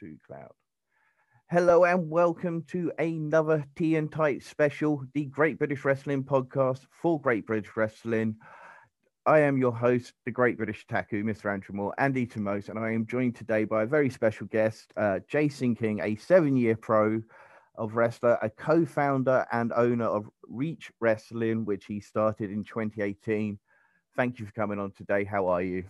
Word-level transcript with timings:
to 0.00 0.16
cloud. 0.26 0.52
Hello 1.50 1.84
and 1.84 2.08
welcome 2.08 2.62
to 2.68 2.90
another 2.98 3.66
Tea 3.76 3.96
and 3.96 4.10
Tight 4.10 4.42
special, 4.42 5.04
the 5.12 5.26
Great 5.26 5.58
British 5.58 5.84
Wrestling 5.84 6.24
podcast 6.24 6.86
for 6.90 7.20
Great 7.20 7.46
British 7.46 7.76
Wrestling. 7.76 8.36
I 9.26 9.40
am 9.40 9.58
your 9.58 9.72
host, 9.72 10.14
the 10.24 10.30
Great 10.30 10.56
British 10.56 10.86
Taku, 10.86 11.22
Mr. 11.22 11.52
Andrew 11.52 11.74
Moore, 11.74 11.94
Andy 11.98 12.24
Tomos, 12.24 12.70
and 12.70 12.78
I 12.78 12.92
am 12.92 13.06
joined 13.06 13.36
today 13.36 13.64
by 13.64 13.82
a 13.82 13.86
very 13.86 14.08
special 14.08 14.46
guest, 14.46 14.90
uh, 14.96 15.18
Jason 15.28 15.74
King, 15.74 16.00
a 16.00 16.16
seven-year 16.16 16.76
pro 16.76 17.20
of 17.76 17.94
wrestler, 17.94 18.38
a 18.40 18.48
co-founder 18.48 19.46
and 19.52 19.70
owner 19.74 20.06
of 20.06 20.30
Reach 20.48 20.90
Wrestling, 21.00 21.66
which 21.66 21.84
he 21.84 22.00
started 22.00 22.50
in 22.50 22.64
2018. 22.64 23.58
Thank 24.16 24.38
you 24.38 24.46
for 24.46 24.52
coming 24.52 24.78
on 24.78 24.92
today. 24.92 25.24
How 25.24 25.48
are 25.48 25.62
you? 25.62 25.84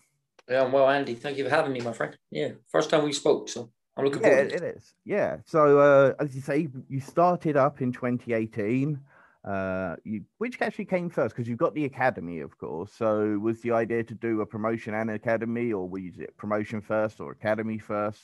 Yeah, 0.48 0.64
I'm 0.64 0.72
well, 0.72 0.90
Andy. 0.90 1.14
Thank 1.14 1.38
you 1.38 1.44
for 1.44 1.50
having 1.50 1.72
me, 1.72 1.80
my 1.80 1.92
friend. 1.92 2.18
Yeah, 2.30 2.52
first 2.66 2.90
time 2.90 3.04
we 3.04 3.12
spoke, 3.12 3.48
so 3.48 3.70
I'm 4.00 4.06
looking 4.06 4.22
Yeah, 4.22 4.36
forward. 4.36 4.52
it 4.52 4.62
is. 4.62 4.94
Yeah. 5.04 5.36
So, 5.46 5.78
uh, 5.78 6.14
as 6.18 6.34
you 6.34 6.40
say, 6.40 6.68
you 6.88 7.00
started 7.00 7.56
up 7.56 7.80
in 7.80 7.92
2018. 7.92 9.00
Uh, 9.42 9.96
you, 10.04 10.22
which 10.38 10.60
actually 10.60 10.84
came 10.84 11.08
first? 11.08 11.34
Because 11.34 11.48
you've 11.48 11.58
got 11.58 11.74
the 11.74 11.86
academy, 11.86 12.40
of 12.40 12.58
course. 12.58 12.92
So, 12.92 13.38
was 13.38 13.60
the 13.62 13.72
idea 13.72 14.04
to 14.04 14.14
do 14.14 14.40
a 14.42 14.46
promotion 14.46 14.94
and 14.94 15.10
academy, 15.10 15.72
or 15.72 15.88
was 15.88 16.18
it 16.18 16.36
promotion 16.36 16.80
first 16.80 17.20
or 17.20 17.32
academy 17.32 17.78
first? 17.78 18.20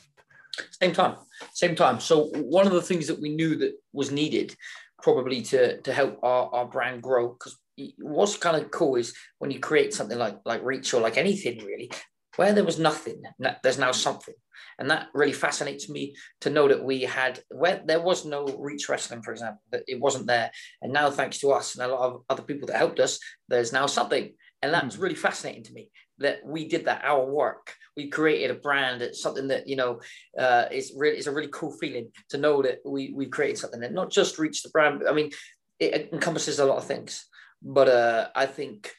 Same 0.81 0.93
time, 0.93 1.17
same 1.53 1.75
time. 1.75 2.01
So 2.01 2.27
one 2.35 2.67
of 2.67 2.73
the 2.73 2.83
things 2.83 3.07
that 3.09 3.21
we 3.21 3.35
knew 3.35 3.57
that 3.57 3.73
was 3.93 4.11
needed, 4.11 4.57
probably 5.03 5.43
to 5.43 5.81
to 5.83 5.93
help 5.93 6.19
our, 6.23 6.49
our 6.55 6.67
brand 6.67 7.03
grow, 7.03 7.31
because 7.31 7.59
what's 7.99 8.37
kind 8.37 8.57
of 8.57 8.71
cool 8.71 8.97
is 8.97 9.15
when 9.39 9.51
you 9.51 9.61
create 9.61 9.93
something 9.93 10.19
like 10.19 10.39
like 10.45 10.63
Reach 10.65 10.95
or 10.95 11.01
like 11.01 11.19
anything 11.19 11.65
really, 11.65 11.91
where 12.37 12.53
there 12.53 12.65
was 12.65 12.79
nothing, 12.79 13.23
there's 13.63 13.79
now 13.79 13.93
something, 13.93 14.35
and 14.79 14.91
that 14.91 15.09
really 15.15 15.33
fascinates 15.33 15.89
me 15.89 16.15
to 16.43 16.51
know 16.51 16.69
that 16.69 16.85
we 16.85 17.03
had 17.03 17.41
where 17.49 17.83
there 17.85 18.01
was 18.01 18.25
no 18.25 18.45
Reach 18.47 18.89
Wrestling, 18.89 19.23
for 19.23 19.33
example, 19.33 19.63
that 19.73 19.85
it 19.87 20.01
wasn't 20.01 20.27
there, 20.27 20.51
and 20.83 20.93
now 20.93 21.11
thanks 21.11 21.39
to 21.39 21.51
us 21.51 21.75
and 21.75 21.85
a 21.85 21.95
lot 21.95 22.13
of 22.13 22.23
other 22.29 22.43
people 22.43 22.67
that 22.69 22.77
helped 22.77 23.01
us, 23.01 23.19
there's 23.49 23.73
now 23.73 23.87
something, 23.87 24.35
and 24.63 24.73
that's 24.73 24.97
Hmm. 24.97 25.03
really 25.03 25.15
fascinating 25.15 25.65
to 25.65 25.73
me 25.73 25.91
that 26.19 26.39
we 26.45 26.67
did 26.69 26.87
that 26.87 27.05
our 27.05 27.25
work. 27.27 27.75
We 27.97 28.09
created 28.09 28.51
a 28.51 28.61
brand 28.61 29.03
it's 29.03 29.23
something 29.23 29.49
that 29.49 29.67
you 29.67 29.77
know 29.77 30.01
uh 30.39 30.67
is 30.71 30.93
really 30.97 31.17
it's 31.19 31.27
a 31.27 31.33
really 31.33 31.49
cool 31.53 31.73
feeling 31.73 32.11
to 32.31 32.39
know 32.39 32.63
that 32.63 32.79
we 32.85 33.13
we've 33.15 33.31
created 33.31 33.59
something 33.59 33.81
that 33.81 33.93
not 33.93 34.11
just 34.11 34.39
reached 34.39 34.63
the 34.63 34.69
brand 34.71 35.03
i 35.09 35.13
mean 35.13 35.31
it 35.79 36.11
encompasses 36.13 36.59
a 36.59 36.65
lot 36.65 36.79
of 36.79 36.85
things. 36.87 37.25
But 37.63 37.89
uh 37.89 38.29
i 38.35 38.47
think 38.47 38.93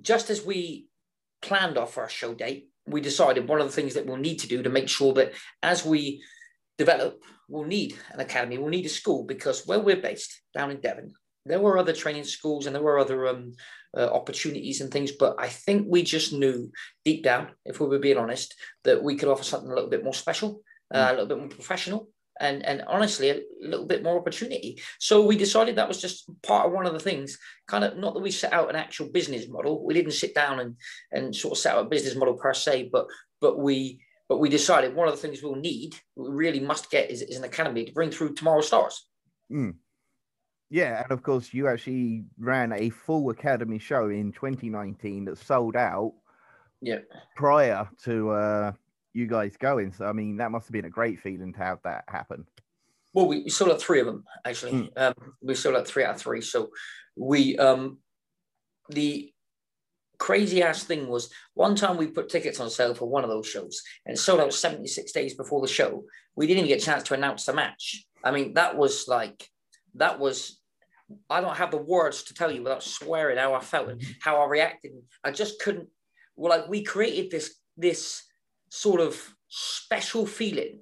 just 0.00 0.30
as 0.30 0.44
we 0.44 0.88
planned 1.42 1.76
our 1.78 1.86
first 1.86 2.14
show 2.16 2.32
date 2.34 2.70
we 2.86 3.00
decided 3.00 3.48
one 3.48 3.60
of 3.60 3.66
the 3.66 3.72
things 3.72 3.94
that 3.94 4.06
we'll 4.06 4.16
need 4.16 4.38
to 4.38 4.48
do 4.48 4.62
to 4.62 4.70
make 4.70 4.88
sure 4.88 5.12
that 5.14 5.32
as 5.62 5.84
we 5.84 6.22
develop 6.78 7.22
we'll 7.48 7.64
need 7.64 7.96
an 8.12 8.20
academy 8.20 8.58
we'll 8.58 8.68
need 8.68 8.86
a 8.86 8.88
school 8.88 9.24
because 9.24 9.66
where 9.66 9.80
we're 9.80 9.96
based 9.96 10.42
down 10.54 10.70
in 10.70 10.80
devon 10.80 11.12
there 11.44 11.60
were 11.60 11.78
other 11.78 11.92
training 11.92 12.24
schools 12.24 12.66
and 12.66 12.74
there 12.74 12.82
were 12.82 12.98
other 12.98 13.26
um, 13.26 13.52
uh, 13.96 14.08
opportunities 14.12 14.80
and 14.80 14.90
things, 14.90 15.12
but 15.12 15.36
I 15.38 15.48
think 15.48 15.86
we 15.88 16.02
just 16.02 16.32
knew 16.32 16.70
deep 17.04 17.22
down, 17.22 17.48
if 17.64 17.80
we 17.80 17.86
were 17.86 17.98
being 17.98 18.18
honest, 18.18 18.54
that 18.84 19.02
we 19.02 19.16
could 19.16 19.28
offer 19.28 19.44
something 19.44 19.70
a 19.70 19.74
little 19.74 19.90
bit 19.90 20.04
more 20.04 20.14
special, 20.14 20.62
uh, 20.94 21.08
a 21.08 21.12
little 21.12 21.26
bit 21.26 21.38
more 21.38 21.48
professional, 21.48 22.08
and 22.40 22.64
and 22.64 22.82
honestly, 22.86 23.30
a 23.30 23.40
little 23.60 23.86
bit 23.86 24.02
more 24.02 24.18
opportunity. 24.18 24.80
So 24.98 25.24
we 25.24 25.36
decided 25.36 25.76
that 25.76 25.88
was 25.88 26.00
just 26.00 26.30
part 26.42 26.66
of 26.66 26.72
one 26.72 26.86
of 26.86 26.92
the 26.92 27.00
things. 27.00 27.38
Kind 27.66 27.84
of 27.84 27.96
not 27.96 28.14
that 28.14 28.20
we 28.20 28.30
set 28.30 28.52
out 28.52 28.70
an 28.70 28.76
actual 28.76 29.08
business 29.08 29.48
model. 29.48 29.84
We 29.84 29.94
didn't 29.94 30.12
sit 30.12 30.34
down 30.34 30.60
and 30.60 30.76
and 31.10 31.34
sort 31.34 31.52
of 31.52 31.58
set 31.58 31.74
out 31.74 31.86
a 31.86 31.88
business 31.88 32.16
model 32.16 32.34
per 32.34 32.54
se, 32.54 32.90
but 32.92 33.06
but 33.40 33.58
we. 33.58 34.00
But 34.28 34.38
we 34.38 34.48
decided 34.48 34.94
one 34.94 35.08
of 35.08 35.14
the 35.14 35.20
things 35.20 35.42
we'll 35.42 35.56
need, 35.56 35.94
we 36.16 36.30
really 36.30 36.60
must 36.60 36.90
get, 36.90 37.10
is, 37.10 37.20
is 37.20 37.36
an 37.36 37.44
academy 37.44 37.84
to 37.84 37.92
bring 37.92 38.10
through 38.10 38.32
tomorrow's 38.32 38.68
stars. 38.68 39.06
Mm. 39.52 39.74
Yeah, 40.70 41.02
and 41.02 41.12
of 41.12 41.22
course, 41.22 41.52
you 41.52 41.68
actually 41.68 42.24
ran 42.38 42.72
a 42.72 42.88
full 42.88 43.28
academy 43.28 43.78
show 43.78 44.08
in 44.08 44.32
2019 44.32 45.26
that 45.26 45.36
sold 45.36 45.76
out 45.76 46.14
Yeah. 46.80 47.00
prior 47.36 47.90
to 48.04 48.30
uh, 48.30 48.72
you 49.12 49.26
guys 49.26 49.56
going. 49.56 49.92
So, 49.92 50.06
I 50.06 50.12
mean, 50.12 50.36
that 50.38 50.50
must 50.50 50.66
have 50.66 50.72
been 50.72 50.84
a 50.84 50.90
great 50.90 51.20
feeling 51.20 51.52
to 51.52 51.58
have 51.58 51.78
that 51.84 52.04
happen. 52.08 52.46
Well, 53.14 53.26
we, 53.26 53.42
we 53.42 53.50
sold 53.50 53.70
out 53.70 53.80
three 53.80 54.00
of 54.00 54.06
them 54.06 54.24
actually. 54.44 54.90
Um, 54.96 55.14
we 55.42 55.54
sold 55.54 55.76
out 55.76 55.86
three 55.86 56.04
out 56.04 56.14
of 56.14 56.20
three. 56.20 56.40
So 56.40 56.70
we 57.16 57.56
um, 57.58 57.98
the 58.88 59.32
crazy 60.18 60.62
ass 60.62 60.84
thing 60.84 61.08
was 61.08 61.30
one 61.54 61.74
time 61.74 61.96
we 61.96 62.06
put 62.06 62.28
tickets 62.28 62.60
on 62.60 62.70
sale 62.70 62.94
for 62.94 63.06
one 63.06 63.24
of 63.24 63.30
those 63.30 63.46
shows 63.46 63.82
and 64.06 64.16
it 64.16 64.20
sold 64.20 64.40
out 64.40 64.54
76 64.54 65.10
days 65.12 65.34
before 65.34 65.60
the 65.60 65.68
show. 65.68 66.04
We 66.36 66.46
didn't 66.46 66.64
even 66.64 66.68
get 66.68 66.82
a 66.82 66.86
chance 66.86 67.02
to 67.04 67.14
announce 67.14 67.44
the 67.44 67.52
match. 67.52 68.06
I 68.24 68.30
mean, 68.30 68.54
that 68.54 68.76
was 68.76 69.08
like 69.08 69.48
that 69.96 70.18
was 70.18 70.58
I 71.28 71.40
don't 71.40 71.56
have 71.56 71.70
the 71.70 71.76
words 71.76 72.22
to 72.24 72.34
tell 72.34 72.50
you 72.50 72.62
without 72.62 72.82
swearing 72.82 73.36
how 73.36 73.54
I 73.54 73.60
felt 73.60 73.88
and 73.88 74.02
how 74.20 74.40
I 74.40 74.46
reacted. 74.46 74.92
I 75.22 75.30
just 75.30 75.60
couldn't. 75.60 75.88
Well, 76.36 76.56
like 76.56 76.68
we 76.68 76.82
created 76.82 77.30
this 77.30 77.56
this 77.76 78.22
sort 78.72 79.00
of 79.00 79.34
special 79.48 80.26
feeling 80.26 80.80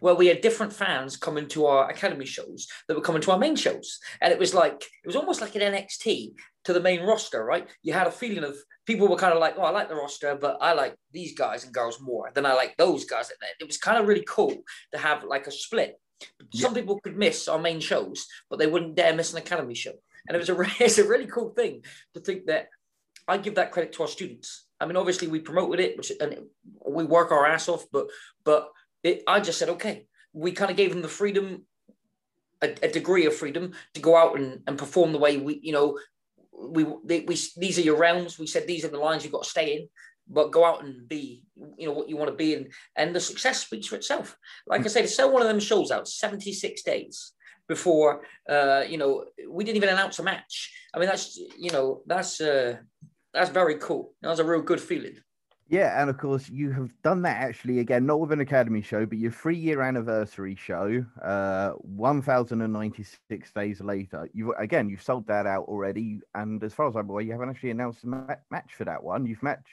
where 0.00 0.14
we 0.14 0.26
had 0.26 0.42
different 0.42 0.72
fans 0.72 1.16
coming 1.16 1.48
to 1.48 1.64
our 1.64 1.88
academy 1.88 2.26
shows 2.26 2.66
that 2.86 2.94
were 2.94 3.02
coming 3.02 3.22
to 3.22 3.30
our 3.30 3.38
main 3.38 3.56
shows, 3.56 3.98
and 4.20 4.32
it 4.32 4.38
was 4.38 4.52
like 4.54 4.82
it 4.82 5.06
was 5.06 5.16
almost 5.16 5.40
like 5.40 5.54
an 5.54 5.62
NXT 5.62 6.34
to 6.64 6.72
the 6.72 6.80
main 6.80 7.02
roster, 7.02 7.44
right? 7.44 7.66
You 7.82 7.94
had 7.94 8.06
a 8.06 8.10
feeling 8.12 8.44
of 8.44 8.56
people 8.86 9.08
were 9.08 9.16
kind 9.16 9.32
of 9.32 9.40
like, 9.40 9.54
oh, 9.56 9.62
I 9.62 9.70
like 9.70 9.88
the 9.88 9.94
roster, 9.94 10.34
but 10.34 10.58
I 10.60 10.72
like 10.74 10.94
these 11.12 11.34
guys 11.34 11.64
and 11.64 11.72
girls 11.72 12.00
more 12.00 12.30
than 12.34 12.44
I 12.44 12.52
like 12.52 12.76
those 12.76 13.04
guys. 13.06 13.30
And 13.30 13.38
it 13.60 13.66
was 13.66 13.78
kind 13.78 13.98
of 13.98 14.06
really 14.06 14.24
cool 14.28 14.54
to 14.92 14.98
have 14.98 15.24
like 15.24 15.46
a 15.46 15.50
split 15.50 15.98
some 16.52 16.74
people 16.74 17.00
could 17.00 17.16
miss 17.16 17.48
our 17.48 17.58
main 17.58 17.80
shows, 17.80 18.26
but 18.50 18.58
they 18.58 18.66
wouldn't 18.66 18.96
dare 18.96 19.14
miss 19.14 19.32
an 19.32 19.38
academy 19.38 19.74
show. 19.74 19.92
And 20.26 20.34
it 20.34 20.38
was 20.38 20.48
a 20.48 20.56
it's 20.84 20.98
a 20.98 21.08
really 21.08 21.26
cool 21.26 21.50
thing 21.50 21.84
to 22.14 22.20
think 22.20 22.46
that 22.46 22.68
I 23.26 23.38
give 23.38 23.56
that 23.56 23.72
credit 23.72 23.92
to 23.94 24.02
our 24.02 24.08
students. 24.08 24.66
I 24.80 24.86
mean, 24.86 24.96
obviously 24.96 25.28
we 25.28 25.40
promoted 25.40 25.80
it, 25.80 25.96
which 25.96 26.12
and 26.20 26.38
we 26.86 27.04
work 27.04 27.32
our 27.32 27.46
ass 27.46 27.68
off, 27.68 27.84
but 27.92 28.08
but 28.44 28.68
it, 29.02 29.22
I 29.26 29.40
just 29.40 29.58
said 29.58 29.70
okay. 29.70 30.06
We 30.32 30.52
kind 30.52 30.70
of 30.70 30.76
gave 30.76 30.90
them 30.90 31.02
the 31.02 31.08
freedom, 31.08 31.64
a, 32.62 32.74
a, 32.82 32.88
degree 32.88 33.26
of 33.26 33.34
freedom 33.34 33.72
to 33.94 34.00
go 34.00 34.16
out 34.16 34.38
and, 34.38 34.60
and 34.66 34.78
perform 34.78 35.12
the 35.12 35.18
way 35.18 35.38
we, 35.38 35.58
you 35.62 35.72
know, 35.72 35.98
we, 36.52 36.84
they, 37.04 37.20
we 37.20 37.36
these 37.56 37.78
are 37.78 37.82
your 37.82 37.98
realms. 37.98 38.38
We 38.38 38.46
said 38.46 38.66
these 38.66 38.84
are 38.84 38.88
the 38.88 38.98
lines 38.98 39.24
you've 39.24 39.32
got 39.32 39.44
to 39.44 39.50
stay 39.50 39.76
in 39.76 39.88
but 40.30 40.52
go 40.52 40.64
out 40.64 40.84
and 40.84 41.08
be 41.08 41.42
you 41.76 41.86
know 41.86 41.92
what 41.92 42.08
you 42.08 42.16
want 42.16 42.30
to 42.30 42.36
be 42.36 42.54
and 42.54 42.72
and 42.96 43.14
the 43.14 43.20
success 43.20 43.60
speaks 43.60 43.86
for 43.86 43.96
itself 43.96 44.36
like 44.66 44.84
i 44.84 44.88
said 44.88 45.02
to 45.02 45.08
sell 45.08 45.32
one 45.32 45.42
of 45.42 45.48
them 45.48 45.60
shows 45.60 45.90
out 45.90 46.06
76 46.06 46.82
days 46.82 47.32
before 47.66 48.22
uh 48.48 48.84
you 48.86 48.98
know 48.98 49.24
we 49.48 49.64
didn't 49.64 49.76
even 49.76 49.88
announce 49.88 50.18
a 50.18 50.22
match 50.22 50.72
i 50.94 50.98
mean 50.98 51.08
that's 51.08 51.36
you 51.36 51.70
know 51.70 52.02
that's 52.06 52.40
uh 52.40 52.76
that's 53.32 53.50
very 53.50 53.76
cool 53.76 54.14
that 54.22 54.28
was 54.28 54.38
a 54.40 54.44
real 54.44 54.62
good 54.62 54.80
feeling 54.80 55.16
yeah 55.68 56.00
and 56.00 56.08
of 56.08 56.16
course 56.16 56.48
you 56.48 56.70
have 56.70 56.90
done 57.02 57.22
that 57.22 57.36
actually 57.36 57.78
again 57.78 58.06
not 58.06 58.20
with 58.20 58.32
an 58.32 58.40
academy 58.40 58.80
show 58.80 59.04
but 59.04 59.18
your 59.18 59.30
three 59.30 59.56
year 59.56 59.82
anniversary 59.82 60.54
show 60.54 61.04
uh 61.22 61.70
1096 61.72 63.52
days 63.52 63.80
later 63.80 64.28
you 64.32 64.54
again 64.54 64.88
you've 64.88 65.02
sold 65.02 65.26
that 65.26 65.46
out 65.46 65.64
already 65.64 66.20
and 66.34 66.62
as 66.64 66.72
far 66.72 66.88
as 66.88 66.96
i'm 66.96 67.08
aware 67.10 67.22
you 67.22 67.32
haven't 67.32 67.50
actually 67.50 67.70
announced 67.70 68.04
a 68.04 68.06
ma- 68.06 68.34
match 68.50 68.74
for 68.74 68.84
that 68.84 69.02
one 69.02 69.26
you've 69.26 69.42
matched 69.42 69.68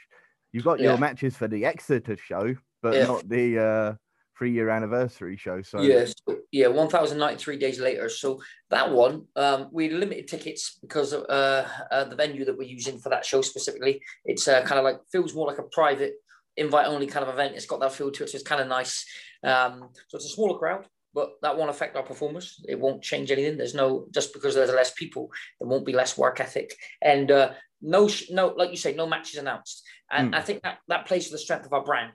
You've 0.55 0.63
got 0.63 0.79
your 0.79 0.93
Yeah. 0.93 0.99
matches 0.99 1.35
for 1.35 1.49
the 1.49 1.66
Exeter 1.66 2.16
show, 2.16 2.55
but 2.81 2.95
Yeah. 2.95 3.07
not 3.07 3.27
the 3.27 3.59
uh, 3.59 3.95
three 4.38 4.51
year 4.51 4.69
anniversary 4.69 5.38
show. 5.38 5.62
So 5.62 5.81
yeah, 5.81 6.06
so, 6.06 6.38
yeah, 6.51 6.68
1,093 6.68 7.57
days 7.57 7.79
later. 7.79 8.09
So 8.09 8.41
that 8.69 8.91
one, 8.91 9.25
um, 9.35 9.69
we 9.72 9.90
limited 9.90 10.28
tickets 10.28 10.78
because 10.81 11.13
of 11.13 11.25
uh, 11.29 11.66
uh, 11.91 12.03
the 12.06 12.16
venue 12.16 12.46
that 12.46 12.57
we're 12.57 12.68
using 12.68 13.00
for 13.00 13.09
that 13.09 13.25
show 13.25 13.41
specifically. 13.41 14.01
It's 14.25 14.47
uh, 14.47 14.62
kind 14.63 14.79
of 14.79 14.84
like 14.84 15.00
feels 15.12 15.34
more 15.34 15.47
like 15.47 15.59
a 15.59 15.63
private 15.63 16.13
invite 16.57 16.88
only 16.88 17.07
kind 17.07 17.25
of 17.25 17.34
event. 17.34 17.56
It's 17.56 17.66
got 17.66 17.79
that 17.81 17.94
feel 17.94 18.12
to 18.12 18.23
it, 18.23 18.29
so 18.29 18.35
it's 18.35 18.47
kind 18.47 18.62
of 18.62 18.68
nice. 18.68 19.06
Um, 19.44 19.90
so 20.07 20.18
it's 20.18 20.25
a 20.25 20.29
smaller 20.29 20.57
crowd, 20.57 20.88
but 21.14 21.31
that 21.41 21.58
won't 21.58 21.70
affect 21.70 21.96
our 21.96 22.03
performance. 22.03 22.61
It 22.67 22.79
won't 22.79 23.03
change 23.03 23.31
anything. 23.31 23.58
There's 23.58 23.76
no 23.76 24.08
just 24.11 24.34
because 24.34 24.55
there's 24.55 24.72
less 24.72 24.93
people, 24.93 25.29
there 25.59 25.67
won't 25.67 25.85
be 25.85 25.93
less 25.93 26.17
work 26.17 26.40
ethic, 26.40 26.76
and 27.02 27.31
uh, 27.31 27.52
no, 27.81 28.09
no, 28.29 28.47
like 28.47 28.72
you 28.72 28.78
say, 28.78 28.96
no 28.96 29.08
matches 29.08 29.40
announced. 29.40 29.84
And 30.11 30.34
Mm. 30.34 30.38
I 30.38 30.41
think 30.41 30.64
that 30.64 30.79
that 30.88 31.05
plays 31.08 31.26
to 31.26 31.31
the 31.31 31.38
strength 31.38 31.66
of 31.66 31.73
our 31.73 31.84
brand. 31.84 32.14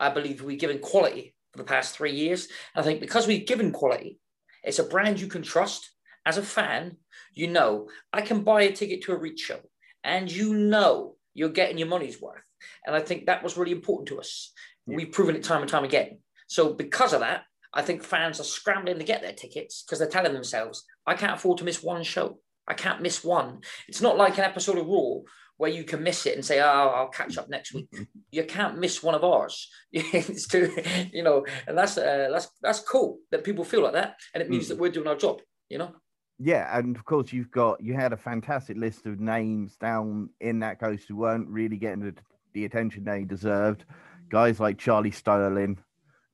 I 0.00 0.10
believe 0.10 0.42
we're 0.42 0.56
giving 0.56 0.80
quality 0.80 1.34
for 1.54 1.58
the 1.58 1.68
past 1.68 1.96
three 1.96 2.12
years. 2.12 2.48
I 2.74 2.82
think 2.82 3.00
because 3.00 3.28
we've 3.28 3.46
given 3.46 3.70
quality, 3.70 4.18
it's 4.64 4.80
a 4.80 4.84
brand 4.84 5.20
you 5.20 5.28
can 5.28 5.42
trust. 5.42 5.90
As 6.26 6.36
a 6.36 6.42
fan, 6.42 6.96
you 7.34 7.46
know 7.46 7.88
I 8.12 8.22
can 8.22 8.42
buy 8.42 8.62
a 8.62 8.72
ticket 8.72 9.02
to 9.02 9.12
a 9.12 9.16
reach 9.16 9.40
show, 9.40 9.60
and 10.02 10.30
you 10.30 10.54
know 10.54 11.16
you're 11.32 11.50
getting 11.50 11.78
your 11.78 11.88
money's 11.88 12.20
worth. 12.20 12.42
And 12.86 12.96
I 12.96 13.00
think 13.00 13.26
that 13.26 13.44
was 13.44 13.56
really 13.56 13.72
important 13.72 14.08
to 14.08 14.18
us. 14.18 14.52
Yeah. 14.86 14.96
We've 14.96 15.12
proven 15.12 15.36
it 15.36 15.44
time 15.44 15.60
and 15.60 15.70
time 15.70 15.84
again. 15.84 16.18
So 16.48 16.72
because 16.72 17.12
of 17.12 17.20
that, 17.20 17.42
I 17.72 17.82
think 17.82 18.02
fans 18.02 18.40
are 18.40 18.44
scrambling 18.44 18.98
to 18.98 19.04
get 19.04 19.22
their 19.22 19.32
tickets 19.32 19.82
because 19.82 19.98
they're 19.98 20.08
telling 20.08 20.32
themselves, 20.32 20.84
I 21.06 21.14
can't 21.14 21.34
afford 21.34 21.58
to 21.58 21.64
miss 21.64 21.82
one 21.82 22.02
show. 22.02 22.38
I 22.66 22.74
can't 22.74 23.02
miss 23.02 23.22
one. 23.22 23.60
It's 23.86 24.00
not 24.00 24.16
like 24.16 24.38
an 24.38 24.44
episode 24.44 24.78
of 24.78 24.86
Raw 24.86 25.20
where 25.56 25.70
you 25.70 25.84
can 25.84 26.02
miss 26.02 26.26
it 26.26 26.34
and 26.34 26.44
say, 26.44 26.60
"Oh, 26.60 26.92
I'll 26.94 27.08
catch 27.08 27.38
up 27.38 27.48
next 27.48 27.74
week." 27.74 27.88
You 28.30 28.44
can't 28.44 28.78
miss 28.78 29.02
one 29.02 29.14
of 29.14 29.24
ours. 29.24 29.70
it's 29.92 30.48
too, 30.48 30.74
you 31.12 31.22
know, 31.22 31.44
and 31.66 31.78
that's 31.78 31.96
uh, 31.96 32.28
that's 32.32 32.48
that's 32.60 32.80
cool 32.80 33.18
that 33.30 33.44
people 33.44 33.64
feel 33.64 33.82
like 33.82 33.92
that, 33.94 34.16
and 34.34 34.42
it 34.42 34.50
means 34.50 34.66
mm. 34.66 34.68
that 34.70 34.78
we're 34.78 34.90
doing 34.90 35.06
our 35.06 35.16
job. 35.16 35.40
You 35.68 35.78
know. 35.78 35.94
Yeah, 36.38 36.76
and 36.76 36.96
of 36.96 37.04
course 37.04 37.32
you've 37.32 37.50
got 37.50 37.80
you 37.82 37.94
had 37.94 38.12
a 38.12 38.16
fantastic 38.16 38.76
list 38.76 39.06
of 39.06 39.20
names 39.20 39.76
down 39.76 40.30
in 40.40 40.58
that 40.60 40.80
coast 40.80 41.04
who 41.08 41.16
weren't 41.16 41.48
really 41.48 41.76
getting 41.76 42.00
the, 42.00 42.14
the 42.54 42.64
attention 42.64 43.04
they 43.04 43.24
deserved. 43.24 43.84
Guys 44.30 44.58
like 44.58 44.78
Charlie 44.78 45.12
Sterling, 45.12 45.78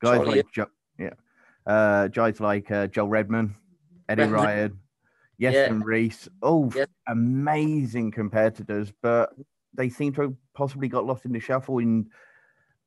guys 0.03 0.19
Charlie, 0.19 0.37
like 0.37 0.53
jo- 0.53 0.71
yeah, 0.99 1.11
uh, 1.67 2.09
guys 2.09 2.41
like 2.41 2.71
uh, 2.71 2.87
Joel 2.87 3.09
Redman, 3.09 3.55
Eddie 4.09 4.23
Redman. 4.23 4.41
Ryan, 4.41 4.80
Yes, 5.41 5.55
yeah. 5.55 5.65
and 5.65 5.85
Reese, 5.85 6.29
Oh, 6.43 6.71
yeah. 6.77 6.85
amazing 7.09 8.11
competitors, 8.11 8.93
but 9.03 9.33
they 9.73 9.89
seem 9.89 10.13
to 10.13 10.21
have 10.21 10.35
possibly 10.55 10.87
got 10.87 11.07
lost 11.07 11.25
in 11.25 11.33
the 11.33 11.41
shuffle 11.41 11.79
and 11.79 12.11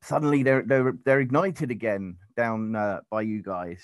suddenly 0.04 0.44
they're 0.44 0.62
they're 0.62 0.94
they're 1.04 1.22
ignited 1.22 1.72
again 1.72 2.18
down 2.38 2.76
uh, 2.76 3.00
by 3.10 3.22
you 3.22 3.42
guys. 3.42 3.82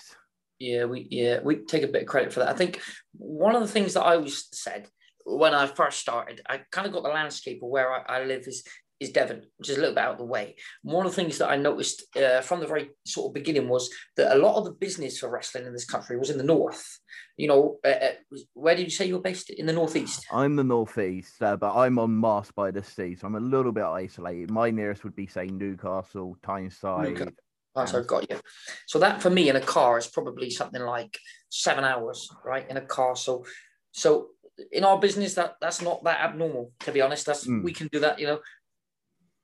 Yeah, 0.60 0.86
we 0.86 1.08
yeah 1.10 1.40
we 1.42 1.56
take 1.56 1.84
a 1.84 1.88
bit 1.88 2.04
of 2.04 2.08
credit 2.08 2.32
for 2.32 2.42
that. 2.42 2.50
I 2.50 2.54
think 2.54 2.80
one 3.14 3.56
of 3.56 3.62
the 3.62 3.68
things 3.68 3.96
that 3.96 4.04
I 4.04 4.16
always 4.16 4.48
said 4.54 4.88
when 5.26 5.56
I 5.56 5.66
first 5.66 6.00
started, 6.00 6.42
I 6.48 6.62
kind 6.72 6.86
of 6.86 6.94
got 6.94 7.04
the 7.04 7.10
landscape 7.10 7.64
of 7.64 7.70
where 7.70 7.92
I, 7.92 8.20
I 8.20 8.24
live 8.26 8.44
is 8.48 8.64
is 9.00 9.12
Devon, 9.12 9.44
which 9.58 9.70
is 9.70 9.78
a 9.78 9.80
little 9.80 9.96
bit 9.96 10.04
out 10.04 10.14
of 10.14 10.18
the 10.18 10.26
way. 10.26 10.56
One 10.84 11.06
of 11.06 11.12
the 11.12 11.16
things 11.16 11.38
that 11.38 11.50
I 11.50 11.56
noticed 11.56 12.04
uh, 12.18 12.42
from 12.42 12.60
the 12.60 12.68
very 12.68 12.90
sort 13.06 13.30
of 13.30 13.34
beginning 13.34 13.70
was 13.70 13.90
that 14.18 14.36
a 14.36 14.40
lot 14.40 14.58
of 14.58 14.66
the 14.66 14.72
business 14.72 15.20
for 15.20 15.30
wrestling 15.30 15.66
in 15.66 15.74
this 15.74 15.86
country 15.86 16.18
was 16.18 16.30
in 16.30 16.38
the 16.38 16.44
north. 16.44 17.00
You 17.38 17.48
know, 17.48 17.78
uh, 17.86 17.90
uh 17.90 18.12
where 18.54 18.76
did 18.76 18.84
you 18.84 18.90
say 18.90 19.06
you 19.06 19.16
were 19.16 19.22
based? 19.22 19.50
In 19.50 19.66
the 19.66 19.74
northeast. 19.74 20.26
I'm 20.32 20.56
the 20.56 20.64
northeast, 20.64 21.42
uh, 21.42 21.56
but 21.56 21.76
I'm 21.76 21.98
on 21.98 22.12
Marske-by-the-Sea, 22.12 23.16
so 23.16 23.28
I'm 23.28 23.36
a 23.36 23.40
little 23.40 23.72
bit 23.72 23.86
isolated. 23.86 24.52
My 24.52 24.70
nearest 24.70 25.04
would 25.04 25.16
be 25.16 25.28
say 25.28 25.48
Newcastle, 25.48 26.38
Tyneside. 26.44 27.10
Newcastle. 27.10 27.34
Oh, 27.76 27.86
so 27.86 28.00
I've 28.00 28.08
got 28.08 28.30
you. 28.30 28.40
So 28.88 29.00
that 29.00 29.22
for 29.22 29.30
me 29.30 29.50
in 29.50 29.56
a 29.56 29.62
car 29.62 29.98
is 29.98 30.08
probably 30.08 30.50
something 30.50 30.82
like 30.82 31.18
seven 31.50 31.84
hours, 31.84 32.30
right? 32.44 32.70
In 32.70 32.78
a 32.78 32.82
car. 32.82 33.16
So, 33.16 33.46
so 33.92 34.30
in 34.72 34.84
our 34.84 35.00
business, 35.00 35.36
that 35.36 35.56
that's 35.62 35.82
not 35.82 36.04
that 36.04 36.20
abnormal, 36.20 36.72
to 36.82 36.92
be 36.92 37.02
honest. 37.02 37.26
That's 37.26 37.48
mm. 37.48 37.64
we 37.64 37.72
can 37.72 37.88
do 37.88 38.00
that, 38.00 38.20
you 38.20 38.28
know. 38.28 38.40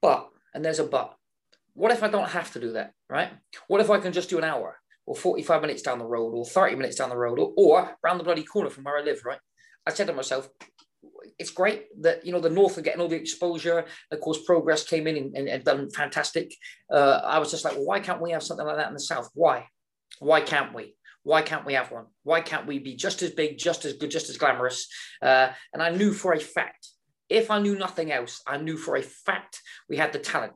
But, 0.02 0.30
and 0.54 0.64
there's 0.64 0.80
a 0.80 0.84
but, 0.84 1.16
what 1.74 1.92
if 1.92 2.04
I 2.04 2.08
don't 2.08 2.30
have 2.30 2.52
to 2.54 2.60
do 2.60 2.72
that, 2.74 2.94
right? 3.10 3.32
What 3.68 3.82
if 3.82 3.90
I 3.90 4.00
can 4.00 4.14
just 4.14 4.30
do 4.30 4.38
an 4.38 4.44
hour 4.44 4.78
or 5.06 5.16
45 5.16 5.62
minutes 5.62 5.82
down 5.82 6.00
the 6.00 6.06
road 6.06 6.34
or 6.34 6.46
30 6.46 6.76
minutes 6.76 6.96
down 6.96 7.10
the 7.10 7.18
road 7.18 7.38
or, 7.38 7.54
or 7.58 7.98
around 8.04 8.18
the 8.18 8.24
bloody 8.24 8.44
corner 8.44 8.70
from 8.70 8.86
where 8.86 8.98
I 8.98 9.02
live, 9.02 9.22
right? 9.26 9.40
I 9.86 9.92
said 9.94 10.08
to 10.08 10.14
myself, 10.14 10.50
it's 11.38 11.52
great 11.52 11.88
that 12.02 12.26
you 12.26 12.32
know 12.32 12.40
the 12.40 12.50
north 12.50 12.78
are 12.78 12.82
getting 12.82 13.02
all 13.02 13.08
the 13.08 13.16
exposure. 13.16 13.86
Of 14.12 14.20
course, 14.22 14.40
progress 14.46 14.84
came 14.84 15.08
in 15.08 15.18
and, 15.18 15.36
and, 15.36 15.48
and 15.48 15.64
done 15.64 15.90
fantastic. 15.90 16.56
Uh, 16.92 17.22
I 17.24 17.40
was 17.40 17.52
just 17.52 17.66
like, 17.66 17.74
well, 17.74 17.86
why 17.86 18.00
can't 18.00 18.22
we 18.22 18.32
have 18.32 18.44
something 18.44 18.66
like 18.66 18.78
that 18.78 18.88
in 18.88 18.94
the 18.94 19.00
south? 19.00 19.30
Why? 19.34 19.68
Why 20.20 20.42
can't 20.42 20.74
we? 20.74 20.96
Why 21.24 21.42
can't 21.42 21.66
we 21.66 21.74
have 21.74 21.92
one? 21.92 22.06
Why 22.24 22.42
can't 22.42 22.68
we 22.68 22.80
be 22.80 22.96
just 22.96 23.22
as 23.22 23.32
big, 23.32 23.58
just 23.58 23.84
as 23.86 23.94
good, 23.94 24.12
just 24.12 24.30
as 24.30 24.38
glamorous? 24.38 24.88
Uh, 25.22 25.50
and 25.74 25.82
I 25.82 25.90
knew 25.90 26.14
for 26.14 26.34
a 26.34 26.40
fact 26.40 26.88
if 27.30 27.50
I 27.50 27.60
knew 27.60 27.78
nothing 27.78 28.12
else, 28.12 28.42
I 28.46 28.58
knew 28.58 28.78
for 28.78 28.96
a 28.96 29.02
fact 29.02 29.62
we 29.90 29.98
had 29.98 30.14
the 30.14 30.20
talent. 30.20 30.54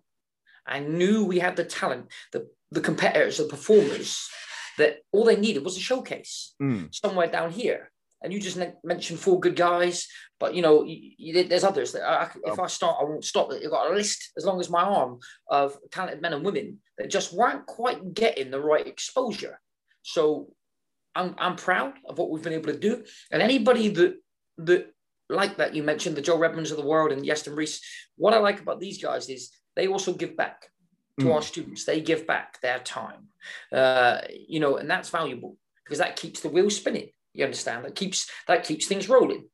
I 0.66 0.80
knew 0.80 1.26
we 1.26 1.40
had 1.40 1.56
the 1.56 1.64
talent, 1.64 2.08
the, 2.32 2.48
the 2.72 2.82
competitors, 2.82 3.38
the 3.38 3.46
performers, 3.46 4.30
that 4.78 4.98
all 5.12 5.26
they 5.26 5.36
needed 5.36 5.66
was 5.66 5.78
a 5.78 5.82
showcase 5.82 6.54
mm. 6.62 6.94
somewhere 6.94 7.28
down 7.28 7.52
here. 7.52 7.92
And 8.22 8.34
you 8.34 8.40
just 8.40 8.60
mentioned 8.84 9.20
four 9.20 9.40
good 9.40 9.56
guys, 9.56 10.08
but 10.40 10.54
you 10.54 10.62
know, 10.62 10.84
you, 10.84 11.12
you, 11.18 11.44
there's 11.46 11.64
others 11.64 11.94
that 11.94 12.04
I, 12.04 12.30
if 12.46 12.60
I 12.60 12.68
start, 12.68 12.98
I 13.00 13.06
won't 13.06 13.24
stop. 13.24 13.50
You've 13.52 13.72
got 13.72 13.90
a 13.90 13.96
list 13.96 14.32
as 14.38 14.46
long 14.46 14.60
as 14.60 14.70
my 14.70 14.84
arm 14.84 15.20
of 15.50 15.78
talented 15.92 16.22
men 16.22 16.34
and 16.34 16.44
women 16.44 16.80
that 16.98 17.10
just 17.10 17.34
weren't 17.34 17.66
quite 17.66 18.14
getting 18.14 18.52
the 18.52 18.60
right 18.60 18.86
exposure. 18.86 19.60
So 20.02 20.50
I'm, 21.16 21.34
I'm 21.38 21.56
proud 21.56 21.94
of 22.06 22.18
what 22.18 22.30
we've 22.30 22.44
been 22.44 22.54
able 22.54 22.74
to 22.74 22.78
do. 22.78 23.04
And 23.32 23.42
anybody 23.42 23.88
that 23.90 24.16
that 24.58 24.92
like 25.30 25.58
that 25.58 25.76
you 25.76 25.84
mentioned 25.84 26.16
the 26.16 26.22
Joel 26.22 26.40
Redmans 26.40 26.72
of 26.72 26.78
the 26.78 26.86
world 26.86 27.12
and 27.12 27.24
Iestyn 27.24 27.56
Reese. 27.56 27.82
What 28.18 28.34
I 28.34 28.40
like 28.40 28.60
about 28.60 28.80
these 28.80 29.02
guys 29.02 29.30
is 29.30 29.52
they 29.76 29.88
also 29.88 30.14
give 30.14 30.36
back 30.36 30.70
to 31.20 31.28
mm. 31.28 31.34
our 31.34 31.42
students. 31.42 31.86
They 31.86 32.02
give 32.02 32.26
back 32.26 32.60
their 32.62 32.80
time, 32.80 33.28
uh, 33.72 34.22
you 34.48 34.60
know, 34.60 34.78
and 34.78 34.90
that's 34.90 35.10
valuable 35.10 35.58
because 35.84 36.00
that 36.00 36.16
keeps 36.16 36.42
the 36.42 36.50
wheel 36.50 36.70
spinning. 36.70 37.10
You 37.34 37.46
understand? 37.46 37.86
That 37.86 37.96
keeps 37.96 38.30
that 38.48 38.64
keeps 38.64 38.88
things 38.88 39.08
rolling. 39.08 39.48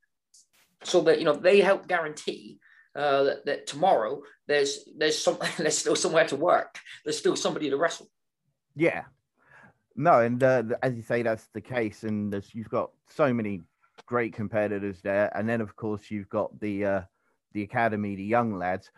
So 0.83 1.01
that 1.01 1.19
you 1.19 1.25
know 1.25 1.35
they 1.35 1.61
help 1.61 1.87
guarantee 1.87 2.59
uh, 2.95 3.23
that, 3.23 3.45
that 3.45 3.67
tomorrow 3.67 4.21
there's 4.47 4.87
there's 4.97 5.21
some 5.21 5.37
there's 5.57 5.77
still 5.77 5.95
somewhere 5.95 6.27
to 6.27 6.35
work. 6.35 6.79
There's 7.03 7.17
still 7.17 7.35
somebody 7.35 7.69
to 7.69 7.77
wrestle. 7.77 8.09
Yeah. 8.75 9.03
No, 9.97 10.19
and 10.19 10.43
uh, 10.43 10.63
as 10.83 10.95
you 10.95 11.01
say, 11.01 11.21
that's 11.23 11.47
the 11.53 11.61
case. 11.61 12.03
And 12.03 12.43
you've 12.51 12.69
got 12.69 12.91
so 13.09 13.33
many 13.33 13.61
great 14.05 14.33
competitors 14.33 15.01
there. 15.01 15.35
And 15.37 15.47
then, 15.47 15.61
of 15.61 15.75
course, 15.75 16.09
you've 16.09 16.29
got 16.29 16.59
the 16.59 16.85
uh, 16.85 17.01
the 17.53 17.63
academy, 17.63 18.15
the 18.15 18.23
young 18.23 18.57
lads. 18.57 18.91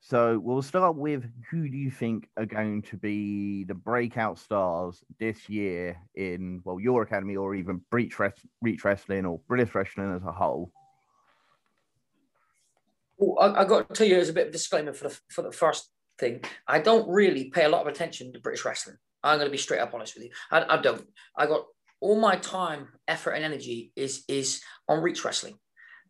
So 0.00 0.38
we'll 0.38 0.62
start 0.62 0.96
with 0.96 1.24
who 1.50 1.68
do 1.68 1.76
you 1.76 1.90
think 1.90 2.28
are 2.36 2.46
going 2.46 2.82
to 2.82 2.96
be 2.96 3.64
the 3.64 3.74
breakout 3.74 4.38
stars 4.38 5.02
this 5.18 5.48
year 5.48 5.98
in 6.14 6.60
well 6.64 6.78
your 6.78 7.02
academy 7.02 7.36
or 7.36 7.54
even 7.54 7.80
Breach, 7.90 8.14
Breach 8.62 8.84
Wrestling 8.84 9.26
or 9.26 9.40
British 9.48 9.74
Wrestling 9.74 10.14
as 10.14 10.22
a 10.22 10.32
whole? 10.32 10.70
Well, 13.16 13.38
I, 13.40 13.62
I 13.62 13.64
got 13.64 13.88
to 13.88 13.94
tell 13.94 14.06
you 14.06 14.18
as 14.18 14.28
a 14.28 14.32
bit 14.32 14.46
of 14.46 14.52
disclaimer 14.52 14.92
for 14.92 15.08
the 15.08 15.18
for 15.28 15.42
the 15.42 15.52
first 15.52 15.90
thing. 16.18 16.42
I 16.66 16.78
don't 16.78 17.08
really 17.08 17.50
pay 17.50 17.64
a 17.64 17.68
lot 17.68 17.82
of 17.82 17.88
attention 17.88 18.32
to 18.32 18.40
British 18.40 18.64
wrestling. 18.64 18.96
I'm 19.22 19.38
going 19.38 19.48
to 19.48 19.52
be 19.52 19.58
straight 19.58 19.80
up 19.80 19.94
honest 19.94 20.14
with 20.14 20.24
you. 20.24 20.30
I, 20.50 20.76
I 20.76 20.80
don't. 20.80 21.04
I 21.36 21.46
got 21.46 21.64
all 22.00 22.20
my 22.20 22.36
time, 22.36 22.88
effort, 23.06 23.32
and 23.32 23.44
energy 23.44 23.92
is 23.96 24.24
is 24.28 24.62
on 24.88 25.02
reach 25.02 25.24
wrestling, 25.24 25.54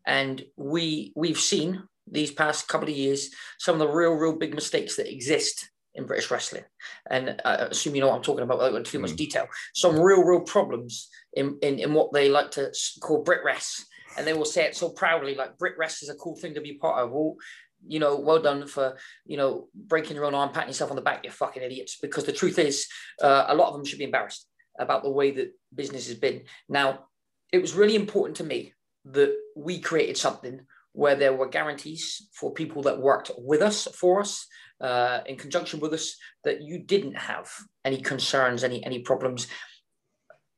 and 0.05 0.43
we 0.57 1.13
we've 1.15 1.39
seen 1.39 1.83
these 2.11 2.31
past 2.31 2.67
couple 2.67 2.89
of 2.89 2.95
years 2.95 3.29
some 3.59 3.73
of 3.75 3.79
the 3.79 3.87
real, 3.87 4.13
real 4.13 4.35
big 4.35 4.55
mistakes 4.55 4.95
that 4.95 5.11
exist 5.11 5.69
in 5.95 6.05
British 6.05 6.31
wrestling. 6.31 6.63
And 7.09 7.41
I 7.45 7.55
assume 7.55 7.95
you 7.95 8.01
know 8.01 8.07
what 8.07 8.15
I'm 8.15 8.21
talking 8.23 8.43
about 8.43 8.57
without 8.57 8.71
going 8.71 8.83
too 8.83 8.99
much 8.99 9.11
mm. 9.11 9.17
detail. 9.17 9.47
Some 9.73 9.99
real, 9.99 10.23
real 10.23 10.41
problems 10.41 11.09
in, 11.33 11.57
in, 11.61 11.79
in 11.79 11.93
what 11.93 12.13
they 12.13 12.29
like 12.29 12.51
to 12.51 12.71
call 13.01 13.23
Brit 13.23 13.43
Wres. 13.43 13.85
And 14.17 14.25
they 14.25 14.33
will 14.33 14.45
say 14.45 14.65
it 14.65 14.75
so 14.75 14.89
proudly, 14.89 15.35
like 15.35 15.57
Brit 15.57 15.75
Wres 15.77 16.01
is 16.01 16.09
a 16.09 16.15
cool 16.15 16.35
thing 16.35 16.53
to 16.53 16.61
be 16.61 16.73
part 16.73 17.03
of. 17.03 17.11
Well, 17.11 17.35
you 17.87 17.99
know, 17.99 18.19
well 18.19 18.41
done 18.41 18.67
for, 18.67 18.97
you 19.25 19.37
know, 19.37 19.67
breaking 19.73 20.15
your 20.15 20.25
own 20.25 20.35
arm, 20.35 20.51
patting 20.51 20.69
yourself 20.69 20.89
on 20.89 20.95
the 20.95 21.01
back, 21.01 21.23
you 21.23 21.31
fucking 21.31 21.63
idiots. 21.63 21.97
Because 22.01 22.25
the 22.25 22.33
truth 22.33 22.59
is, 22.59 22.87
uh, 23.21 23.45
a 23.47 23.55
lot 23.55 23.69
of 23.69 23.73
them 23.75 23.85
should 23.85 23.99
be 23.99 24.05
embarrassed 24.05 24.48
about 24.79 25.03
the 25.03 25.11
way 25.11 25.31
that 25.31 25.53
business 25.73 26.07
has 26.07 26.17
been. 26.17 26.43
Now, 26.67 27.05
it 27.51 27.61
was 27.61 27.75
really 27.75 27.95
important 27.95 28.37
to 28.37 28.43
me 28.43 28.73
that 29.05 29.35
we 29.55 29.79
created 29.79 30.17
something 30.17 30.61
where 30.93 31.15
there 31.15 31.33
were 31.33 31.47
guarantees 31.47 32.27
for 32.33 32.53
people 32.53 32.81
that 32.83 32.99
worked 32.99 33.31
with 33.37 33.61
us, 33.61 33.87
for 33.93 34.21
us, 34.21 34.47
uh, 34.81 35.19
in 35.25 35.37
conjunction 35.37 35.79
with 35.79 35.93
us, 35.93 36.15
that 36.43 36.61
you 36.61 36.79
didn't 36.79 37.15
have 37.15 37.49
any 37.85 38.01
concerns, 38.01 38.63
any 38.63 38.83
any 38.83 38.99
problems. 38.99 39.47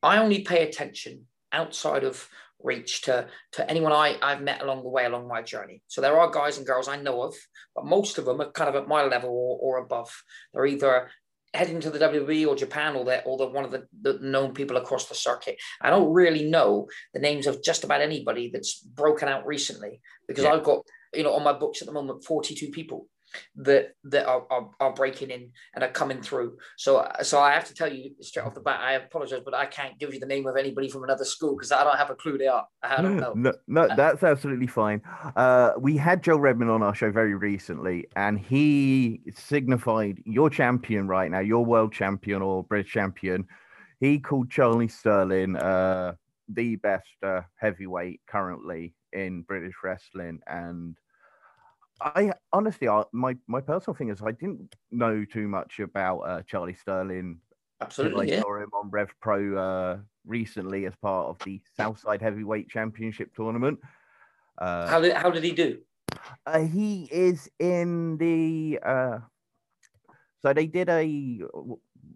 I 0.03 0.17
only 0.17 0.41
pay 0.41 0.67
attention 0.67 1.25
outside 1.51 2.03
of 2.03 2.27
reach 2.63 3.01
to, 3.03 3.27
to 3.53 3.69
anyone 3.69 3.91
I, 3.91 4.17
I've 4.21 4.41
met 4.41 4.61
along 4.61 4.83
the 4.83 4.89
way 4.89 5.05
along 5.05 5.27
my 5.27 5.41
journey. 5.41 5.81
So 5.87 6.01
there 6.01 6.19
are 6.19 6.29
guys 6.29 6.57
and 6.57 6.67
girls 6.67 6.87
I 6.87 6.97
know 6.97 7.21
of, 7.23 7.35
but 7.75 7.85
most 7.85 8.17
of 8.17 8.25
them 8.25 8.41
are 8.41 8.51
kind 8.51 8.69
of 8.69 8.75
at 8.75 8.87
my 8.87 9.03
level 9.03 9.29
or, 9.29 9.77
or 9.77 9.83
above. 9.83 10.11
They're 10.53 10.65
either 10.65 11.09
heading 11.53 11.81
to 11.81 11.89
the 11.89 11.99
WWE 11.99 12.47
or 12.47 12.55
Japan 12.55 12.95
or 12.95 13.03
the 13.03 13.21
or 13.23 13.37
the 13.37 13.47
one 13.47 13.65
of 13.65 13.71
the, 13.71 13.85
the 14.01 14.19
known 14.21 14.53
people 14.53 14.77
across 14.77 15.07
the 15.07 15.15
circuit. 15.15 15.57
I 15.81 15.89
don't 15.89 16.13
really 16.13 16.49
know 16.49 16.87
the 17.13 17.19
names 17.19 17.47
of 17.47 17.63
just 17.63 17.83
about 17.83 18.01
anybody 18.01 18.49
that's 18.53 18.79
broken 18.79 19.27
out 19.27 19.45
recently 19.45 20.01
because 20.27 20.45
yeah. 20.45 20.53
I've 20.53 20.63
got 20.63 20.85
you 21.13 21.23
know 21.23 21.33
on 21.33 21.43
my 21.43 21.53
books 21.53 21.81
at 21.81 21.87
the 21.87 21.93
moment 21.93 22.23
42 22.23 22.69
people 22.69 23.07
that 23.55 23.95
that 24.05 24.25
are, 24.25 24.45
are, 24.49 24.69
are, 24.79 24.93
breaking 24.93 25.29
in 25.29 25.51
and 25.73 25.83
are 25.83 25.91
coming 25.91 26.21
through. 26.21 26.57
So 26.77 27.09
so 27.21 27.39
I 27.39 27.53
have 27.53 27.65
to 27.65 27.73
tell 27.73 27.91
you 27.91 28.11
straight 28.21 28.45
off 28.45 28.53
the 28.53 28.61
bat, 28.61 28.79
I 28.81 28.93
apologize, 28.93 29.41
but 29.43 29.53
I 29.53 29.65
can't 29.65 29.97
give 29.99 30.13
you 30.13 30.19
the 30.19 30.25
name 30.25 30.47
of 30.47 30.55
anybody 30.57 30.89
from 30.89 31.03
another 31.03 31.25
school 31.25 31.55
because 31.55 31.71
I 31.71 31.83
don't 31.83 31.97
have 31.97 32.09
a 32.09 32.15
clue 32.15 32.37
they 32.37 32.47
are. 32.47 32.67
I 32.83 33.01
don't 33.01 33.17
know. 33.17 33.33
No, 33.35 33.53
no 33.67 33.81
uh, 33.83 33.95
that's 33.95 34.23
absolutely 34.23 34.67
fine. 34.67 35.01
Uh, 35.35 35.71
we 35.77 35.97
had 35.97 36.23
Joel 36.23 36.39
Redman 36.39 36.69
on 36.69 36.83
our 36.83 36.95
show 36.95 37.11
very 37.11 37.35
recently, 37.35 38.07
and 38.15 38.39
he 38.39 39.21
signified 39.33 40.21
your 40.25 40.49
champion 40.49 41.07
right 41.07 41.29
now, 41.29 41.39
your 41.39 41.65
world 41.65 41.93
champion 41.93 42.41
or 42.41 42.63
British 42.63 42.91
champion. 42.91 43.47
He 43.99 44.19
called 44.19 44.49
Charlie 44.49 44.87
Sterling 44.87 45.55
uh, 45.55 46.15
the 46.49 46.75
best 46.77 47.07
uh, 47.23 47.41
heavyweight 47.57 48.21
currently 48.27 48.93
in 49.13 49.43
British 49.43 49.75
wrestling, 49.83 50.39
and 50.47 50.97
I 52.01 52.33
honestly, 52.51 52.87
I, 52.87 53.03
my 53.11 53.37
my 53.47 53.61
personal 53.61 53.95
thing 53.95 54.09
is 54.09 54.21
I 54.21 54.31
didn't 54.31 54.75
know 54.91 55.23
too 55.23 55.47
much 55.47 55.79
about 55.79 56.19
uh, 56.19 56.41
Charlie 56.43 56.73
Sterling. 56.73 57.39
Absolutely, 57.79 58.31
I 58.31 58.35
yeah. 58.35 58.41
saw 58.41 58.57
him 58.57 58.69
on 58.73 58.89
Rev 58.89 59.13
Pro 59.21 59.55
uh, 59.57 59.97
recently 60.25 60.85
as 60.85 60.95
part 60.95 61.27
of 61.27 61.37
the 61.45 61.61
Southside 61.77 62.21
Heavyweight 62.21 62.69
Championship 62.69 63.33
tournament. 63.35 63.79
Uh, 64.57 64.87
how 64.87 64.99
did 64.99 65.13
how 65.13 65.29
did 65.29 65.43
he 65.43 65.51
do? 65.51 65.79
Uh, 66.45 66.59
he 66.59 67.07
is 67.11 67.49
in 67.59 68.17
the. 68.17 68.79
Uh, 68.83 69.19
so 70.41 70.53
they 70.53 70.65
did 70.65 70.89
a 70.89 71.41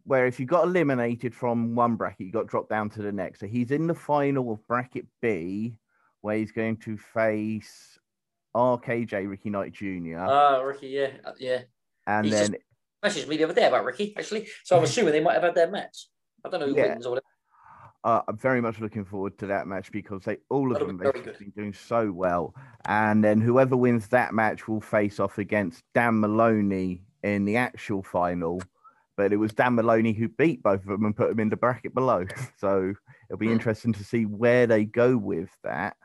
where 0.03 0.25
if 0.25 0.39
you 0.39 0.45
got 0.45 0.65
eliminated 0.65 1.33
from 1.33 1.75
one 1.75 1.95
bracket, 1.95 2.25
you 2.25 2.31
got 2.31 2.47
dropped 2.47 2.69
down 2.69 2.89
to 2.91 3.01
the 3.01 3.11
next. 3.11 3.39
So 3.39 3.47
he's 3.47 3.71
in 3.71 3.87
the 3.87 3.93
final 3.93 4.51
of 4.51 4.65
bracket 4.67 5.05
B, 5.21 5.77
where 6.21 6.37
he's 6.37 6.51
going 6.51 6.77
to 6.77 6.97
face 6.97 7.99
RKJ 8.55 9.29
Ricky 9.29 9.49
Knight 9.49 9.73
Jr. 9.73 10.17
Oh, 10.27 10.63
Ricky, 10.63 10.87
yeah, 10.87 11.09
uh, 11.25 11.33
yeah. 11.37 11.61
And 12.07 12.25
He's 12.25 12.33
then 12.33 12.55
just 13.03 13.17
messaged 13.17 13.27
me 13.27 13.37
the 13.37 13.43
other 13.43 13.53
day 13.53 13.67
about 13.67 13.83
Ricky, 13.85 14.15
actually. 14.17 14.47
So 14.63 14.77
I'm 14.77 14.83
assuming 14.85 15.11
they 15.13 15.19
might 15.21 15.33
have 15.33 15.43
had 15.43 15.55
their 15.55 15.69
match. 15.69 16.07
I 16.43 16.49
don't 16.49 16.59
know 16.61 16.67
who 16.67 16.75
Yeah. 16.75 16.93
wins 16.93 17.05
or 17.05 17.09
whatever. 17.11 17.25
uh, 18.03 18.21
I'm 18.27 18.37
very 18.37 18.61
much 18.61 18.79
looking 18.79 19.03
forward 19.03 19.37
to 19.39 19.47
that 19.47 19.67
match 19.67 19.91
because 19.91 20.23
they 20.23 20.37
all 20.49 20.67
of 20.71 20.73
That'll 20.73 20.87
them 20.87 20.97
be 20.97 21.03
they've 21.05 21.23
very 21.23 21.37
been 21.39 21.49
doing 21.57 21.73
so 21.73 22.11
well. 22.11 22.53
And 22.85 23.23
then 23.23 23.41
whoever 23.41 23.75
wins 23.75 24.07
that 24.09 24.33
match 24.33 24.67
will 24.67 24.81
face 24.81 25.19
off 25.19 25.37
against 25.37 25.83
Dan 25.93 26.19
Moloney 26.19 27.03
in 27.23 27.45
the 27.45 27.57
actual 27.57 28.03
final. 28.03 28.61
But 29.17 29.33
it 29.33 29.37
was 29.37 29.53
Dan 29.53 29.75
Moloney 29.75 30.13
who 30.13 30.27
beat 30.27 30.61
both 30.61 30.81
of 30.81 30.87
them 30.87 31.05
and 31.05 31.15
put 31.15 31.29
them 31.29 31.39
in 31.39 31.49
the 31.49 31.57
bracket 31.57 31.93
below. 31.93 32.25
So 32.57 32.93
it'll 33.29 33.39
be 33.39 33.47
Hmm. 33.47 33.53
interesting 33.53 33.93
to 33.93 34.03
see 34.03 34.25
where 34.25 34.67
they 34.67 34.85
go 34.85 35.17
with 35.17 35.49
that. 35.63 35.97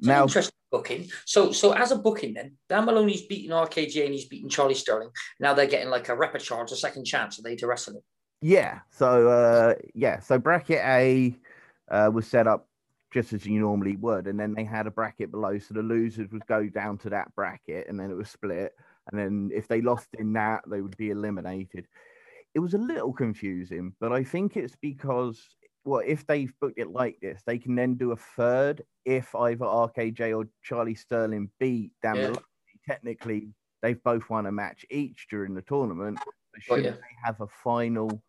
Now, 0.00 0.22
interesting 0.22 0.54
booking. 0.70 1.08
So, 1.24 1.52
so 1.52 1.72
as 1.72 1.90
a 1.90 1.96
booking, 1.96 2.34
then 2.34 2.56
Dan 2.68 2.86
Moloney's 2.86 3.22
beating 3.22 3.50
RKJ 3.50 4.04
and 4.04 4.14
he's 4.14 4.26
beating 4.26 4.48
Charlie 4.48 4.74
Sterling. 4.74 5.10
Now 5.38 5.54
they're 5.54 5.66
getting 5.66 5.90
like 5.90 6.08
a 6.08 6.16
repechage, 6.16 6.72
a 6.72 6.76
second 6.76 7.04
chance, 7.04 7.38
are 7.38 7.42
they 7.42 7.56
to 7.56 7.66
wrestle 7.66 7.96
him? 7.96 8.02
Yeah. 8.40 8.80
So 8.90 9.28
uh 9.28 9.74
yeah, 9.94 10.20
so 10.20 10.38
bracket 10.38 10.80
A 10.84 11.36
uh, 11.90 12.10
was 12.12 12.26
set 12.26 12.46
up 12.46 12.68
just 13.12 13.32
as 13.32 13.44
you 13.44 13.60
normally 13.60 13.96
would, 13.96 14.26
and 14.28 14.38
then 14.38 14.54
they 14.54 14.64
had 14.64 14.86
a 14.86 14.90
bracket 14.90 15.32
below, 15.32 15.58
so 15.58 15.74
the 15.74 15.82
losers 15.82 16.30
would 16.30 16.46
go 16.46 16.68
down 16.68 16.96
to 16.98 17.10
that 17.10 17.34
bracket, 17.34 17.88
and 17.88 17.98
then 17.98 18.08
it 18.08 18.16
was 18.16 18.30
split, 18.30 18.72
and 19.10 19.18
then 19.18 19.50
if 19.52 19.66
they 19.66 19.80
lost 19.80 20.06
in 20.16 20.32
that, 20.34 20.62
they 20.68 20.80
would 20.80 20.96
be 20.96 21.10
eliminated. 21.10 21.88
It 22.54 22.60
was 22.60 22.74
a 22.74 22.78
little 22.78 23.12
confusing, 23.12 23.94
but 24.00 24.12
I 24.12 24.22
think 24.22 24.56
it's 24.56 24.76
because 24.80 25.40
well, 25.84 26.02
if 26.06 26.26
they've 26.26 26.52
booked 26.60 26.78
it 26.78 26.90
like 26.90 27.18
this, 27.20 27.42
they 27.46 27.58
can 27.58 27.74
then 27.74 27.94
do 27.94 28.12
a 28.12 28.16
third 28.16 28.82
if 29.10 29.34
either 29.34 29.64
RKJ 29.64 30.36
or 30.38 30.48
Charlie 30.62 30.94
Sterling 30.94 31.50
beat 31.58 31.90
Dan 32.00 32.16
Yeah. 32.16 32.22
Moloney. 32.22 32.38
Technically, 32.86 33.52
they've 33.82 34.02
both 34.04 34.30
won 34.30 34.46
a 34.46 34.52
match 34.52 34.86
each 34.88 35.26
during 35.28 35.52
the 35.54 35.62
tournament. 35.62 36.18
Should 36.60 36.84
ya. 36.84 36.92
they 36.92 37.14
have 37.24 37.40
a 37.40 37.48
final, 37.48 38.22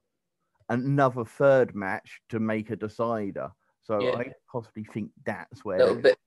another 0.69 1.23
third 1.23 1.75
match 1.75 2.21
to 2.29 2.39
make 2.39 2.71
a 2.71 2.75
decider? 2.75 3.51
So 3.83 4.01
Yeah. 4.01 4.17
I 4.17 4.33
possibly 4.51 4.83
think 4.85 5.11
that's 5.23 5.63
where. 5.63 5.81
A 5.81 5.85
little 5.85 6.01
bit. 6.01 6.17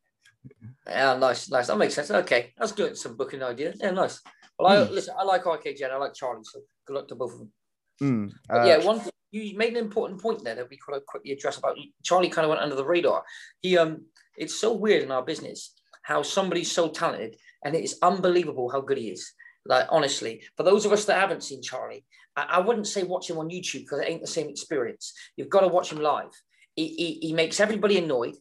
Yeah, 0.87 1.16
nice, 1.16 1.50
nice. 1.50 1.66
That 1.66 1.78
makes 1.78 1.94
sense. 1.94 2.11
Okay, 2.11 2.52
that's 2.56 2.73
good. 2.73 2.96
Some 2.96 3.16
booking 3.16 3.42
ideas. 3.42 3.80
Yeah, 3.80 3.90
nice. 3.90 4.20
Well, 4.58 4.68
I 4.68 4.84
Hmm. 4.84 4.92
listen. 4.92 5.14
I 5.18 5.25
like 5.25 5.44
RKJ 5.46 5.82
and 5.84 5.92
I 5.94 5.96
like 5.96 6.14
Charlie. 6.14 6.44
So 6.44 6.61
good 6.87 6.94
luck 6.94 7.08
to 7.08 7.16
both 7.16 7.32
of 7.32 7.38
them. 7.40 7.52
Mm, 8.02 8.32
uh, 8.50 8.64
yeah, 8.66 8.84
one 8.84 9.00
you 9.34 9.56
made 9.58 9.70
an 9.76 9.84
important 9.84 10.20
point 10.20 10.44
there 10.44 10.54
that 10.54 10.70
we 10.70 10.76
could 10.76 11.04
quickly 11.06 11.32
address 11.32 11.58
about 11.58 11.76
Charlie. 12.04 12.28
Kind 12.28 12.44
of 12.44 12.50
went 12.50 12.61
under 12.62 12.76
the 12.76 12.84
radar. 12.84 13.25
He 13.62 13.76
um, 13.76 14.06
it's 14.36 14.54
so 14.54 14.72
weird 14.72 15.02
in 15.02 15.10
our 15.10 15.22
business 15.24 15.74
how 16.02 16.22
somebody's 16.22 16.70
so 16.70 16.88
talented, 16.88 17.36
and 17.64 17.74
it 17.74 17.82
is 17.82 17.98
unbelievable 18.02 18.68
how 18.68 18.80
good 18.80 18.98
he 18.98 19.08
is. 19.08 19.32
Like 19.66 19.86
honestly, 19.90 20.42
for 20.56 20.62
those 20.62 20.84
of 20.84 20.92
us 20.92 21.06
that 21.06 21.18
haven't 21.18 21.42
seen 21.42 21.62
Charlie, 21.62 22.04
I, 22.36 22.46
I 22.50 22.58
wouldn't 22.60 22.86
say 22.86 23.02
watch 23.02 23.30
him 23.30 23.38
on 23.38 23.48
YouTube 23.48 23.80
because 23.80 24.00
it 24.00 24.10
ain't 24.10 24.20
the 24.20 24.26
same 24.26 24.48
experience. 24.50 25.14
You've 25.36 25.48
got 25.48 25.60
to 25.60 25.68
watch 25.68 25.90
him 25.90 26.00
live. 26.00 26.30
He, 26.76 26.88
he, 26.88 27.28
he 27.28 27.32
makes 27.32 27.60
everybody 27.60 27.96
annoyed 27.96 28.34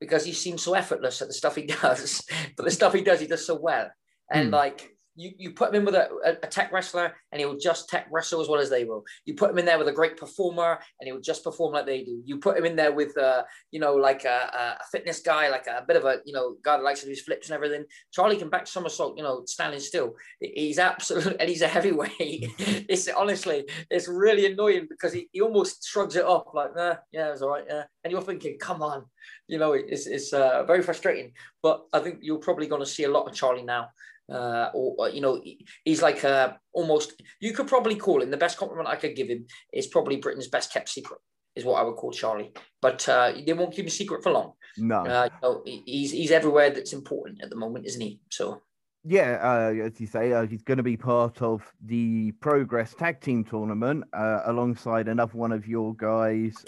because 0.00 0.24
he 0.24 0.32
seems 0.32 0.62
so 0.62 0.74
effortless 0.74 1.20
at 1.20 1.28
the 1.28 1.34
stuff 1.34 1.56
he 1.56 1.66
does, 1.82 2.22
but 2.56 2.64
the 2.64 2.70
stuff 2.70 2.92
he 2.92 3.02
does, 3.02 3.20
he 3.20 3.26
does 3.26 3.44
so 3.46 3.56
well. 3.56 3.90
And 4.30 4.48
Hmm. 4.48 4.54
like 4.54 4.90
you, 5.18 5.32
you 5.36 5.50
put 5.50 5.70
him 5.70 5.74
in 5.74 5.84
with 5.84 5.96
a, 5.96 6.08
a, 6.24 6.30
a 6.30 6.46
tech 6.46 6.72
wrestler 6.72 7.12
and 7.32 7.40
he 7.40 7.44
will 7.44 7.58
just 7.58 7.88
tech 7.88 8.06
wrestle 8.10 8.40
as 8.40 8.48
well 8.48 8.60
as 8.60 8.70
they 8.70 8.84
will. 8.84 9.04
You 9.24 9.34
put 9.34 9.50
him 9.50 9.58
in 9.58 9.64
there 9.64 9.76
with 9.76 9.88
a 9.88 9.92
great 9.92 10.16
performer 10.16 10.78
and 11.00 11.06
he 11.06 11.12
will 11.12 11.20
just 11.20 11.42
perform 11.42 11.72
like 11.72 11.86
they 11.86 12.04
do. 12.04 12.22
You 12.24 12.38
put 12.38 12.56
him 12.56 12.64
in 12.64 12.76
there 12.76 12.92
with, 12.92 13.18
uh, 13.18 13.42
you 13.72 13.80
know, 13.80 13.94
like 13.94 14.24
a, 14.24 14.78
a 14.80 14.84
fitness 14.92 15.18
guy, 15.20 15.48
like 15.48 15.66
a 15.66 15.84
bit 15.86 15.96
of 15.96 16.04
a, 16.04 16.18
you 16.24 16.32
know, 16.32 16.56
guy 16.62 16.76
that 16.76 16.84
likes 16.84 17.00
to 17.00 17.06
do 17.06 17.10
his 17.10 17.22
flips 17.22 17.48
and 17.48 17.56
everything. 17.56 17.84
Charlie 18.12 18.36
can 18.36 18.48
back 18.48 18.68
somersault, 18.68 19.16
you 19.16 19.24
know, 19.24 19.42
standing 19.46 19.80
still. 19.80 20.14
He's 20.40 20.78
absolutely, 20.78 21.36
and 21.40 21.48
he's 21.48 21.62
a 21.62 21.68
heavyweight. 21.68 22.12
it's 22.58 23.08
honestly, 23.08 23.64
it's 23.90 24.06
really 24.06 24.46
annoying 24.46 24.86
because 24.88 25.12
he, 25.12 25.28
he 25.32 25.40
almost 25.40 25.84
shrugs 25.84 26.14
it 26.14 26.24
off 26.24 26.54
like, 26.54 26.76
nah, 26.76 26.94
yeah, 27.10 27.32
it's 27.32 27.42
all 27.42 27.50
right. 27.50 27.64
Yeah. 27.68 27.82
And 28.04 28.12
you're 28.12 28.22
thinking, 28.22 28.56
come 28.60 28.82
on, 28.82 29.04
you 29.48 29.58
know, 29.58 29.72
it's, 29.72 30.06
it's 30.06 30.32
uh, 30.32 30.62
very 30.64 30.82
frustrating. 30.82 31.32
But 31.60 31.82
I 31.92 31.98
think 31.98 32.20
you're 32.22 32.38
probably 32.38 32.68
going 32.68 32.82
to 32.82 32.86
see 32.86 33.02
a 33.02 33.10
lot 33.10 33.26
of 33.26 33.34
Charlie 33.34 33.64
now. 33.64 33.88
Uh, 34.30 34.70
or, 34.74 34.94
or, 34.98 35.08
you 35.08 35.20
know, 35.20 35.42
he's 35.84 36.02
like 36.02 36.24
uh, 36.24 36.52
almost. 36.72 37.20
You 37.40 37.52
could 37.52 37.66
probably 37.66 37.96
call 37.96 38.22
him 38.22 38.30
the 38.30 38.36
best 38.36 38.58
compliment 38.58 38.88
I 38.88 38.96
could 38.96 39.16
give 39.16 39.28
him 39.28 39.46
is 39.72 39.86
probably 39.86 40.16
Britain's 40.16 40.48
best 40.48 40.72
kept 40.72 40.88
secret. 40.88 41.20
Is 41.56 41.64
what 41.64 41.80
I 41.80 41.82
would 41.82 41.96
call 41.96 42.12
Charlie, 42.12 42.52
but 42.80 43.08
uh, 43.08 43.32
they 43.44 43.52
won't 43.52 43.74
keep 43.74 43.86
him 43.86 43.90
secret 43.90 44.22
for 44.22 44.30
long. 44.30 44.52
no. 44.76 44.98
Uh, 44.98 45.28
you 45.32 45.38
know, 45.42 45.62
he's 45.64 46.12
he's 46.12 46.30
everywhere 46.30 46.70
that's 46.70 46.92
important 46.92 47.42
at 47.42 47.50
the 47.50 47.56
moment, 47.56 47.86
isn't 47.86 48.00
he? 48.00 48.20
So 48.30 48.62
Yeah, 49.04 49.38
uh, 49.42 49.86
as 49.86 49.98
you 50.00 50.06
say, 50.06 50.32
uh, 50.32 50.46
he's 50.46 50.62
going 50.62 50.76
to 50.76 50.84
be 50.84 50.96
part 50.96 51.42
of 51.42 51.62
the 51.84 52.30
Progress 52.32 52.94
Tag 52.94 53.20
Team 53.20 53.42
Tournament 53.42 54.04
uh, 54.12 54.42
alongside 54.44 55.08
another 55.08 55.36
one 55.36 55.50
of 55.50 55.66
your 55.66 55.96
guys, 55.96 56.64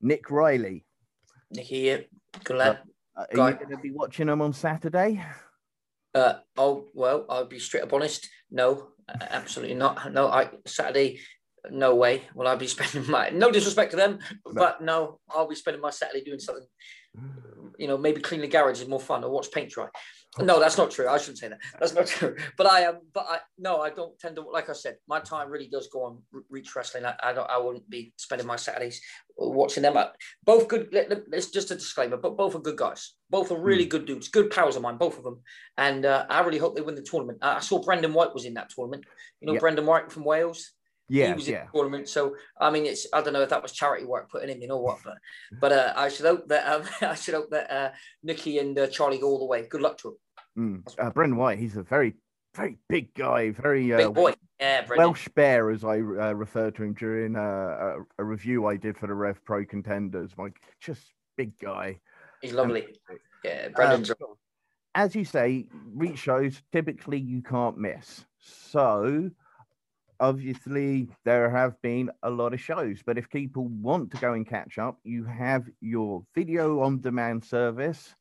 Nick 0.00 0.30
Riley. 0.30 0.84
Nicky, 1.50 1.92
uh, 1.92 1.98
good 2.42 2.56
lad. 2.56 2.78
Uh, 3.16 3.24
are 3.36 3.50
you 3.50 3.56
going 3.56 3.70
to 3.70 3.76
be 3.76 3.90
watching 3.90 4.28
him 4.28 4.40
on 4.40 4.52
Saturday? 4.52 5.22
Uh, 6.14 6.34
oh 6.56 6.88
well, 6.94 7.24
I'll 7.28 7.46
be 7.46 7.58
straight 7.58 7.84
up 7.84 7.92
honest. 7.92 8.28
No, 8.50 8.88
absolutely 9.30 9.74
not. 9.74 10.12
No, 10.12 10.28
I 10.28 10.50
Saturday, 10.66 11.20
no 11.70 11.94
way. 11.94 12.22
Will 12.34 12.46
I 12.46 12.54
be 12.56 12.66
spending 12.76 13.10
my 13.10 13.30
no 13.30 13.50
disrespect 13.50 13.92
to 13.92 13.96
them, 13.96 14.18
but 14.52 14.82
no, 14.82 15.20
I'll 15.30 15.48
be 15.48 15.54
spending 15.54 15.80
my 15.80 15.90
Saturday 15.90 16.24
doing 16.24 16.38
something. 16.38 16.66
You 17.78 17.88
know, 17.88 17.98
maybe 17.98 18.20
clean 18.20 18.40
the 18.40 18.48
garage 18.48 18.80
is 18.80 18.88
more 18.88 19.00
fun 19.00 19.24
or 19.24 19.30
watch 19.30 19.50
paint 19.50 19.70
dry. 19.70 19.88
No, 20.40 20.58
that's 20.58 20.78
not 20.78 20.90
true. 20.90 21.08
I 21.08 21.18
shouldn't 21.18 21.38
say 21.38 21.48
that. 21.48 21.58
That's 21.78 21.92
not 21.94 22.06
true. 22.16 22.34
But 22.56 22.66
I 22.66 22.80
am. 22.80 23.00
but 23.12 23.26
I 23.28 23.38
no, 23.58 23.82
I 23.82 23.90
don't 23.90 24.18
tend 24.18 24.36
to. 24.36 24.42
Like 24.42 24.70
I 24.70 24.72
said, 24.72 24.96
my 25.06 25.20
time 25.20 25.50
really 25.50 25.68
does 25.68 25.88
go 25.92 26.04
on 26.04 26.22
Reach 26.48 26.74
Wrestling. 26.74 27.04
I, 27.04 27.14
I 27.22 27.32
don't. 27.34 27.50
I 27.50 27.58
wouldn't 27.58 27.88
be 27.90 28.14
spending 28.16 28.46
my 28.46 28.56
Saturdays 28.56 29.02
watching 29.36 29.82
them. 29.82 29.96
Uh, 29.96 30.06
Both 30.44 30.68
good. 30.68 30.88
Let- 30.90 31.30
just 31.52 31.70
a 31.70 31.74
disclaimer. 31.74 32.16
But 32.16 32.38
both 32.38 32.54
are 32.54 32.60
good 32.60 32.78
guys. 32.78 33.12
Both 33.28 33.52
are 33.52 33.60
really 33.60 33.84
good 33.84 34.06
dudes. 34.06 34.28
Good 34.28 34.50
pals 34.50 34.76
of 34.76 34.82
mine. 34.82 34.96
Both 34.96 35.18
of 35.18 35.24
them. 35.24 35.40
And 35.76 36.06
uh, 36.06 36.24
I 36.30 36.40
really 36.40 36.58
hope 36.58 36.76
they 36.76 36.82
win 36.82 36.94
the 36.94 37.02
tournament. 37.02 37.38
I 37.42 37.56
I 37.56 37.60
saw 37.60 37.82
Brendan 37.82 38.14
White 38.14 38.32
was 38.32 38.46
in 38.46 38.54
that 38.54 38.70
tournament. 38.70 39.04
You 39.40 39.48
know, 39.48 39.52
Yeah. 39.54 39.58
Brendan 39.60 39.84
White 39.86 40.10
from 40.10 40.24
Wales. 40.24 40.70
He 41.08 41.20
Yeah, 41.20 41.34
was 41.34 41.48
in 41.48 41.54
the 41.54 41.66
tournament. 41.74 42.08
So 42.08 42.36
I 42.60 42.70
mean, 42.70 42.86
it's 42.86 43.06
I 43.12 43.20
don't 43.22 43.32
know 43.32 43.42
if 43.42 43.50
that 43.50 43.62
was 43.62 43.72
charity 43.72 44.04
work 44.06 44.30
putting 44.30 44.48
him 44.48 44.62
in 44.62 44.70
or 44.70 44.82
what, 44.82 44.98
but 45.04 45.18
but 45.60 45.72
uh, 45.72 45.92
I 45.96 46.08
should 46.08 46.26
hope 46.26 46.48
that 46.48 46.66
um, 46.66 46.82
I 47.10 47.14
should 47.14 47.34
hope 47.34 47.50
that 47.50 47.70
uh, 47.70 47.90
Nikki 48.22 48.58
and 48.58 48.78
uh, 48.78 48.86
Charlie 48.88 49.18
go 49.18 49.28
all 49.28 49.38
the 49.38 49.44
way. 49.46 49.66
Good 49.66 49.82
luck 49.82 49.98
to 49.98 50.08
him. 50.08 50.84
Mm. 50.86 50.94
Uh, 50.98 51.10
Brendan 51.10 51.38
White, 51.38 51.58
he's 51.58 51.76
a 51.76 51.82
very, 51.82 52.14
very 52.54 52.78
big 52.88 53.14
guy, 53.14 53.50
very 53.50 53.92
uh, 53.92 53.96
Big 53.98 54.14
boy. 54.14 54.34
Yeah, 54.60 54.82
Brendan. 54.82 55.08
Welsh 55.08 55.28
bear, 55.34 55.70
as 55.70 55.82
I 55.82 55.96
uh, 55.96 56.34
referred 56.34 56.74
to 56.76 56.82
him 56.84 56.92
during 56.94 57.36
uh, 57.36 57.40
a, 57.40 57.96
a 58.18 58.24
review 58.24 58.66
I 58.66 58.76
did 58.76 58.96
for 58.98 59.06
the 59.06 59.14
Rev 59.14 59.42
Pro 59.44 59.64
Contenders. 59.64 60.30
Like, 60.38 60.60
just 60.80 61.00
big 61.36 61.58
guy. 61.58 62.00
He's 62.42 62.52
lovely. 62.52 62.86
Yeah, 63.44 63.66
Um, 63.66 63.72
Brendan's. 63.72 64.12
as 64.94 65.14
you 65.16 65.24
say, 65.24 65.66
reach 65.94 66.18
shows 66.18 66.62
typically 66.70 67.18
you 67.18 67.42
can't 67.42 67.78
miss. 67.78 68.24
So 68.38 69.30
obviously 70.22 71.08
there 71.24 71.50
have 71.50 71.74
been 71.82 72.08
a 72.22 72.30
lot 72.30 72.54
of 72.54 72.60
shows, 72.60 73.00
but 73.04 73.18
if 73.18 73.28
people 73.28 73.66
want 73.66 74.12
to 74.12 74.16
go 74.18 74.34
and 74.34 74.46
catch 74.46 74.78
up, 74.78 74.98
you 75.02 75.24
have 75.24 75.68
your 75.80 76.22
video 76.32 76.80
on 76.80 77.00
demand 77.00 77.44
service. 77.44 78.14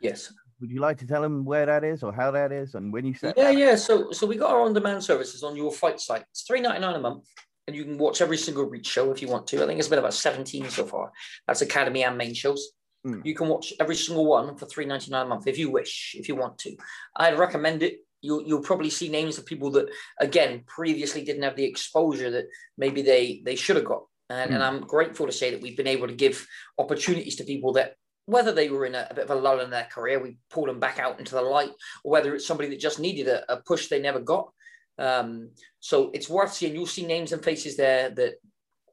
yes. 0.00 0.32
Would 0.60 0.70
you 0.70 0.80
like 0.80 0.98
to 0.98 1.06
tell 1.08 1.22
them 1.22 1.44
where 1.44 1.66
that 1.66 1.82
is 1.82 2.04
or 2.04 2.12
how 2.12 2.30
that 2.30 2.52
is 2.52 2.76
and 2.76 2.92
when 2.92 3.04
you 3.04 3.14
set 3.14 3.36
Yeah, 3.36 3.50
yeah. 3.50 3.74
So 3.74 4.12
so 4.12 4.28
we 4.28 4.36
got 4.36 4.52
our 4.52 4.60
on-demand 4.60 5.02
services 5.02 5.42
on 5.42 5.56
your 5.56 5.72
fight 5.72 5.98
site. 5.98 6.24
It's 6.30 6.42
three 6.42 6.60
ninety 6.60 6.78
nine 6.78 6.94
a 6.94 7.00
month, 7.00 7.24
and 7.66 7.74
you 7.74 7.82
can 7.82 7.98
watch 7.98 8.20
every 8.20 8.36
single 8.36 8.66
Reach 8.66 8.86
show 8.86 9.10
if 9.10 9.20
you 9.20 9.26
want 9.26 9.48
to. 9.48 9.60
I 9.60 9.66
think 9.66 9.80
it's 9.80 9.88
been 9.88 9.98
about 9.98 10.14
seventeen 10.14 10.70
so 10.70 10.86
far. 10.86 11.10
That's 11.48 11.62
Academy 11.62 12.04
and 12.04 12.16
main 12.16 12.32
shows. 12.32 12.62
Mm. 13.04 13.26
You 13.26 13.34
can 13.34 13.48
watch 13.48 13.72
every 13.80 13.96
single 13.96 14.24
one 14.24 14.56
for 14.56 14.66
three 14.66 14.84
ninety 14.84 15.10
nine 15.10 15.26
a 15.26 15.28
month 15.28 15.48
if 15.48 15.58
you 15.58 15.68
wish, 15.68 16.14
if 16.16 16.28
you 16.28 16.36
want 16.36 16.58
to. 16.58 16.76
I'd 17.16 17.38
recommend 17.38 17.82
it. 17.82 17.96
You'll 18.22 18.42
you'll 18.42 18.62
probably 18.62 18.90
see 18.90 19.08
names 19.08 19.36
of 19.36 19.44
people 19.44 19.70
that 19.72 19.90
again 20.20 20.62
previously 20.66 21.24
didn't 21.24 21.42
have 21.42 21.56
the 21.56 21.64
exposure 21.64 22.30
that 22.30 22.46
maybe 22.78 23.02
they 23.02 23.42
they 23.44 23.56
should 23.56 23.76
have 23.76 23.84
got. 23.84 24.04
And, 24.30 24.54
and 24.54 24.62
I'm 24.62 24.80
grateful 24.80 25.26
to 25.26 25.32
say 25.32 25.50
that 25.50 25.60
we've 25.60 25.76
been 25.76 25.86
able 25.86 26.06
to 26.06 26.14
give 26.14 26.46
opportunities 26.78 27.36
to 27.36 27.44
people 27.44 27.74
that 27.74 27.96
whether 28.26 28.52
they 28.52 28.70
were 28.70 28.86
in 28.86 28.94
a, 28.94 29.06
a 29.10 29.14
bit 29.14 29.24
of 29.24 29.30
a 29.30 29.34
lull 29.34 29.60
in 29.60 29.70
their 29.70 29.84
career, 29.84 30.22
we 30.22 30.38
pulled 30.50 30.68
them 30.68 30.80
back 30.80 30.98
out 30.98 31.18
into 31.18 31.34
the 31.34 31.42
light, 31.42 31.72
or 32.04 32.12
whether 32.12 32.34
it's 32.34 32.46
somebody 32.46 32.70
that 32.70 32.80
just 32.80 33.00
needed 33.00 33.28
a, 33.28 33.52
a 33.52 33.56
push 33.62 33.88
they 33.88 34.00
never 34.00 34.20
got. 34.20 34.50
Um, 34.98 35.50
so 35.80 36.10
it's 36.14 36.28
worth 36.28 36.52
seeing. 36.52 36.74
You'll 36.74 36.86
see 36.86 37.04
names 37.04 37.32
and 37.32 37.44
faces 37.44 37.76
there 37.76 38.10
that 38.10 38.34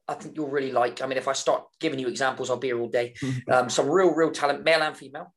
I 0.08 0.14
think 0.14 0.36
you'll 0.36 0.48
really 0.48 0.72
like. 0.72 1.00
I 1.00 1.06
mean, 1.06 1.18
if 1.18 1.28
I 1.28 1.32
start 1.32 1.64
giving 1.78 2.00
you 2.00 2.08
examples, 2.08 2.50
I'll 2.50 2.56
be 2.56 2.68
here 2.68 2.80
all 2.80 2.88
day. 2.88 3.14
Um, 3.50 3.70
some 3.70 3.88
real, 3.88 4.12
real 4.14 4.30
talent, 4.30 4.64
male 4.64 4.82
and 4.82 4.96
female. 4.96 5.32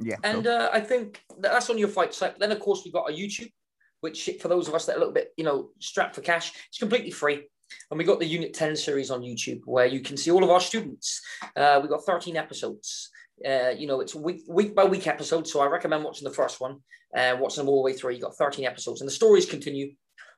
Yeah. 0.00 0.16
And 0.24 0.46
uh, 0.46 0.70
I 0.72 0.80
think 0.80 1.22
that's 1.38 1.70
on 1.70 1.78
your 1.78 1.88
fight 1.88 2.14
site. 2.14 2.38
Then, 2.38 2.52
of 2.52 2.60
course, 2.60 2.82
we've 2.84 2.94
got 2.94 3.04
our 3.04 3.10
YouTube, 3.10 3.52
which 4.00 4.30
for 4.40 4.48
those 4.48 4.68
of 4.68 4.74
us 4.74 4.86
that 4.86 4.94
are 4.94 4.96
a 4.96 4.98
little 4.98 5.14
bit, 5.14 5.32
you 5.36 5.44
know, 5.44 5.70
strapped 5.78 6.14
for 6.14 6.22
cash, 6.22 6.52
it's 6.68 6.78
completely 6.78 7.10
free. 7.10 7.46
And 7.90 7.98
we 7.98 8.04
got 8.04 8.18
the 8.18 8.26
Unit 8.26 8.54
10 8.54 8.76
series 8.76 9.10
on 9.10 9.20
YouTube 9.20 9.60
where 9.64 9.86
you 9.86 10.00
can 10.00 10.16
see 10.16 10.30
all 10.30 10.42
of 10.42 10.50
our 10.50 10.60
students. 10.60 11.20
Uh, 11.56 11.78
we've 11.80 11.90
got 11.90 12.04
13 12.04 12.36
episodes. 12.36 13.10
Uh, 13.46 13.70
you 13.70 13.86
know, 13.86 14.00
it's 14.00 14.14
week 14.14 14.42
week 14.48 14.74
by 14.74 14.84
week 14.84 15.06
episodes. 15.06 15.52
So 15.52 15.60
I 15.60 15.66
recommend 15.66 16.04
watching 16.04 16.28
the 16.28 16.34
first 16.34 16.60
one 16.60 16.80
and 17.14 17.38
uh, 17.38 17.40
watching 17.40 17.62
them 17.62 17.68
all 17.68 17.82
the 17.82 17.90
way 17.90 17.96
through. 17.96 18.12
You 18.12 18.20
got 18.20 18.36
13 18.36 18.66
episodes, 18.66 19.00
and 19.00 19.08
the 19.08 19.12
stories 19.12 19.46
continue 19.46 19.92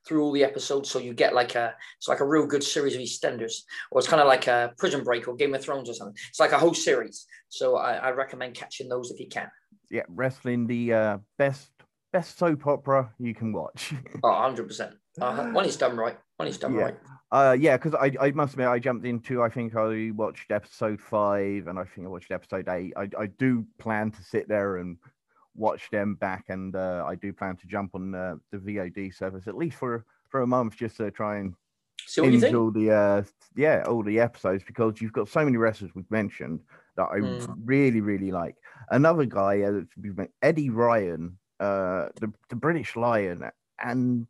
through 0.06 0.22
all 0.22 0.32
the 0.32 0.44
episodes. 0.44 0.90
So 0.90 0.98
you 0.98 1.14
get 1.14 1.34
like 1.34 1.54
a 1.54 1.74
it's 1.98 2.08
like 2.08 2.20
a 2.20 2.26
real 2.26 2.46
good 2.46 2.64
series 2.64 2.94
of 2.94 3.00
EastEnders, 3.00 3.62
or 3.90 3.98
it's 3.98 4.08
kind 4.08 4.20
of 4.20 4.28
like 4.28 4.46
a 4.46 4.72
Prison 4.78 5.04
Break 5.04 5.28
or 5.28 5.34
Game 5.34 5.54
of 5.54 5.62
Thrones 5.62 5.88
or 5.88 5.94
something. 5.94 6.16
It's 6.28 6.40
like 6.40 6.52
a 6.52 6.58
whole 6.58 6.74
series. 6.74 7.26
So 7.48 7.76
I, 7.76 7.94
I 7.94 8.10
recommend 8.10 8.54
catching 8.54 8.88
those 8.88 9.10
if 9.10 9.20
you 9.20 9.28
can. 9.28 9.48
Yeah, 9.90 10.02
wrestling 10.08 10.66
the 10.66 10.92
uh, 10.92 11.18
best 11.38 11.70
best 12.12 12.38
soap 12.38 12.66
opera 12.66 13.10
you 13.18 13.34
can 13.34 13.52
watch. 13.52 13.94
oh, 14.22 14.30
100 14.30 14.66
percent. 14.66 14.94
Uh, 15.20 15.50
when 15.50 15.64
it's 15.66 15.76
done 15.76 15.96
right. 15.96 16.16
When 16.36 16.48
it's 16.48 16.58
done 16.58 16.74
yeah. 16.74 16.80
right. 16.82 16.96
Uh, 17.30 17.56
yeah, 17.58 17.78
because 17.78 17.94
I, 17.94 18.12
I 18.20 18.30
must 18.32 18.54
admit 18.54 18.68
I 18.68 18.78
jumped 18.78 19.06
into 19.06 19.42
I 19.42 19.48
think 19.48 19.74
I 19.74 20.10
watched 20.14 20.50
episode 20.50 21.00
five 21.00 21.66
and 21.66 21.78
I 21.78 21.84
think 21.84 22.06
I 22.06 22.10
watched 22.10 22.30
episode 22.30 22.68
eight. 22.68 22.92
I, 22.96 23.08
I 23.18 23.26
do 23.26 23.64
plan 23.78 24.10
to 24.10 24.22
sit 24.22 24.48
there 24.48 24.76
and 24.76 24.98
watch 25.54 25.90
them 25.90 26.14
back, 26.14 26.44
and 26.48 26.74
uh, 26.74 27.04
I 27.06 27.14
do 27.14 27.32
plan 27.32 27.56
to 27.56 27.66
jump 27.66 27.94
on 27.94 28.14
uh, 28.14 28.36
the 28.50 28.58
VOD 28.58 29.14
service 29.14 29.46
at 29.46 29.56
least 29.56 29.76
for 29.76 30.04
for 30.28 30.40
a 30.40 30.46
month 30.46 30.76
just 30.76 30.96
to 30.96 31.10
try 31.10 31.38
and 31.38 31.54
binge 32.16 32.54
all 32.54 32.70
the 32.70 32.90
uh, 32.90 33.22
yeah 33.56 33.84
all 33.86 34.02
the 34.02 34.20
episodes 34.20 34.64
because 34.64 35.00
you've 35.00 35.12
got 35.12 35.28
so 35.28 35.44
many 35.44 35.56
wrestlers 35.56 35.94
we've 35.94 36.10
mentioned 36.10 36.60
that 36.96 37.08
I 37.10 37.18
mm. 37.18 37.54
really 37.64 38.00
really 38.00 38.30
like. 38.30 38.56
Another 38.90 39.24
guy, 39.24 39.62
uh, 39.62 40.24
Eddie 40.42 40.70
Ryan, 40.70 41.38
uh, 41.60 42.08
the 42.20 42.32
the 42.48 42.56
British 42.56 42.96
Lion, 42.96 43.44
and 43.78 44.26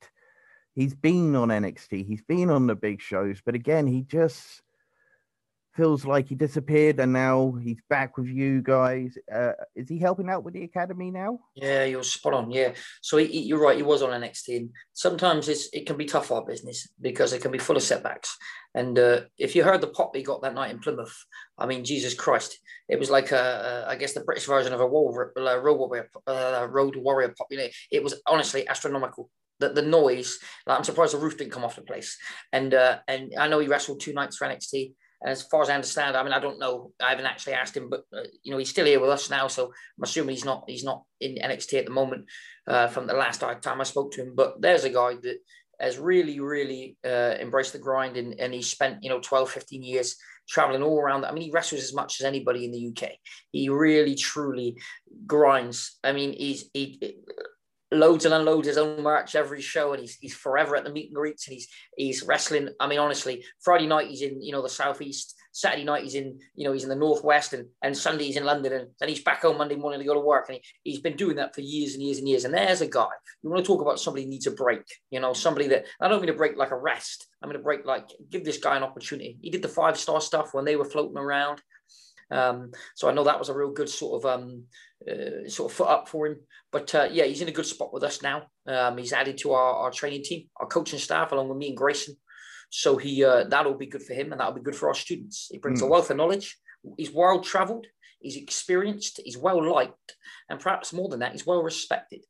he's 0.74 0.94
been 0.94 1.34
on 1.36 1.48
NXT, 1.48 2.06
he's 2.06 2.22
been 2.22 2.50
on 2.50 2.66
the 2.66 2.74
big 2.74 3.00
shows, 3.00 3.40
but 3.44 3.54
again, 3.54 3.86
he 3.86 4.02
just 4.02 4.61
feels 5.74 6.04
like 6.04 6.28
he 6.28 6.34
disappeared 6.34 7.00
and 7.00 7.12
now 7.12 7.54
he's 7.62 7.80
back 7.88 8.16
with 8.16 8.26
you 8.26 8.62
guys. 8.62 9.16
Uh, 9.32 9.52
is 9.74 9.88
he 9.88 9.98
helping 9.98 10.28
out 10.28 10.44
with 10.44 10.54
the 10.54 10.64
academy 10.64 11.10
now? 11.10 11.38
Yeah, 11.54 11.84
you're 11.84 12.02
spot 12.02 12.34
on. 12.34 12.50
Yeah, 12.50 12.72
so 13.00 13.16
he, 13.16 13.26
he, 13.26 13.40
you're 13.42 13.60
right. 13.60 13.76
He 13.76 13.82
was 13.82 14.02
on 14.02 14.10
NXT. 14.10 14.68
Sometimes 14.92 15.48
it's, 15.48 15.68
it 15.72 15.86
can 15.86 15.96
be 15.96 16.04
tough 16.04 16.30
our 16.30 16.44
business 16.44 16.88
because 17.00 17.32
it 17.32 17.42
can 17.42 17.50
be 17.50 17.58
full 17.58 17.76
of 17.76 17.82
setbacks. 17.82 18.36
And 18.74 18.98
uh, 18.98 19.22
if 19.38 19.54
you 19.54 19.64
heard 19.64 19.80
the 19.80 19.88
pop 19.88 20.14
he 20.14 20.22
got 20.22 20.42
that 20.42 20.54
night 20.54 20.70
in 20.70 20.78
Plymouth, 20.78 21.16
I 21.58 21.66
mean, 21.66 21.84
Jesus 21.84 22.14
Christ, 22.14 22.58
it 22.88 22.98
was 22.98 23.10
like 23.10 23.32
a, 23.32 23.84
a 23.86 23.90
I 23.90 23.96
guess 23.96 24.14
the 24.14 24.20
British 24.20 24.46
version 24.46 24.72
of 24.72 24.80
a 24.80 24.84
uh, 24.84 24.86
road 24.86 25.76
warrior, 25.76 26.10
uh, 26.26 26.66
road 26.70 26.96
warrior 26.96 27.34
pop. 27.36 27.48
You 27.50 27.58
know, 27.58 27.68
it 27.90 28.02
was 28.02 28.20
honestly 28.26 28.66
astronomical 28.68 29.30
the, 29.62 29.70
the 29.70 29.82
noise. 29.82 30.38
Like, 30.66 30.78
I'm 30.78 30.84
surprised 30.84 31.14
the 31.14 31.18
roof 31.18 31.38
didn't 31.38 31.52
come 31.52 31.64
off 31.64 31.76
the 31.76 31.82
place. 31.82 32.18
And 32.52 32.74
uh, 32.74 32.98
and 33.08 33.32
I 33.38 33.48
know 33.48 33.60
he 33.60 33.68
wrestled 33.68 34.00
two 34.00 34.12
nights 34.12 34.36
for 34.36 34.46
NXT. 34.46 34.92
As 35.24 35.42
far 35.42 35.62
as 35.62 35.70
I 35.70 35.74
understand, 35.74 36.16
I 36.16 36.22
mean, 36.22 36.32
I 36.32 36.40
don't 36.40 36.58
know. 36.58 36.92
I 37.00 37.10
haven't 37.10 37.26
actually 37.26 37.54
asked 37.54 37.76
him, 37.76 37.88
but 37.88 38.04
uh, 38.16 38.22
you 38.42 38.50
know, 38.50 38.58
he's 38.58 38.70
still 38.70 38.86
here 38.86 39.00
with 39.00 39.10
us 39.10 39.30
now. 39.30 39.46
So 39.46 39.66
I'm 39.66 40.02
assuming 40.02 40.34
he's 40.34 40.44
not 40.44 40.64
he's 40.66 40.84
not 40.84 41.04
in 41.20 41.36
NXT 41.36 41.78
at 41.78 41.84
the 41.86 41.92
moment. 41.92 42.26
Uh, 42.66 42.86
from 42.86 43.06
the 43.06 43.14
last 43.14 43.40
time 43.40 43.80
I 43.80 43.84
spoke 43.84 44.12
to 44.12 44.22
him, 44.22 44.34
but 44.36 44.60
there's 44.60 44.84
a 44.84 44.90
guy 44.90 45.14
that 45.22 45.38
has 45.80 45.98
really, 45.98 46.38
really 46.38 46.96
uh, 47.04 47.34
embraced 47.40 47.72
the 47.72 47.78
grind, 47.78 48.16
and, 48.16 48.38
and 48.38 48.54
he 48.54 48.62
spent 48.62 49.02
you 49.02 49.10
know 49.10 49.20
12, 49.20 49.50
15 49.50 49.82
years 49.82 50.16
traveling 50.48 50.82
all 50.82 50.98
around. 50.98 51.24
I 51.24 51.32
mean, 51.32 51.44
he 51.44 51.50
wrestles 51.50 51.82
as 51.82 51.94
much 51.94 52.20
as 52.20 52.26
anybody 52.26 52.64
in 52.64 52.72
the 52.72 52.88
UK. 52.88 53.12
He 53.50 53.68
really, 53.68 54.14
truly 54.14 54.76
grinds. 55.26 55.98
I 56.04 56.12
mean, 56.12 56.32
he's 56.32 56.70
he 56.72 57.16
loads 57.92 58.24
and 58.24 58.34
unloads 58.34 58.66
his 58.66 58.78
own 58.78 59.02
merch 59.02 59.34
every 59.34 59.60
show, 59.60 59.92
and 59.92 60.00
he's 60.00 60.16
he's 60.16 60.34
forever 60.34 60.76
at 60.76 60.84
the 60.84 60.90
meet 60.90 61.08
and 61.08 61.14
greets, 61.14 61.46
and 61.46 61.54
he's 61.54 61.68
he's 61.96 62.22
wrestling. 62.22 62.68
I 62.80 62.86
mean, 62.86 62.98
honestly, 62.98 63.44
Friday 63.60 63.86
night 63.86 64.08
he's 64.08 64.22
in 64.22 64.42
you 64.42 64.52
know 64.52 64.62
the 64.62 64.68
southeast, 64.68 65.34
Saturday 65.52 65.84
night 65.84 66.02
he's 66.02 66.14
in 66.14 66.38
you 66.54 66.64
know 66.64 66.72
he's 66.72 66.82
in 66.82 66.88
the 66.88 66.96
northwest, 66.96 67.52
and 67.52 67.68
and 67.82 67.96
Sunday 67.96 68.24
he's 68.24 68.36
in 68.36 68.44
London, 68.44 68.72
and 68.72 68.88
then 68.98 69.08
he's 69.08 69.22
back 69.22 69.42
home 69.42 69.58
Monday 69.58 69.76
morning 69.76 70.00
to 70.00 70.06
go 70.06 70.14
to 70.14 70.20
work, 70.20 70.46
and 70.48 70.58
he, 70.58 70.90
he's 70.90 71.00
been 71.00 71.16
doing 71.16 71.36
that 71.36 71.54
for 71.54 71.60
years 71.60 71.94
and 71.94 72.02
years 72.02 72.18
and 72.18 72.28
years. 72.28 72.44
And 72.44 72.54
there's 72.54 72.80
a 72.80 72.88
guy 72.88 73.08
you 73.42 73.50
want 73.50 73.64
to 73.64 73.66
talk 73.66 73.82
about 73.82 74.00
somebody 74.00 74.26
needs 74.26 74.46
a 74.46 74.52
break, 74.52 74.84
you 75.10 75.20
know, 75.20 75.32
somebody 75.32 75.68
that 75.68 75.84
I 76.00 76.08
don't 76.08 76.20
mean 76.20 76.28
to 76.28 76.34
break 76.34 76.56
like 76.56 76.70
a 76.70 76.78
rest. 76.78 77.26
I'm 77.42 77.48
going 77.48 77.58
to 77.58 77.64
break 77.64 77.84
like 77.84 78.08
give 78.30 78.44
this 78.44 78.58
guy 78.58 78.76
an 78.76 78.82
opportunity. 78.82 79.38
He 79.42 79.50
did 79.50 79.62
the 79.62 79.68
five 79.68 79.98
star 79.98 80.20
stuff 80.20 80.54
when 80.54 80.64
they 80.64 80.76
were 80.76 80.84
floating 80.84 81.18
around. 81.18 81.60
Um, 82.32 82.72
so 82.94 83.08
I 83.08 83.12
know 83.12 83.24
that 83.24 83.38
was 83.38 83.48
a 83.48 83.54
real 83.54 83.70
good 83.70 83.88
sort 83.88 84.24
of 84.24 84.40
um, 84.40 84.64
uh, 85.08 85.48
sort 85.48 85.70
of 85.70 85.76
foot 85.76 85.88
up 85.88 86.08
for 86.08 86.26
him. 86.26 86.36
But 86.70 86.94
uh, 86.94 87.08
yeah, 87.10 87.24
he's 87.24 87.42
in 87.42 87.48
a 87.48 87.52
good 87.52 87.66
spot 87.66 87.92
with 87.92 88.02
us 88.02 88.22
now. 88.22 88.46
Um, 88.66 88.96
he's 88.96 89.12
added 89.12 89.38
to 89.38 89.52
our, 89.52 89.74
our 89.74 89.90
training 89.90 90.22
team, 90.24 90.48
our 90.56 90.66
coaching 90.66 90.98
staff, 90.98 91.32
along 91.32 91.48
with 91.48 91.58
me 91.58 91.68
and 91.68 91.76
Grayson. 91.76 92.16
So 92.70 92.96
he 92.96 93.22
uh, 93.22 93.44
that'll 93.44 93.74
be 93.74 93.86
good 93.86 94.02
for 94.02 94.14
him, 94.14 94.32
and 94.32 94.40
that'll 94.40 94.54
be 94.54 94.62
good 94.62 94.76
for 94.76 94.88
our 94.88 94.94
students. 94.94 95.48
He 95.50 95.58
brings 95.58 95.82
mm. 95.82 95.86
a 95.86 95.90
wealth 95.90 96.10
of 96.10 96.16
knowledge. 96.16 96.56
He's 96.96 97.12
world 97.12 97.44
travelled. 97.44 97.86
He's 98.20 98.36
experienced. 98.36 99.20
He's 99.22 99.36
well 99.36 99.62
liked, 99.62 100.16
and 100.48 100.58
perhaps 100.58 100.92
more 100.92 101.08
than 101.08 101.20
that, 101.20 101.32
he's 101.32 101.46
well 101.46 101.62
respected. 101.62 102.24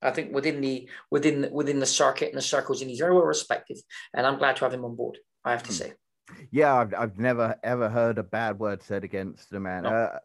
I 0.00 0.12
think 0.12 0.32
within 0.32 0.60
the 0.60 0.88
within 1.10 1.48
within 1.50 1.80
the 1.80 1.86
circuit 1.86 2.28
and 2.28 2.38
the 2.38 2.42
circles, 2.42 2.80
and 2.80 2.88
he's 2.88 3.00
very 3.00 3.12
well 3.12 3.24
respected. 3.24 3.78
And 4.14 4.24
I'm 4.24 4.38
glad 4.38 4.56
to 4.56 4.64
have 4.64 4.74
him 4.74 4.84
on 4.84 4.94
board. 4.94 5.18
I 5.44 5.50
have 5.50 5.64
to 5.64 5.72
mm. 5.72 5.78
say. 5.78 5.92
Yeah, 6.50 6.74
I've, 6.74 6.94
I've 6.94 7.18
never 7.18 7.56
ever 7.62 7.88
heard 7.88 8.18
a 8.18 8.22
bad 8.22 8.58
word 8.58 8.82
said 8.82 9.04
against 9.04 9.50
the 9.50 9.60
man. 9.60 9.84
No. 9.84 9.90
Uh, 9.90 10.18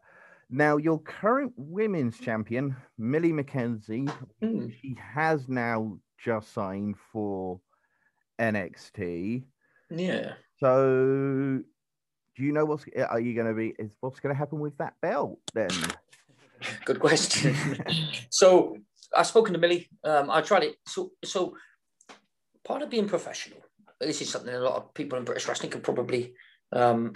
now, 0.49 0.77
your 0.77 0.99
current 0.99 1.53
women's 1.57 2.19
champion, 2.19 2.75
Millie 2.97 3.31
McKenzie, 3.31 4.11
mm. 4.41 4.73
she 4.79 4.95
has 4.99 5.49
now 5.49 5.97
just 6.23 6.53
signed 6.53 6.95
for 7.11 7.59
NXT. 8.39 9.43
Yeah. 9.89 10.33
So, 10.59 11.59
do 12.35 12.43
you 12.43 12.51
know 12.51 12.65
what's 12.65 12.85
are 13.09 13.19
you 13.19 13.33
going 13.33 13.47
to 13.47 13.53
be? 13.53 13.73
Is 13.79 13.95
what's 13.99 14.19
going 14.19 14.33
to 14.33 14.37
happen 14.37 14.59
with 14.59 14.77
that 14.77 14.93
belt 15.01 15.39
then? 15.53 15.71
Good 16.85 16.99
question. 16.99 17.55
so, 18.29 18.77
I've 19.15 19.27
spoken 19.27 19.53
to 19.53 19.59
Millie. 19.59 19.89
Um, 20.03 20.29
I 20.29 20.41
tried 20.41 20.63
it. 20.63 20.75
So, 20.87 21.11
so 21.23 21.55
part 22.63 22.81
of 22.81 22.89
being 22.89 23.07
professional. 23.07 23.62
This 24.05 24.21
is 24.21 24.29
something 24.29 24.53
a 24.53 24.59
lot 24.59 24.75
of 24.75 24.93
people 24.93 25.17
in 25.17 25.25
British 25.25 25.47
wrestling 25.47 25.71
can 25.71 25.81
probably 25.81 26.33
um, 26.71 27.13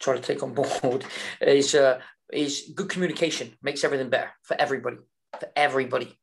try 0.00 0.14
to 0.14 0.22
take 0.22 0.42
on 0.42 0.54
board. 0.82 1.04
Is 1.40 1.74
uh, 1.74 2.00
is 2.32 2.72
good 2.74 2.88
communication 2.88 3.56
makes 3.62 3.84
everything 3.84 4.10
better 4.10 4.30
for 4.42 4.56
everybody, 4.58 4.98
for 5.38 5.48
everybody. 5.56 6.18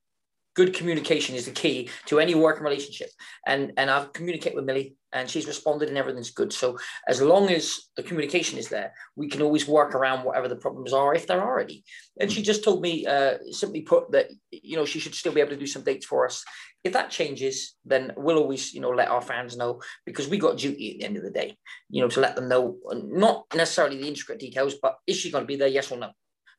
Good 0.54 0.74
communication 0.74 1.36
is 1.36 1.46
the 1.46 1.52
key 1.52 1.90
to 2.08 2.20
any 2.20 2.36
working 2.36 2.64
relationship. 2.64 3.10
And 3.46 3.72
and 3.78 3.90
I've 3.90 4.14
communicated 4.14 4.56
with 4.56 4.66
Millie 4.66 4.96
and 5.14 5.30
she's 5.30 5.48
responded 5.48 5.90
and 5.90 5.98
everything's 5.98 6.32
good. 6.32 6.54
So 6.54 6.78
as 7.08 7.22
long 7.22 7.50
as 7.50 7.90
the 7.96 8.04
communication 8.04 8.58
is 8.58 8.70
there, 8.70 8.94
we 9.16 9.28
can 9.28 9.42
always 9.42 9.68
work 9.68 9.94
around 9.94 10.24
whatever 10.24 10.48
the 10.48 10.56
problems 10.56 10.94
are 10.94 11.14
if 11.14 11.28
there 11.28 11.42
are 11.42 11.60
any. 11.60 11.84
And 12.20 12.32
she 12.32 12.42
just 12.42 12.64
told 12.64 12.82
me, 12.82 13.06
uh, 13.06 13.38
simply 13.52 13.82
put, 13.82 14.12
that 14.12 14.28
you 14.52 14.76
know 14.76 14.86
she 14.86 15.00
should 15.00 15.16
still 15.16 15.34
be 15.34 15.42
able 15.42 15.52
to 15.52 15.58
do 15.58 15.68
some 15.68 15.84
dates 15.84 16.06
for 16.06 16.26
us. 16.26 16.44
If 16.84 16.94
that 16.94 17.12
changes, 17.12 17.76
then 17.86 18.14
we'll 18.18 18.40
always 18.40 18.74
you 18.74 18.82
know 18.82 18.90
let 18.90 19.10
our 19.10 19.22
fans 19.22 19.58
know 19.58 19.82
because 20.06 20.28
we 20.28 20.38
got 20.38 20.58
duty 20.58 20.94
at 20.94 21.00
the 21.00 21.06
end 21.06 21.18
of 21.18 21.24
the 21.24 21.32
day, 21.32 21.56
you 21.90 22.02
know, 22.02 22.10
to 22.10 22.20
let 22.20 22.36
them 22.36 22.48
know 22.48 22.78
not 22.92 23.46
necessarily 23.54 23.98
the 23.98 24.08
intricate 24.08 24.40
details, 24.40 24.76
but 24.82 24.98
is 25.08 25.18
she 25.18 25.32
going 25.32 25.44
to 25.44 25.48
be 25.48 25.58
there? 25.58 25.68
Yes 25.68 25.92
or 25.92 25.98
no. 25.98 26.12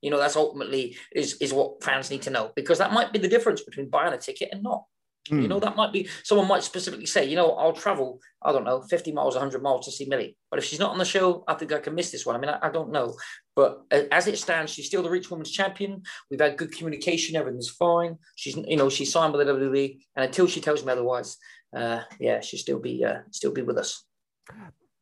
You 0.02 0.10
know, 0.10 0.18
that's 0.18 0.36
ultimately 0.36 0.96
is 1.12 1.34
is 1.34 1.52
what 1.52 1.82
fans 1.82 2.10
need 2.10 2.22
to 2.22 2.30
know 2.30 2.52
because 2.54 2.78
that 2.78 2.92
might 2.92 3.12
be 3.12 3.18
the 3.18 3.28
difference 3.28 3.62
between 3.62 3.88
buying 3.88 4.12
a 4.12 4.18
ticket 4.18 4.50
and 4.52 4.62
not. 4.62 4.84
Mm. 5.30 5.42
You 5.42 5.48
know, 5.48 5.58
hmm. 5.58 5.64
that 5.64 5.76
might 5.76 5.92
be 5.92 6.08
someone 6.24 6.48
might 6.48 6.64
specifically 6.64 7.06
say, 7.06 7.24
you 7.24 7.36
know, 7.36 7.52
I'll 7.52 7.72
travel, 7.72 8.20
I 8.42 8.50
don't 8.50 8.64
know, 8.64 8.82
50 8.82 9.12
miles, 9.12 9.34
100 9.34 9.62
miles 9.62 9.84
to 9.84 9.92
see 9.92 10.04
Millie. 10.06 10.36
But 10.50 10.58
if 10.58 10.64
she's 10.64 10.80
not 10.80 10.90
on 10.90 10.98
the 10.98 11.04
show, 11.04 11.44
I 11.46 11.54
think 11.54 11.72
I 11.72 11.78
can 11.78 11.94
miss 11.94 12.10
this 12.10 12.26
one. 12.26 12.34
I 12.34 12.40
mean, 12.40 12.50
I, 12.50 12.58
I 12.60 12.70
don't 12.70 12.90
know. 12.90 13.14
But 13.54 13.82
as 14.10 14.26
it 14.26 14.38
stands, 14.38 14.72
she's 14.72 14.86
still 14.86 15.02
the 15.02 15.10
Reach 15.10 15.30
Women's 15.30 15.52
Champion. 15.52 16.02
We've 16.28 16.40
had 16.40 16.56
good 16.56 16.72
communication. 16.72 17.36
Everything's 17.36 17.70
fine. 17.70 18.18
She's, 18.34 18.56
you 18.56 18.76
know, 18.76 18.88
she's 18.88 19.12
signed 19.12 19.32
with 19.32 19.46
the 19.46 19.52
WWE. 19.52 19.98
And 20.16 20.24
until 20.24 20.48
she 20.48 20.60
tells 20.60 20.84
me 20.84 20.90
otherwise, 20.90 21.36
uh, 21.76 22.00
yeah, 22.18 22.40
she'll 22.40 22.58
still 22.58 22.80
be, 22.80 23.04
uh, 23.04 23.20
still 23.30 23.52
be 23.52 23.62
with 23.62 23.78
us. 23.78 24.04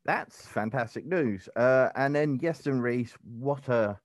That's 0.05 0.47
fantastic 0.49 1.07
news. 1.07 1.49
Uh, 1.57 1.89
and 1.95 2.15
then 2.15 2.39
Iestyn 2.39 2.83
Reese, 2.83 3.15
what 3.23 3.69
a 3.69 3.99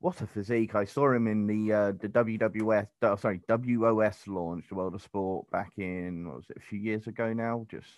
what 0.00 0.20
a 0.22 0.26
physique! 0.26 0.74
I 0.74 0.86
saw 0.86 1.12
him 1.12 1.26
in 1.26 1.46
the 1.46 1.72
uh, 1.72 1.92
the 1.92 2.08
WWF, 2.08 2.86
uh, 3.02 3.16
sorry, 3.16 3.40
WOS 3.48 4.26
launch, 4.26 4.64
the 4.68 4.74
World 4.74 4.94
of 4.94 5.02
Sport, 5.02 5.50
back 5.50 5.72
in 5.76 6.26
what 6.26 6.36
was 6.36 6.46
it 6.50 6.56
a 6.56 6.60
few 6.68 6.78
years 6.78 7.06
ago 7.06 7.34
now. 7.34 7.66
Just 7.70 7.88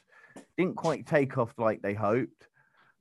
didn't 0.59 0.77
quite 0.77 1.07
take 1.07 1.39
off 1.39 1.55
like 1.59 1.81
they 1.81 1.95
hoped. 1.95 2.49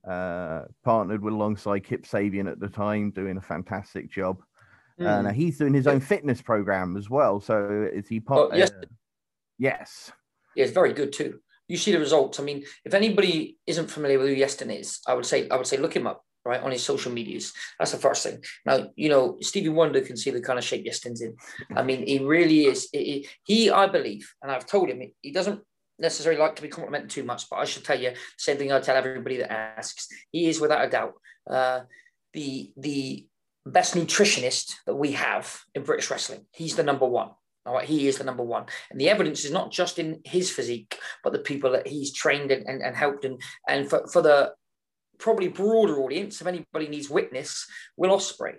Uh, 0.07 0.63
partnered 0.83 1.21
with 1.21 1.33
alongside 1.33 1.83
Kip 1.83 2.05
Sabian 2.05 2.49
at 2.49 2.59
the 2.59 2.69
time, 2.69 3.11
doing 3.11 3.37
a 3.37 3.41
fantastic 3.41 4.09
job. 4.09 4.41
Mm. 4.99 5.19
And 5.19 5.27
uh, 5.27 5.31
he's 5.31 5.57
doing 5.57 5.73
his 5.73 5.87
own 5.87 5.99
fitness 5.99 6.41
program 6.41 6.97
as 6.97 7.09
well. 7.09 7.39
So 7.39 7.87
is 7.91 8.07
he 8.07 8.19
part? 8.19 8.51
Oh, 8.53 8.55
yes. 8.55 8.71
Uh, 8.71 8.85
yes. 9.57 10.11
Yeah, 10.55 10.65
it's 10.65 10.73
very 10.73 10.93
good 10.93 11.11
too. 11.11 11.39
You 11.67 11.77
see 11.77 11.91
the 11.91 11.99
results. 11.99 12.39
I 12.39 12.43
mean, 12.43 12.65
if 12.85 12.93
anybody 12.93 13.57
isn't 13.65 13.89
familiar 13.89 14.19
with 14.19 14.29
who 14.29 14.35
Iestyn 14.35 14.77
is, 14.77 14.99
I 15.07 15.13
would 15.15 15.25
say 15.25 15.49
I 15.49 15.55
would 15.55 15.67
say 15.67 15.77
look 15.77 15.95
him 15.95 16.05
up 16.05 16.23
right, 16.45 16.61
on 16.61 16.71
his 16.71 16.83
social 16.83 17.11
medias. 17.11 17.53
That's 17.77 17.91
the 17.91 17.97
first 17.97 18.23
thing. 18.23 18.43
Now, 18.65 18.89
you 18.95 19.09
know, 19.09 19.37
Stevie 19.41 19.69
Wonder 19.69 20.01
can 20.01 20.17
see 20.17 20.31
the 20.31 20.41
kind 20.41 20.59
of 20.59 20.65
shape 20.65 20.85
Iestyn's 20.85 21.21
in. 21.21 21.35
I 21.75 21.83
mean, 21.83 22.05
he 22.05 22.19
really 22.19 22.65
is. 22.65 22.89
He, 22.91 23.27
he, 23.43 23.69
I 23.69 23.87
believe, 23.87 24.33
and 24.41 24.51
I've 24.51 24.65
told 24.65 24.89
him, 24.89 25.01
he 25.21 25.31
doesn't 25.31 25.61
necessarily 25.99 26.41
like 26.41 26.55
to 26.55 26.61
be 26.61 26.67
complimented 26.67 27.09
too 27.09 27.23
much, 27.23 27.49
but 27.49 27.57
I 27.57 27.65
should 27.65 27.85
tell 27.85 27.99
you, 27.99 28.13
same 28.37 28.57
thing 28.57 28.71
I 28.71 28.79
tell 28.79 28.95
everybody 28.95 29.37
that 29.37 29.51
asks. 29.51 30.07
He 30.31 30.47
is 30.47 30.59
without 30.59 30.85
a 30.85 30.89
doubt 30.89 31.13
uh, 31.49 31.81
the 32.33 32.71
the 32.77 33.27
best 33.65 33.93
nutritionist 33.93 34.73
that 34.87 34.95
we 34.95 35.11
have 35.11 35.61
in 35.75 35.83
British 35.83 36.09
wrestling. 36.09 36.45
He's 36.51 36.75
the 36.75 36.83
number 36.83 37.05
one. 37.05 37.29
All 37.63 37.75
right, 37.75 37.87
he 37.87 38.07
is 38.07 38.17
the 38.17 38.23
number 38.23 38.43
one. 38.43 38.65
And 38.89 38.99
the 38.99 39.09
evidence 39.09 39.45
is 39.45 39.51
not 39.51 39.71
just 39.71 39.99
in 39.99 40.19
his 40.25 40.49
physique, 40.49 40.97
but 41.23 41.31
the 41.31 41.39
people 41.39 41.71
that 41.73 41.85
he's 41.85 42.11
trained 42.11 42.49
and, 42.49 42.65
and, 42.67 42.81
and 42.81 42.95
helped. 42.95 43.23
And, 43.23 43.39
and 43.69 43.87
for, 43.87 44.07
for 44.07 44.23
the 44.23 44.53
probably 45.21 45.47
broader 45.47 46.01
audience, 46.01 46.41
if 46.41 46.47
anybody 46.47 46.87
needs 46.87 47.09
witness, 47.09 47.65
Will 47.97 48.15
Ospreay. 48.17 48.55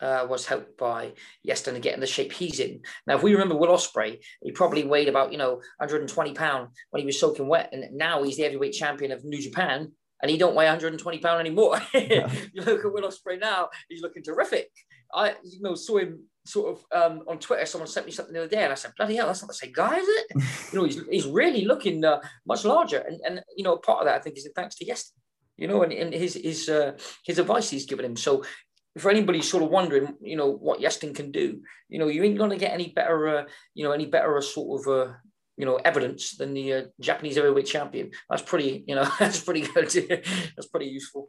uh, 0.00 0.26
was 0.28 0.46
helped 0.46 0.78
by 0.78 1.12
Iestyn 1.46 1.74
to 1.74 1.80
get 1.80 1.94
in 1.94 2.00
the 2.00 2.06
shape 2.06 2.32
he's 2.32 2.58
in. 2.58 2.80
Now, 3.06 3.16
if 3.16 3.22
we 3.22 3.32
remember 3.32 3.56
Will 3.56 3.76
Ospreay, 3.76 4.18
he 4.42 4.50
probably 4.50 4.84
weighed 4.84 5.08
about, 5.08 5.30
you 5.30 5.38
know, 5.38 5.60
120 5.76 6.32
pound 6.32 6.68
when 6.90 7.00
he 7.00 7.06
was 7.06 7.20
soaking 7.20 7.48
wet. 7.48 7.68
And 7.72 7.96
now 7.96 8.22
he's 8.22 8.36
the 8.36 8.44
heavyweight 8.44 8.72
champion 8.72 9.12
of 9.12 9.24
New 9.24 9.42
Japan 9.42 9.92
and 10.22 10.30
he 10.30 10.38
don't 10.38 10.54
weigh 10.54 10.66
120 10.66 11.18
pound 11.18 11.40
anymore. 11.40 11.80
Yeah. 11.94 12.30
you 12.52 12.62
look 12.62 12.84
at 12.84 12.92
Will 12.92 13.08
Ospreay 13.08 13.40
now; 13.40 13.68
he's 13.88 14.02
looking 14.02 14.22
terrific. 14.22 14.70
I, 15.12 15.34
you 15.44 15.60
know, 15.60 15.74
saw 15.74 15.98
him 15.98 16.24
sort 16.46 16.76
of 16.76 16.84
um, 16.92 17.22
on 17.28 17.38
Twitter. 17.38 17.66
Someone 17.66 17.88
sent 17.88 18.06
me 18.06 18.12
something 18.12 18.32
the 18.32 18.40
other 18.40 18.48
day, 18.48 18.62
and 18.62 18.72
I 18.72 18.76
said, 18.76 18.92
"Bloody 18.96 19.16
hell, 19.16 19.26
that's 19.26 19.42
not 19.42 19.48
the 19.48 19.54
same 19.54 19.72
guy, 19.72 19.98
is 19.98 20.08
it?" 20.08 20.26
you 20.72 20.78
know, 20.78 20.84
he's, 20.84 21.00
he's 21.10 21.26
really 21.26 21.64
looking 21.64 22.04
uh, 22.04 22.20
much 22.46 22.64
larger, 22.64 22.98
and 22.98 23.20
and 23.24 23.42
you 23.56 23.64
know, 23.64 23.76
part 23.76 24.00
of 24.00 24.06
that 24.06 24.16
I 24.16 24.20
think 24.20 24.36
is 24.36 24.48
thanks 24.54 24.76
to 24.76 24.84
Iestyn. 24.84 25.12
You 25.60 25.68
know, 25.68 25.82
and, 25.82 25.92
and 25.92 26.12
his 26.12 26.34
his 26.34 26.68
uh, 26.68 26.98
his 27.24 27.38
advice 27.38 27.70
he's 27.70 27.86
given 27.86 28.04
him. 28.04 28.16
So 28.16 28.42
for 28.98 29.10
anybody 29.10 29.42
sort 29.42 29.62
of 29.62 29.70
wondering, 29.70 30.14
you 30.20 30.36
know, 30.36 30.50
what 30.50 30.80
Iestyn 30.80 31.14
can 31.14 31.30
do, 31.30 31.60
you 31.88 31.98
know, 31.98 32.08
you 32.08 32.24
ain't 32.24 32.38
to 32.38 32.56
get 32.56 32.72
any 32.72 32.88
better, 32.88 33.28
uh, 33.28 33.44
you 33.74 33.84
know, 33.84 33.92
any 33.92 34.06
better 34.06 34.38
uh, 34.38 34.40
sort 34.40 34.80
of, 34.80 34.88
uh, 34.88 35.12
you 35.56 35.64
know, 35.64 35.76
evidence 35.76 36.36
than 36.36 36.54
the 36.54 36.72
uh, 36.72 36.82
Japanese 37.00 37.36
heavyweight 37.36 37.66
champion. 37.66 38.10
That's 38.28 38.42
pretty, 38.42 38.84
you 38.88 38.96
know, 38.96 39.08
that's 39.18 39.40
pretty 39.40 39.62
good. 39.62 39.90
that's 40.56 40.68
pretty 40.68 40.86
useful. 40.86 41.28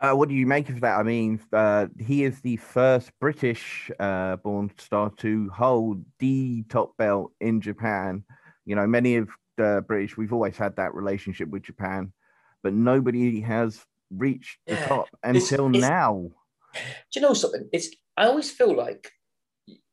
Uh, 0.00 0.12
what 0.12 0.28
do 0.28 0.34
you 0.34 0.46
make 0.46 0.68
of 0.68 0.80
that? 0.82 0.98
I 0.98 1.02
mean, 1.02 1.40
uh, 1.52 1.86
he 1.98 2.24
is 2.24 2.40
the 2.40 2.56
first 2.56 3.10
British 3.20 3.90
uh, 3.98 4.36
born 4.36 4.70
star 4.76 5.10
to 5.18 5.48
hold 5.50 6.04
the 6.18 6.64
top 6.68 6.96
belt 6.96 7.32
in 7.40 7.60
Japan. 7.60 8.24
You 8.66 8.76
know, 8.76 8.86
many 8.86 9.16
of 9.16 9.30
the 9.56 9.84
British, 9.86 10.16
we've 10.16 10.32
always 10.32 10.56
had 10.56 10.76
that 10.76 10.94
relationship 10.94 11.48
with 11.48 11.62
Japan, 11.62 12.12
but 12.64 12.72
nobody 12.72 13.40
has 13.42 13.80
reached 14.10 14.58
the 14.66 14.74
yeah. 14.74 14.86
top 14.88 15.08
until 15.22 15.68
it's, 15.68 15.78
it's, 15.78 15.86
now. 15.86 16.30
Do 16.74 16.80
you 17.14 17.20
know 17.20 17.34
something? 17.34 17.68
It's 17.72 17.90
I 18.16 18.26
always 18.26 18.50
feel 18.50 18.74
like 18.74 19.12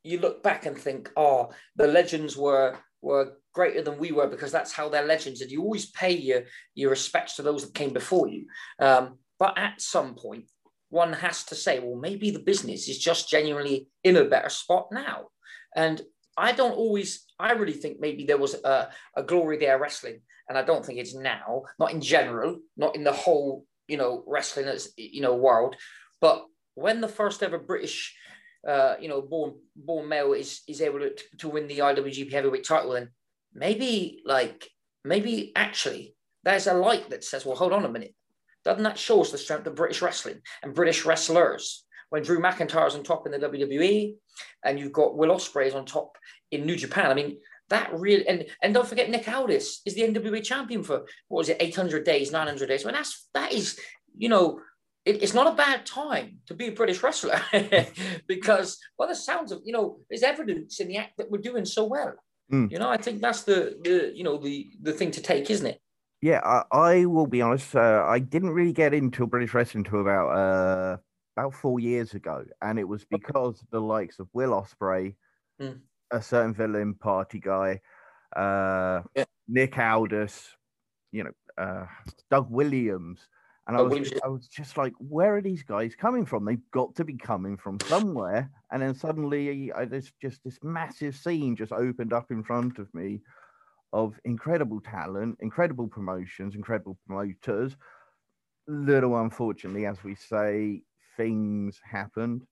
you 0.03 0.19
look 0.19 0.41
back 0.41 0.65
and 0.65 0.75
think, 0.75 1.11
oh, 1.15 1.51
the 1.75 1.87
legends 1.87 2.35
were 2.35 2.77
were 3.03 3.33
greater 3.53 3.81
than 3.81 3.99
we 3.99 4.11
were 4.11 4.27
because 4.27 4.51
that's 4.51 4.71
how 4.71 4.89
they're 4.89 5.05
legends, 5.05 5.41
and 5.41 5.51
you 5.51 5.61
always 5.61 5.91
pay 5.91 6.11
your 6.11 6.43
your 6.73 6.89
respects 6.89 7.35
to 7.35 7.43
those 7.43 7.63
that 7.63 7.75
came 7.75 7.93
before 7.93 8.27
you. 8.27 8.47
Um, 8.79 9.19
but 9.37 9.57
at 9.57 9.81
some 9.81 10.15
point, 10.15 10.45
one 10.89 11.13
has 11.13 11.43
to 11.45 11.55
say, 11.55 11.79
well, 11.79 11.95
maybe 11.95 12.31
the 12.31 12.39
business 12.39 12.87
is 12.87 12.99
just 12.99 13.29
genuinely 13.29 13.87
in 14.03 14.17
a 14.17 14.25
better 14.25 14.49
spot 14.49 14.87
now. 14.91 15.27
And 15.75 16.01
I 16.37 16.51
don't 16.51 16.73
always, 16.73 17.25
I 17.39 17.53
really 17.53 17.73
think 17.73 17.99
maybe 17.99 18.25
there 18.25 18.37
was 18.37 18.53
a, 18.53 18.89
a 19.15 19.23
glory 19.23 19.57
there 19.57 19.79
wrestling. 19.79 20.21
And 20.49 20.57
I 20.57 20.63
don't 20.63 20.85
think 20.85 20.99
it's 20.99 21.15
now, 21.15 21.63
not 21.79 21.91
in 21.91 22.01
general, 22.01 22.59
not 22.77 22.95
in 22.95 23.03
the 23.03 23.11
whole, 23.11 23.65
you 23.87 23.97
know, 23.97 24.23
wrestling 24.27 24.67
as, 24.67 24.91
you 24.97 25.21
know, 25.21 25.35
world. 25.35 25.75
But 26.19 26.45
when 26.75 27.01
the 27.01 27.07
first 27.07 27.43
ever 27.43 27.57
British, 27.57 28.15
uh, 28.67 28.95
you 28.99 29.07
know, 29.07 29.21
born 29.21 29.53
born 29.75 30.07
male 30.07 30.33
is 30.33 30.61
is 30.67 30.81
able 30.81 30.99
to, 30.99 31.15
to 31.39 31.49
win 31.49 31.67
the 31.67 31.79
IWGP 31.79 32.31
Heavyweight 32.31 32.65
title, 32.65 32.91
then 32.91 33.09
maybe 33.53 34.21
like 34.25 34.69
maybe 35.03 35.51
actually 35.55 36.15
there's 36.43 36.67
a 36.67 36.73
light 36.73 37.09
that 37.09 37.23
says, 37.23 37.45
well, 37.45 37.55
hold 37.55 37.73
on 37.73 37.85
a 37.85 37.89
minute, 37.89 38.13
doesn't 38.63 38.83
that 38.83 38.97
show 38.97 39.21
us 39.21 39.31
the 39.31 39.37
strength 39.37 39.67
of 39.67 39.75
British 39.75 40.01
wrestling 40.01 40.41
and 40.63 40.73
British 40.75 41.05
wrestlers? 41.05 41.85
When 42.09 42.23
Drew 42.23 42.41
McIntyre's 42.41 42.95
on 42.95 43.03
top 43.03 43.25
in 43.25 43.31
the 43.31 43.39
WWE, 43.39 44.15
and 44.65 44.77
you've 44.77 44.91
got 44.91 45.15
Will 45.15 45.29
Ospreay's 45.29 45.73
on 45.73 45.85
top 45.85 46.17
in 46.51 46.65
New 46.65 46.75
Japan. 46.75 47.09
I 47.09 47.13
mean, 47.13 47.37
that 47.71 47.91
really 47.93 48.27
and 48.27 48.45
and 48.61 48.73
don't 48.73 48.87
forget 48.87 49.09
Nick 49.09 49.27
Aldis 49.27 49.81
is 49.85 49.95
the 49.95 50.03
NWA 50.03 50.43
champion 50.43 50.83
for 50.83 51.05
what 51.27 51.39
was 51.39 51.49
it, 51.49 51.57
800 51.59 52.05
days, 52.05 52.31
900 52.31 52.67
days. 52.67 52.85
I 52.85 52.87
mean, 52.87 52.95
that's 52.95 53.27
that 53.33 53.51
is 53.51 53.79
you 54.15 54.29
know. 54.29 54.61
It, 55.03 55.23
it's 55.23 55.33
not 55.33 55.47
a 55.47 55.55
bad 55.55 55.87
time 55.87 56.37
to 56.45 56.53
be 56.53 56.67
a 56.67 56.71
British 56.71 57.01
wrestler 57.01 57.41
because, 58.27 58.77
well, 58.99 59.09
the 59.09 59.15
sounds 59.15 59.51
of 59.51 59.61
you 59.65 59.73
know, 59.73 59.97
there's 60.07 60.21
evidence 60.21 60.79
in 60.79 60.87
the 60.87 60.97
act 60.97 61.17
that 61.17 61.31
we're 61.31 61.41
doing 61.41 61.65
so 61.65 61.85
well. 61.85 62.13
Mm. 62.51 62.71
You 62.71 62.77
know, 62.77 62.87
I 62.87 62.97
think 62.97 63.19
that's 63.19 63.41
the 63.41 63.79
the 63.83 64.11
you 64.13 64.23
know 64.23 64.37
the 64.37 64.69
the 64.79 64.93
thing 64.93 65.09
to 65.11 65.21
take, 65.21 65.49
isn't 65.49 65.65
it? 65.65 65.81
Yeah, 66.21 66.39
I, 66.43 66.63
I 66.71 67.05
will 67.05 67.25
be 67.25 67.41
honest. 67.41 67.75
Uh, 67.75 68.05
I 68.07 68.19
didn't 68.19 68.51
really 68.51 68.73
get 68.73 68.93
into 68.93 69.25
British 69.25 69.55
wrestling 69.55 69.85
until 69.85 70.01
about 70.01 70.29
uh, 70.29 70.97
about 71.35 71.55
four 71.55 71.79
years 71.79 72.13
ago, 72.13 72.45
and 72.61 72.77
it 72.77 72.87
was 72.87 73.05
because 73.05 73.63
the 73.71 73.81
likes 73.81 74.19
of 74.19 74.27
Will 74.33 74.51
Ospreay. 74.51 75.15
mm. 75.59 75.79
A 76.11 76.21
certain 76.21 76.53
villain 76.53 76.93
party 76.93 77.39
guy, 77.39 77.79
uh, 78.35 79.01
yeah. 79.15 79.25
Nick 79.47 79.77
Aldis, 79.77 80.49
you 81.11 81.23
know, 81.23 81.31
uh, 81.57 81.85
Doug 82.29 82.49
Williams, 82.49 83.27
and 83.67 83.77
I 83.77 83.81
was 83.83 84.11
I 84.23 84.27
was 84.27 84.47
just 84.47 84.75
like, 84.75 84.93
where 84.97 85.35
are 85.35 85.41
these 85.41 85.63
guys 85.63 85.95
coming 85.95 86.25
from? 86.25 86.43
They've 86.43 86.71
got 86.71 86.95
to 86.95 87.05
be 87.05 87.15
coming 87.15 87.57
from 87.57 87.79
somewhere. 87.81 88.49
And 88.71 88.81
then 88.81 88.95
suddenly, 88.95 89.71
I, 89.71 89.85
there's 89.85 90.11
just 90.21 90.43
this 90.43 90.57
massive 90.63 91.15
scene 91.15 91.55
just 91.55 91.71
opened 91.71 92.11
up 92.11 92.31
in 92.31 92.43
front 92.43 92.79
of 92.79 92.93
me 92.93 93.21
of 93.93 94.19
incredible 94.25 94.81
talent, 94.81 95.37
incredible 95.41 95.87
promotions, 95.87 96.55
incredible 96.55 96.97
promoters. 97.07 97.77
Little 98.67 99.17
unfortunately, 99.19 99.85
as 99.85 100.03
we 100.03 100.15
say, 100.15 100.81
things 101.15 101.79
happened. 101.83 102.43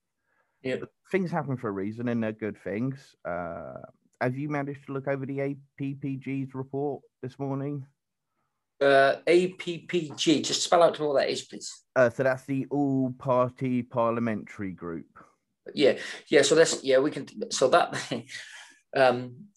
Yeah. 0.61 0.75
Things 1.11 1.31
happen 1.31 1.57
for 1.57 1.69
a 1.69 1.71
reason 1.71 2.09
and 2.09 2.23
they're 2.23 2.31
good 2.31 2.57
things. 2.63 3.15
Uh, 3.25 3.75
have 4.21 4.37
you 4.37 4.49
managed 4.49 4.85
to 4.87 4.93
look 4.93 5.07
over 5.07 5.25
the 5.25 5.55
APPG's 5.79 6.53
report 6.53 7.01
this 7.21 7.39
morning? 7.39 7.85
Uh, 8.81 9.15
APPG, 9.27 10.43
just 10.43 10.63
spell 10.63 10.83
out 10.83 10.99
what 10.99 11.19
that 11.19 11.29
is, 11.29 11.43
please. 11.43 11.83
Uh, 11.95 12.09
so 12.09 12.23
that's 12.23 12.45
the 12.45 12.65
All 12.69 13.13
Party 13.17 13.81
Parliamentary 13.83 14.71
Group. 14.71 15.07
Yeah, 15.73 15.97
yeah. 16.29 16.41
So 16.41 16.55
that's 16.55 16.83
yeah. 16.83 16.99
We 16.99 17.11
can. 17.11 17.27
So 17.51 17.67
that 17.69 17.95
um, 18.95 19.47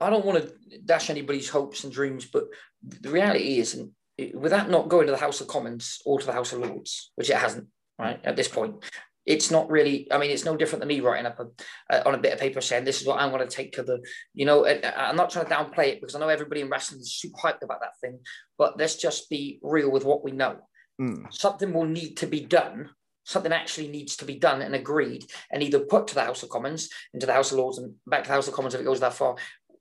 I 0.00 0.10
don't 0.10 0.26
want 0.26 0.42
to 0.42 0.78
dash 0.78 1.10
anybody's 1.10 1.48
hopes 1.48 1.84
and 1.84 1.92
dreams, 1.92 2.26
but 2.26 2.44
the 2.82 3.10
reality 3.10 3.58
is, 3.58 3.74
and 3.74 3.92
without 4.34 4.70
not 4.70 4.88
going 4.88 5.06
to 5.06 5.12
the 5.12 5.18
House 5.18 5.40
of 5.40 5.48
Commons 5.48 6.00
or 6.04 6.20
to 6.20 6.26
the 6.26 6.32
House 6.32 6.52
of 6.52 6.60
Lords, 6.60 7.12
which 7.16 7.30
it 7.30 7.36
hasn't, 7.36 7.68
right, 7.98 8.20
at 8.24 8.36
this 8.36 8.48
point, 8.48 8.84
it's 9.26 9.50
not 9.50 9.68
really, 9.70 10.10
I 10.12 10.18
mean, 10.18 10.30
it's 10.30 10.44
no 10.44 10.56
different 10.56 10.80
than 10.80 10.88
me 10.88 11.00
writing 11.00 11.26
up 11.26 11.40
a, 11.40 11.46
uh, 11.92 12.02
on 12.06 12.14
a 12.14 12.18
bit 12.18 12.32
of 12.32 12.38
paper 12.38 12.60
saying, 12.60 12.84
this 12.84 13.00
is 13.00 13.06
what 13.06 13.20
I'm 13.20 13.30
going 13.30 13.46
to 13.46 13.54
take 13.54 13.72
to 13.72 13.82
the, 13.82 14.00
you 14.34 14.46
know, 14.46 14.66
I'm 14.66 15.16
not 15.16 15.30
trying 15.30 15.46
to 15.46 15.52
downplay 15.52 15.88
it 15.88 16.00
because 16.00 16.14
I 16.14 16.20
know 16.20 16.28
everybody 16.28 16.60
in 16.60 16.70
wrestling 16.70 17.00
is 17.00 17.14
super 17.14 17.36
hyped 17.42 17.62
about 17.62 17.80
that 17.80 17.98
thing, 18.00 18.20
but 18.56 18.78
let's 18.78 18.96
just 18.96 19.28
be 19.28 19.58
real 19.62 19.90
with 19.90 20.04
what 20.04 20.24
we 20.24 20.30
know. 20.30 20.56
Mm. 21.00 21.32
Something 21.32 21.72
will 21.72 21.86
need 21.86 22.16
to 22.18 22.26
be 22.26 22.40
done 22.40 22.90
something 23.26 23.52
actually 23.52 23.88
needs 23.88 24.16
to 24.16 24.24
be 24.24 24.36
done 24.36 24.62
and 24.62 24.74
agreed 24.74 25.24
and 25.50 25.62
either 25.62 25.80
put 25.80 26.06
to 26.06 26.14
the 26.14 26.22
House 26.22 26.44
of 26.44 26.48
Commons, 26.48 26.88
into 27.12 27.26
the 27.26 27.32
House 27.32 27.50
of 27.50 27.58
Lords, 27.58 27.78
and 27.78 27.92
back 28.06 28.22
to 28.22 28.28
the 28.28 28.34
House 28.34 28.46
of 28.46 28.54
Commons 28.54 28.72
if 28.74 28.80
it 28.80 28.84
goes 28.84 29.00
that 29.00 29.14
far, 29.14 29.34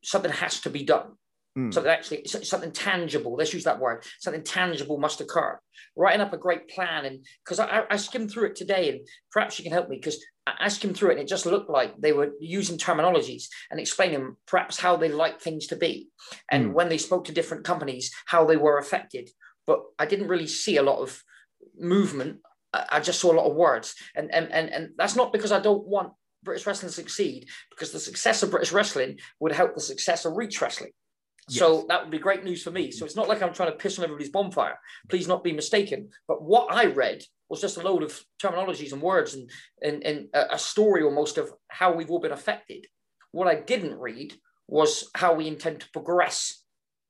something 0.03 0.31
has 0.31 0.59
to 0.61 0.69
be 0.69 0.83
done. 0.83 1.13
Mm. 1.57 1.73
Something 1.73 1.91
actually, 1.91 2.25
something 2.25 2.71
tangible. 2.71 3.35
Let's 3.35 3.53
use 3.53 3.63
that 3.63 3.79
word. 3.79 4.03
Something 4.19 4.43
tangible 4.43 4.97
must 4.97 5.21
occur. 5.21 5.57
Writing 5.95 6.19
up 6.19 6.33
a 6.33 6.37
great 6.37 6.67
plan, 6.67 7.05
and 7.05 7.25
because 7.43 7.59
I, 7.59 7.83
I, 7.89 7.95
skimmed 7.95 8.29
through 8.29 8.47
it 8.47 8.57
today, 8.57 8.89
and 8.89 9.07
perhaps 9.31 9.57
you 9.57 9.63
can 9.63 9.71
help 9.71 9.87
me 9.87 9.95
because 9.95 10.21
I 10.45 10.67
skimmed 10.67 10.97
through 10.97 11.11
it, 11.11 11.13
and 11.13 11.21
it 11.21 11.29
just 11.29 11.45
looked 11.45 11.69
like 11.69 11.95
they 11.97 12.11
were 12.11 12.31
using 12.41 12.77
terminologies 12.77 13.45
and 13.71 13.79
explaining 13.79 14.35
perhaps 14.45 14.77
how 14.77 14.97
they 14.97 15.07
like 15.07 15.39
things 15.39 15.67
to 15.67 15.77
be, 15.77 16.09
and 16.51 16.67
mm. 16.67 16.73
when 16.73 16.89
they 16.89 16.97
spoke 16.97 17.23
to 17.25 17.31
different 17.33 17.63
companies, 17.63 18.11
how 18.25 18.45
they 18.45 18.57
were 18.57 18.77
affected. 18.77 19.29
But 19.65 19.79
I 19.97 20.05
didn't 20.05 20.27
really 20.27 20.47
see 20.47 20.75
a 20.75 20.83
lot 20.83 20.99
of 20.99 21.23
movement. 21.79 22.39
I 22.73 22.99
just 22.99 23.21
saw 23.21 23.31
a 23.31 23.39
lot 23.39 23.49
of 23.49 23.55
words, 23.55 23.95
and 24.13 24.29
and 24.33 24.51
and 24.51 24.69
and 24.69 24.89
that's 24.97 25.15
not 25.15 25.31
because 25.31 25.53
I 25.53 25.61
don't 25.61 25.87
want 25.87 26.11
British 26.43 26.67
wrestling 26.67 26.89
to 26.89 26.95
succeed 26.95 27.47
because 27.69 27.93
the 27.93 27.99
success 27.99 28.43
of 28.43 28.51
British 28.51 28.73
wrestling 28.73 29.19
would 29.39 29.53
help 29.53 29.73
the 29.73 29.81
success 29.81 30.25
of 30.25 30.35
Reach 30.35 30.61
Wrestling. 30.61 30.91
Yes. 31.47 31.59
So 31.59 31.85
that 31.89 32.01
would 32.01 32.11
be 32.11 32.17
great 32.17 32.43
news 32.43 32.63
for 32.63 32.71
me. 32.71 32.91
So 32.91 33.05
it's 33.05 33.15
not 33.15 33.27
like 33.27 33.41
I'm 33.41 33.53
trying 33.53 33.71
to 33.71 33.77
piss 33.77 33.99
on 33.99 34.05
everybody's 34.05 34.31
bonfire. 34.31 34.79
Please 35.09 35.27
not 35.27 35.43
be 35.43 35.53
mistaken. 35.53 36.09
But 36.27 36.41
what 36.41 36.73
I 36.73 36.85
read 36.85 37.23
was 37.49 37.61
just 37.61 37.77
a 37.77 37.81
load 37.83 38.01
of 38.01 38.19
terminologies 38.41 38.93
and 38.93 39.01
words 39.01 39.35
and, 39.35 39.49
and, 39.83 40.03
and 40.03 40.27
a 40.33 40.57
story 40.57 41.03
almost 41.03 41.37
of 41.37 41.51
how 41.67 41.93
we've 41.93 42.09
all 42.09 42.19
been 42.19 42.31
affected. 42.31 42.87
What 43.31 43.47
I 43.47 43.55
didn't 43.55 43.99
read 43.99 44.33
was 44.67 45.09
how 45.13 45.35
we 45.35 45.47
intend 45.47 45.81
to 45.81 45.89
progress 45.91 46.63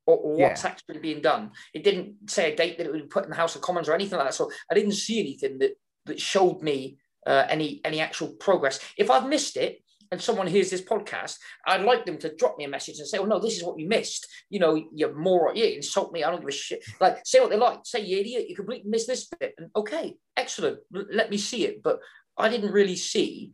or, 0.05 0.17
or 0.17 0.35
what's 0.35 0.63
yeah. 0.63 0.69
actually 0.69 0.99
being 0.99 1.21
done. 1.21 1.51
It 1.73 1.83
didn't 1.83 2.29
say 2.29 2.51
a 2.51 2.55
date 2.55 2.77
that 2.77 2.87
it 2.87 2.91
would 2.91 3.03
be 3.03 3.07
put 3.07 3.23
in 3.23 3.29
the 3.29 3.37
House 3.37 3.55
of 3.55 3.61
Commons 3.61 3.87
or 3.87 3.93
anything 3.93 4.17
like 4.17 4.27
that. 4.27 4.33
So 4.33 4.51
I 4.69 4.73
didn't 4.73 4.93
see 4.93 5.19
anything 5.19 5.59
that 5.59 5.77
that 6.05 6.19
showed 6.19 6.61
me 6.61 6.97
uh, 7.25 7.45
any 7.49 7.81
any 7.83 7.99
actual 7.99 8.29
progress. 8.29 8.79
If 8.97 9.09
I've 9.09 9.27
missed 9.27 9.57
it, 9.57 9.79
and 10.11 10.21
someone 10.21 10.47
hears 10.47 10.69
this 10.69 10.81
podcast, 10.81 11.37
I'd 11.65 11.81
like 11.81 12.05
them 12.05 12.17
to 12.19 12.35
drop 12.35 12.57
me 12.57 12.65
a 12.65 12.69
message 12.69 12.99
and 12.99 13.07
say, 13.07 13.17
"Oh 13.17 13.25
no, 13.25 13.39
this 13.39 13.57
is 13.57 13.63
what 13.63 13.79
you 13.79 13.87
missed." 13.87 14.27
You 14.49 14.59
know, 14.59 14.81
you're 14.93 15.15
more, 15.15 15.51
yeah, 15.55 15.65
insult 15.65 16.11
me. 16.11 16.23
I 16.23 16.31
don't 16.31 16.41
give 16.41 16.49
a 16.49 16.51
shit. 16.51 16.83
Like, 16.99 17.25
say 17.25 17.39
what 17.39 17.49
they 17.49 17.57
like. 17.57 17.79
Say, 17.83 18.01
"You 18.01 18.19
idiot, 18.19 18.49
you 18.49 18.55
completely 18.55 18.89
missed 18.89 19.07
this 19.07 19.27
bit." 19.39 19.53
And 19.57 19.69
okay, 19.75 20.15
excellent. 20.37 20.79
L- 20.95 21.05
let 21.11 21.29
me 21.29 21.37
see 21.37 21.65
it. 21.65 21.81
But 21.83 21.99
I 22.37 22.49
didn't 22.49 22.71
really 22.71 22.95
see 22.95 23.51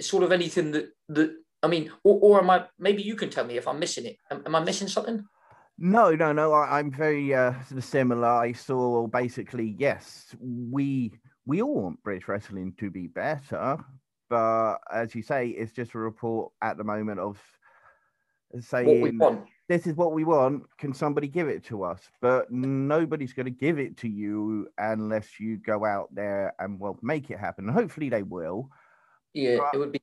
sort 0.00 0.24
of 0.24 0.32
anything 0.32 0.72
that 0.72 0.86
that 1.10 1.34
I 1.62 1.66
mean, 1.66 1.90
or, 2.04 2.18
or 2.20 2.38
am 2.40 2.50
I? 2.50 2.66
Maybe 2.78 3.02
you 3.02 3.16
can 3.16 3.30
tell 3.30 3.44
me 3.44 3.56
if 3.56 3.66
I'm 3.66 3.78
missing 3.78 4.06
it. 4.06 4.16
Am, 4.30 4.42
am 4.46 4.54
I 4.54 4.60
missing 4.60 4.88
something? 4.88 5.24
No, 5.78 6.14
no, 6.14 6.32
no. 6.32 6.52
I, 6.52 6.78
am 6.78 6.92
very 6.92 7.34
uh, 7.34 7.54
similar. 7.80 8.28
I 8.28 8.52
saw 8.52 9.06
basically 9.08 9.74
yes, 9.78 10.34
we 10.40 11.12
we 11.46 11.62
all 11.62 11.82
want 11.82 12.02
British 12.02 12.28
wrestling 12.28 12.74
to 12.78 12.90
be 12.90 13.06
better, 13.06 13.78
but 14.34 14.78
as 14.92 15.14
you 15.14 15.22
say, 15.22 15.46
it's 15.48 15.72
just 15.72 15.94
a 15.94 15.98
report 15.98 16.50
at 16.60 16.76
the 16.76 16.82
moment 16.82 17.20
of 17.20 17.40
saying 18.58 19.20
this 19.68 19.86
is 19.86 19.94
what 19.94 20.12
we 20.12 20.24
want. 20.24 20.64
Can 20.76 20.92
somebody 20.92 21.28
give 21.28 21.46
it 21.46 21.64
to 21.66 21.84
us? 21.84 22.00
But 22.20 22.50
nobody's 22.50 23.32
going 23.32 23.46
to 23.46 23.52
give 23.52 23.78
it 23.78 23.96
to 23.98 24.08
you 24.08 24.66
unless 24.76 25.38
you 25.38 25.56
go 25.58 25.84
out 25.84 26.08
there 26.12 26.52
and 26.58 26.80
well 26.80 26.98
make 27.00 27.30
it 27.30 27.38
happen. 27.38 27.68
And 27.68 27.74
hopefully 27.74 28.08
they 28.08 28.24
will. 28.24 28.70
Yeah, 29.34 29.58
but, 29.58 29.74
it 29.74 29.78
would 29.78 29.92
be 29.92 30.00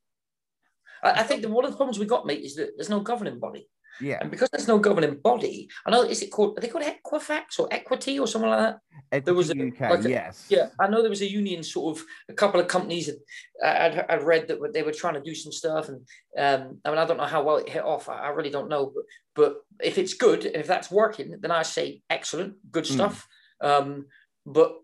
I, 1.03 1.11
I 1.11 1.23
think 1.23 1.41
that 1.41 1.51
one 1.51 1.65
of 1.65 1.71
the 1.71 1.77
problems 1.77 1.99
we 1.99 2.05
got, 2.05 2.25
mate, 2.25 2.45
is 2.45 2.55
that 2.55 2.71
there's 2.77 2.89
no 2.89 3.01
governing 3.01 3.37
body. 3.37 3.67
Yeah. 4.01 4.17
And 4.21 4.31
because 4.31 4.49
there's 4.51 4.67
no 4.67 4.79
governing 4.79 5.15
body, 5.15 5.69
I 5.85 5.91
know 5.91 6.03
is 6.03 6.21
it 6.21 6.31
called 6.31 6.57
are 6.57 6.61
they 6.61 6.67
called 6.67 6.83
Equifax 6.83 7.59
or 7.59 7.67
Equity 7.71 8.19
or 8.19 8.27
something 8.27 8.49
like 8.49 8.75
that? 9.11 9.25
There 9.25 9.33
was 9.33 9.49
a, 9.49 9.67
UK, 9.67 9.79
like 9.81 10.05
a, 10.05 10.09
yes. 10.09 10.45
Yeah, 10.49 10.69
I 10.79 10.87
know 10.87 11.01
there 11.01 11.09
was 11.09 11.21
a 11.21 11.29
union 11.29 11.63
sort 11.63 11.97
of 11.97 12.05
a 12.29 12.33
couple 12.33 12.61
of 12.61 12.67
companies 12.67 13.07
that 13.07 13.19
I'd, 13.63 14.05
I'd 14.09 14.23
read 14.23 14.47
that 14.47 14.73
they 14.73 14.83
were 14.83 14.93
trying 14.93 15.15
to 15.15 15.21
do 15.21 15.35
some 15.35 15.51
stuff, 15.51 15.89
and 15.89 16.07
um, 16.37 16.79
I 16.85 16.89
mean 16.89 16.97
I 16.97 17.05
don't 17.05 17.17
know 17.17 17.25
how 17.25 17.43
well 17.43 17.57
it 17.57 17.69
hit 17.69 17.83
off. 17.83 18.09
I, 18.09 18.19
I 18.19 18.29
really 18.29 18.49
don't 18.49 18.69
know, 18.69 18.93
but, 18.95 19.03
but 19.35 19.55
if 19.85 19.97
it's 19.97 20.13
good 20.13 20.45
and 20.45 20.55
if 20.55 20.67
that's 20.67 20.89
working, 20.89 21.35
then 21.39 21.51
I 21.51 21.63
say 21.63 22.01
excellent, 22.09 22.55
good 22.71 22.87
hmm. 22.87 22.93
stuff. 22.93 23.27
Mm. 23.61 23.69
Um, 23.69 24.05
but 24.45 24.77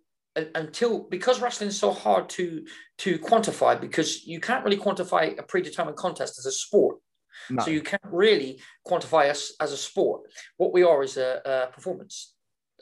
until 0.56 1.00
because 1.00 1.42
wrestling 1.42 1.70
is 1.70 1.80
so 1.80 1.92
hard 1.92 2.30
to 2.30 2.66
to 3.00 3.18
quantify 3.20 3.80
because 3.80 4.26
you 4.26 4.40
can't 4.40 4.64
really 4.64 4.78
quantify 4.78 5.38
a 5.38 5.44
predetermined 5.44 5.98
contest 5.98 6.38
as 6.38 6.46
a 6.46 6.52
sport 6.52 6.98
no. 7.50 7.64
so 7.64 7.72
you 7.72 7.82
can't 7.82 8.02
really 8.12 8.60
quantify 8.86 9.30
us 9.30 9.54
as 9.60 9.72
a 9.72 9.78
sport 9.78 10.22
what 10.58 10.74
we 10.74 10.84
are 10.84 11.04
is 11.04 11.18
a, 11.18 11.42
a, 11.46 11.74
performance 11.74 12.34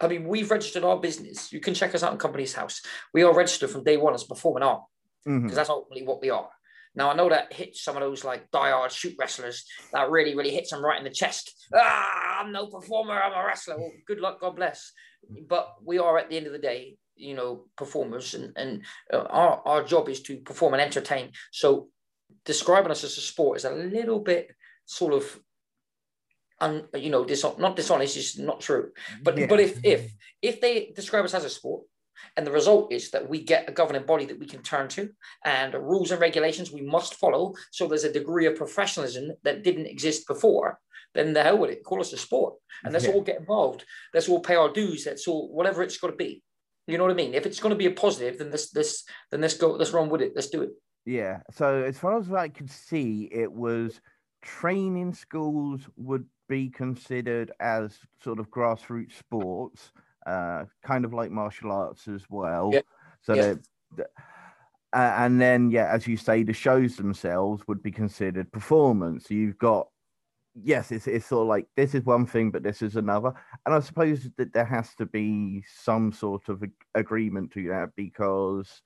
i 0.01 0.07
mean 0.07 0.27
we've 0.27 0.51
registered 0.51 0.83
our 0.83 0.99
business 0.99 1.51
you 1.51 1.59
can 1.59 1.73
check 1.73 1.95
us 1.95 2.03
out 2.03 2.11
in 2.11 2.17
company's 2.17 2.53
house 2.53 2.81
we 3.13 3.23
are 3.23 3.33
registered 3.33 3.69
from 3.69 3.83
day 3.83 3.97
one 3.97 4.13
as 4.13 4.23
performing 4.23 4.63
art 4.63 4.81
because 5.23 5.41
mm-hmm. 5.41 5.55
that's 5.55 5.69
ultimately 5.69 6.05
what 6.05 6.21
we 6.21 6.29
are 6.29 6.49
now 6.97 7.11
I 7.11 7.13
know 7.15 7.29
that 7.29 7.51
hits 7.51 7.83
some 7.83 7.97
of 7.97 8.01
those 8.01 8.23
like 8.23 8.49
diehard 8.51 8.89
shoot 8.89 9.15
wrestlers. 9.19 9.65
That 9.91 10.09
really, 10.09 10.33
really 10.33 10.51
hits 10.51 10.71
them 10.71 10.81
right 10.81 10.97
in 10.97 11.03
the 11.03 11.09
chest. 11.09 11.53
Ah, 11.75 12.39
I'm 12.39 12.53
no 12.53 12.67
performer. 12.67 13.21
I'm 13.21 13.33
a 13.33 13.45
wrestler. 13.45 13.77
Well, 13.77 13.91
good 14.07 14.21
luck, 14.21 14.39
God 14.39 14.55
bless. 14.55 14.93
But 15.47 15.73
we 15.83 15.99
are 15.99 16.17
at 16.17 16.29
the 16.29 16.37
end 16.37 16.47
of 16.47 16.53
the 16.53 16.59
day 16.59 16.97
you 17.15 17.33
know 17.33 17.65
performers 17.77 18.33
and 18.33 18.51
and 18.57 18.83
uh, 19.13 19.23
our, 19.29 19.61
our 19.65 19.83
job 19.83 20.09
is 20.09 20.21
to 20.21 20.37
perform 20.37 20.73
and 20.73 20.81
entertain 20.81 21.31
so 21.51 21.87
describing 22.45 22.91
us 22.91 23.03
as 23.03 23.17
a 23.17 23.21
sport 23.21 23.57
is 23.57 23.65
a 23.65 23.71
little 23.71 24.19
bit 24.19 24.51
sort 24.85 25.13
of 25.13 25.39
and 26.61 26.85
you 26.95 27.09
know 27.09 27.25
dis- 27.25 27.45
not 27.57 27.75
dishonest 27.75 28.15
is 28.17 28.39
not 28.39 28.61
true 28.61 28.91
but 29.23 29.37
yeah. 29.37 29.47
but 29.47 29.59
if 29.59 29.83
if 29.83 30.13
if 30.41 30.61
they 30.61 30.91
describe 30.95 31.25
us 31.25 31.33
as 31.33 31.43
a 31.43 31.49
sport 31.49 31.83
and 32.37 32.47
the 32.47 32.51
result 32.51 32.93
is 32.93 33.11
that 33.11 33.27
we 33.27 33.43
get 33.43 33.67
a 33.67 33.73
governing 33.73 34.05
body 34.05 34.25
that 34.25 34.39
we 34.39 34.45
can 34.45 34.61
turn 34.61 34.87
to 34.87 35.09
and 35.43 35.73
rules 35.73 36.11
and 36.11 36.21
regulations 36.21 36.71
we 36.71 36.81
must 36.81 37.15
follow 37.15 37.53
so 37.71 37.87
there's 37.87 38.05
a 38.05 38.13
degree 38.13 38.45
of 38.45 38.55
professionalism 38.55 39.31
that 39.43 39.63
didn't 39.63 39.87
exist 39.87 40.25
before 40.27 40.79
then 41.13 41.33
the 41.33 41.43
hell 41.43 41.57
with 41.57 41.71
it 41.71 41.83
call 41.83 41.99
us 41.99 42.13
a 42.13 42.17
sport 42.17 42.53
and 42.83 42.93
let's 42.93 43.05
yeah. 43.05 43.11
all 43.11 43.21
get 43.21 43.39
involved 43.39 43.83
let's 44.13 44.29
all 44.29 44.39
pay 44.39 44.55
our 44.55 44.71
dues 44.71 45.05
let's 45.05 45.27
all 45.27 45.53
whatever 45.53 45.83
it's 45.83 45.97
got 45.97 46.07
to 46.07 46.15
be 46.15 46.41
you 46.87 46.97
know 46.97 47.03
what 47.03 47.13
I 47.13 47.15
mean? 47.15 47.33
If 47.33 47.45
it's 47.45 47.59
going 47.59 47.71
to 47.71 47.77
be 47.77 47.87
a 47.87 47.91
positive, 47.91 48.37
then 48.37 48.51
this 48.51 48.69
this 48.69 49.05
then 49.31 49.41
let's 49.41 49.57
go. 49.57 49.71
Let's 49.71 49.91
run 49.91 50.09
with 50.09 50.21
it. 50.21 50.33
Let's 50.35 50.49
do 50.49 50.61
it. 50.61 50.69
Yeah. 51.05 51.41
So 51.51 51.83
as 51.83 51.97
far 51.97 52.17
as 52.17 52.31
I 52.31 52.49
could 52.49 52.69
see, 52.69 53.29
it 53.31 53.51
was 53.51 54.01
training 54.41 55.13
schools 55.13 55.81
would 55.97 56.25
be 56.47 56.69
considered 56.69 57.51
as 57.59 57.97
sort 58.23 58.39
of 58.39 58.49
grassroots 58.49 59.13
sports, 59.13 59.91
uh, 60.25 60.65
kind 60.83 61.05
of 61.05 61.13
like 61.13 61.31
martial 61.31 61.71
arts 61.71 62.07
as 62.07 62.23
well. 62.29 62.71
Yeah. 62.73 62.81
So 63.21 63.33
yeah. 63.33 63.53
that. 63.97 64.07
Uh, 64.93 65.13
and 65.17 65.41
then, 65.41 65.71
yeah, 65.71 65.89
as 65.91 66.07
you 66.07 66.15
say, 66.15 66.41
the 66.41 66.53
shows 66.53 66.95
themselves 66.95 67.61
would 67.67 67.83
be 67.83 67.91
considered 67.91 68.49
performance. 68.53 69.29
You've 69.29 69.57
got 69.57 69.87
yes, 70.63 70.91
it's, 70.91 71.07
it's 71.07 71.25
sort 71.25 71.43
of 71.43 71.47
like 71.47 71.67
this 71.75 71.93
is 71.93 72.05
one 72.05 72.25
thing, 72.25 72.51
but 72.51 72.63
this 72.63 72.81
is 72.81 72.95
another. 72.95 73.33
And 73.65 73.75
I 73.75 73.79
suppose 73.79 74.29
that 74.37 74.53
there 74.53 74.65
has 74.65 74.95
to 74.95 75.05
be 75.05 75.63
some 75.83 76.11
sort 76.11 76.49
of 76.49 76.63
agreement 76.93 77.51
to 77.51 77.67
that 77.69 77.89
because 77.95 78.81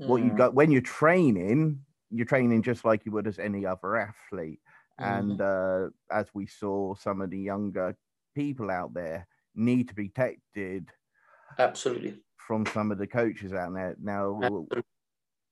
mm. 0.00 0.06
what 0.06 0.22
you 0.22 0.30
mm. 0.30 0.36
got 0.36 0.54
when 0.54 0.70
you're 0.70 0.80
training, 0.80 1.80
you're 2.10 2.26
training 2.26 2.62
just 2.62 2.84
like 2.84 3.04
you 3.04 3.12
would 3.12 3.26
as 3.26 3.38
any 3.38 3.66
other 3.66 3.96
athlete. 3.96 4.60
Mm. 5.00 5.20
And 5.20 5.40
uh, 5.40 5.88
as 6.10 6.26
we 6.34 6.46
saw, 6.46 6.94
some 6.94 7.20
of 7.20 7.30
the 7.30 7.38
younger 7.38 7.96
people 8.34 8.70
out 8.70 8.94
there 8.94 9.26
need 9.54 9.88
to 9.88 9.94
be 9.94 10.08
protected. 10.08 10.88
Absolutely. 11.58 12.18
From 12.36 12.66
some 12.66 12.90
of 12.90 12.98
the 12.98 13.06
coaches 13.06 13.52
out 13.52 13.72
there. 13.74 13.96
Now, 14.02 14.38
Absolutely. 14.42 14.82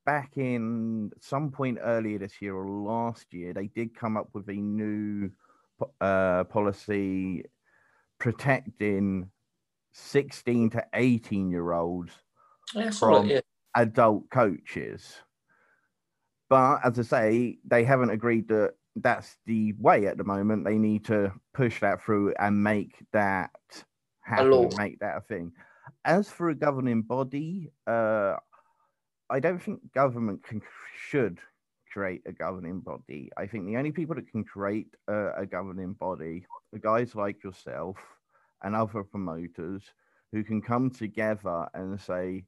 back 0.04 0.36
in 0.36 1.10
some 1.20 1.50
point 1.50 1.78
earlier 1.80 2.18
this 2.18 2.40
year 2.40 2.54
or 2.54 2.68
last 2.68 3.32
year, 3.32 3.52
they 3.52 3.68
did 3.68 3.94
come 3.94 4.16
up 4.16 4.28
with 4.32 4.48
a 4.48 4.54
new 4.54 5.30
uh, 6.00 6.44
policy 6.44 7.44
protecting 8.18 9.30
16 9.92 10.70
to 10.70 10.84
18 10.94 11.50
year 11.50 11.72
olds 11.72 12.12
yeah, 12.74 12.90
from 12.90 13.26
yeah. 13.26 13.40
Adult 13.74 14.30
coaches. 14.30 15.14
But 16.48 16.80
as 16.84 16.98
I 16.98 17.02
say, 17.02 17.58
they 17.64 17.84
haven't 17.84 18.10
agreed 18.10 18.48
that 18.48 18.72
that's 18.96 19.36
the 19.46 19.72
way 19.78 20.06
at 20.06 20.16
the 20.18 20.24
moment. 20.24 20.64
They 20.64 20.78
need 20.78 21.04
to 21.06 21.32
push 21.54 21.80
that 21.80 22.02
through 22.02 22.34
and 22.38 22.62
make 22.62 22.96
that 23.12 23.50
happen, 24.22 24.46
make 24.76 24.98
that 25.00 25.18
a 25.18 25.20
thing. 25.20 25.52
As 26.04 26.28
for 26.28 26.50
a 26.50 26.54
governing 26.54 27.02
body, 27.02 27.70
uh, 27.86 28.36
I 29.30 29.38
don't 29.38 29.62
think 29.62 29.92
government 29.92 30.42
can, 30.42 30.60
should 30.96 31.38
create 31.92 32.22
a 32.26 32.32
governing 32.32 32.80
body. 32.80 33.30
I 33.36 33.46
think 33.46 33.66
the 33.66 33.76
only 33.76 33.92
people 33.92 34.16
that 34.16 34.30
can 34.30 34.44
create 34.44 34.88
a, 35.08 35.30
a 35.38 35.46
governing 35.46 35.92
body 35.94 36.46
are 36.72 36.78
guys 36.78 37.14
like 37.14 37.42
yourself 37.44 37.96
and 38.62 38.74
other 38.74 39.04
promoters 39.04 39.82
who 40.32 40.44
can 40.44 40.60
come 40.60 40.90
together 40.90 41.68
and 41.74 42.00
say, 42.00 42.44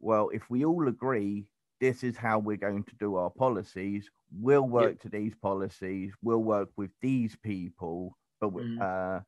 well, 0.00 0.30
if 0.32 0.48
we 0.50 0.64
all 0.64 0.88
agree 0.88 1.46
this 1.80 2.02
is 2.02 2.16
how 2.16 2.38
we're 2.38 2.56
going 2.56 2.84
to 2.84 2.94
do 2.98 3.16
our 3.16 3.30
policies, 3.30 4.08
we'll 4.40 4.66
work 4.66 5.00
to 5.00 5.08
these 5.08 5.34
policies, 5.34 6.12
we'll 6.22 6.42
work 6.42 6.70
with 6.76 6.90
these 7.00 7.36
people, 7.42 8.16
but 8.40 8.52
mm. 8.52 8.80
uh, 8.80 9.20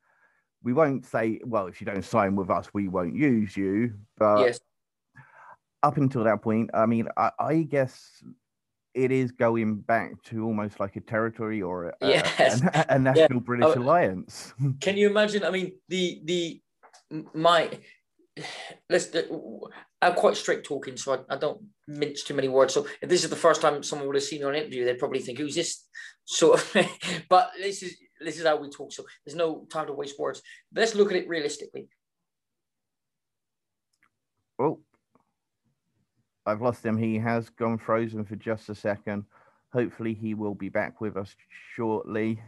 we 0.63 0.73
won't 0.73 1.05
say, 1.05 1.39
well, 1.45 1.67
if 1.67 1.79
you 1.81 1.85
don't 1.85 2.03
sign 2.03 2.35
with 2.35 2.49
us, 2.49 2.67
we 2.73 2.87
won't 2.87 3.15
use 3.15 3.55
you. 3.55 3.93
But 4.17 4.39
yes. 4.39 4.59
up 5.83 5.97
until 5.97 6.23
that 6.23 6.41
point, 6.41 6.71
I 6.73 6.85
mean, 6.85 7.07
I, 7.15 7.31
I 7.39 7.55
guess 7.63 8.23
it 8.93 9.11
is 9.11 9.31
going 9.31 9.75
back 9.75 10.21
to 10.23 10.43
almost 10.43 10.79
like 10.79 10.95
a 10.95 11.01
territory 11.01 11.61
or 11.61 11.89
a, 11.89 11.93
yes. 12.01 12.61
a, 12.61 12.85
a, 12.89 12.95
a 12.95 12.99
national 12.99 13.33
yeah. 13.33 13.45
British 13.45 13.67
oh, 13.67 13.79
alliance. 13.79 14.53
Can 14.81 14.97
you 14.97 15.07
imagine? 15.09 15.43
I 15.43 15.51
mean, 15.51 15.73
the 15.87 16.21
the 16.25 16.61
my 17.33 17.69
let's. 18.89 19.13
Uh, 19.13 19.23
I'm 20.01 20.13
quite 20.13 20.35
strict 20.35 20.65
talking, 20.65 20.97
so 20.97 21.13
I, 21.13 21.35
I, 21.35 21.37
don't 21.37 21.61
mince 21.87 22.23
too 22.23 22.33
many 22.33 22.47
words. 22.47 22.73
So 22.73 22.85
if 23.01 23.09
this 23.09 23.23
is 23.23 23.29
the 23.29 23.35
first 23.35 23.61
time 23.61 23.81
someone 23.83 24.07
would 24.07 24.15
have 24.15 24.23
seen 24.23 24.39
me 24.39 24.45
on 24.45 24.55
an 24.55 24.61
interview, 24.61 24.85
they'd 24.85 24.99
probably 24.99 25.19
think, 25.19 25.39
"Who's 25.39 25.55
this?" 25.55 25.83
Of. 26.41 26.75
but 27.29 27.51
this 27.57 27.83
is 27.83 27.97
this 28.19 28.39
is 28.39 28.45
how 28.45 28.57
we 28.57 28.69
talk. 28.69 28.91
So 28.91 29.05
there's 29.25 29.35
no 29.35 29.65
time 29.69 29.87
to 29.87 29.93
waste 29.93 30.19
words. 30.19 30.41
But 30.71 30.81
let's 30.81 30.95
look 30.95 31.11
at 31.11 31.17
it 31.17 31.27
realistically. 31.27 31.87
Oh, 34.59 34.79
I've 36.45 36.61
lost 36.61 36.85
him. 36.85 36.97
He 36.97 37.17
has 37.19 37.49
gone 37.49 37.77
frozen 37.77 38.25
for 38.25 38.35
just 38.35 38.69
a 38.69 38.75
second. 38.75 39.25
Hopefully, 39.73 40.13
he 40.13 40.33
will 40.33 40.55
be 40.55 40.69
back 40.69 41.01
with 41.01 41.17
us 41.17 41.35
shortly. 41.75 42.41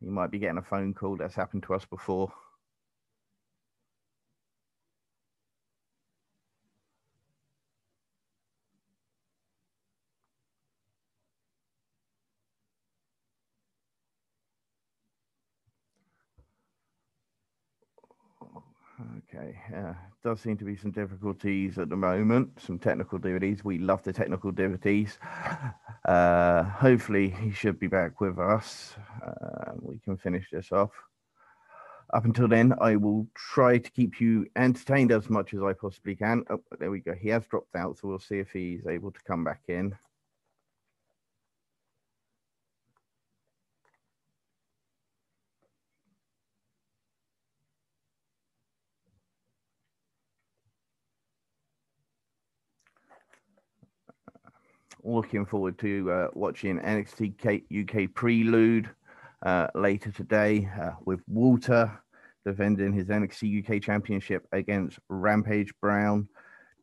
He 0.00 0.08
might 0.08 0.30
be 0.30 0.38
getting 0.38 0.58
a 0.58 0.62
phone 0.62 0.94
call. 0.94 1.16
That's 1.16 1.34
happened 1.34 1.64
to 1.64 1.74
us 1.74 1.84
before. 1.84 2.32
Okay, 19.40 19.58
yeah, 19.72 19.94
does 20.22 20.40
seem 20.40 20.56
to 20.58 20.64
be 20.64 20.76
some 20.76 20.90
difficulties 20.90 21.78
at 21.78 21.88
the 21.88 21.96
moment, 21.96 22.60
some 22.60 22.78
technical 22.78 23.18
difficulties. 23.18 23.64
We 23.64 23.78
love 23.78 24.02
the 24.02 24.12
technical 24.12 24.50
difficulties. 24.50 25.18
Uh, 26.04 26.64
hopefully, 26.64 27.30
he 27.30 27.50
should 27.50 27.78
be 27.78 27.86
back 27.86 28.20
with 28.20 28.38
us. 28.38 28.94
Uh, 29.24 29.72
we 29.80 29.98
can 29.98 30.16
finish 30.16 30.48
this 30.50 30.72
off. 30.72 30.90
Up 32.12 32.24
until 32.24 32.48
then, 32.48 32.74
I 32.80 32.96
will 32.96 33.28
try 33.34 33.78
to 33.78 33.90
keep 33.90 34.20
you 34.20 34.46
entertained 34.56 35.12
as 35.12 35.30
much 35.30 35.54
as 35.54 35.62
I 35.62 35.72
possibly 35.72 36.16
can. 36.16 36.44
Oh, 36.50 36.60
there 36.78 36.90
we 36.90 37.00
go. 37.00 37.14
He 37.14 37.28
has 37.28 37.46
dropped 37.46 37.76
out, 37.76 37.98
so 37.98 38.08
we'll 38.08 38.18
see 38.18 38.38
if 38.40 38.50
he's 38.50 38.86
able 38.86 39.12
to 39.12 39.20
come 39.26 39.44
back 39.44 39.60
in. 39.68 39.96
Looking 55.04 55.46
forward 55.46 55.78
to 55.78 56.10
uh, 56.10 56.28
watching 56.34 56.78
NXT 56.78 57.62
UK 57.82 58.14
Prelude 58.14 58.90
uh, 59.42 59.68
later 59.74 60.10
today 60.10 60.68
uh, 60.80 60.92
with 61.04 61.20
Walter 61.28 61.90
defending 62.44 62.92
his 62.92 63.08
NXT 63.08 63.64
UK 63.64 63.82
Championship 63.82 64.46
against 64.52 64.98
Rampage 65.08 65.72
Brown, 65.80 66.28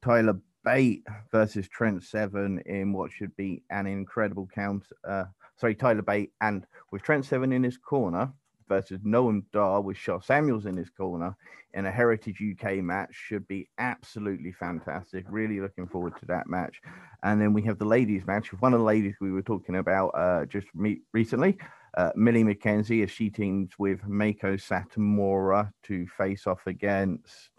Tyler 0.03 0.39
Bate 0.63 1.03
versus 1.31 1.67
Trent 1.67 2.03
Seven 2.03 2.61
in 2.65 2.93
what 2.93 3.11
should 3.11 3.35
be 3.35 3.63
an 3.69 3.87
incredible 3.87 4.47
count. 4.53 4.83
Uh, 5.07 5.25
sorry, 5.55 5.75
Tyler 5.75 6.01
Bate, 6.01 6.31
and 6.41 6.65
with 6.91 7.01
Trent 7.01 7.25
Seven 7.25 7.51
in 7.53 7.63
his 7.63 7.77
corner, 7.77 8.31
versus 8.67 8.99
Noam 9.01 9.43
Dar 9.51 9.81
with 9.81 9.97
Sha 9.97 10.19
Samuels 10.19 10.65
in 10.65 10.77
his 10.77 10.89
corner 10.89 11.35
in 11.73 11.85
a 11.85 11.91
Heritage 11.91 12.41
UK 12.41 12.77
match 12.77 13.09
should 13.11 13.47
be 13.47 13.69
absolutely 13.77 14.51
fantastic. 14.51 15.25
Really 15.29 15.59
looking 15.59 15.87
forward 15.87 16.17
to 16.19 16.25
that 16.25 16.47
match. 16.47 16.81
And 17.23 17.39
then 17.39 17.53
we 17.53 17.61
have 17.63 17.77
the 17.77 17.85
ladies 17.85 18.25
match 18.25 18.51
with 18.51 18.61
one 18.61 18.73
of 18.73 18.79
the 18.79 18.85
ladies 18.85 19.15
we 19.21 19.31
were 19.31 19.43
talking 19.43 19.75
about 19.75 20.07
uh, 20.09 20.45
just 20.45 20.67
recently. 21.13 21.57
Uh, 21.95 22.11
Millie 22.15 22.43
McKenzie 22.43 23.03
as 23.03 23.11
she 23.11 23.29
teams 23.29 23.71
with 23.77 24.01
Meiko 24.01 24.55
Satomura 24.55 25.71
to 25.83 26.07
face 26.17 26.47
off 26.47 26.65
against 26.65 27.49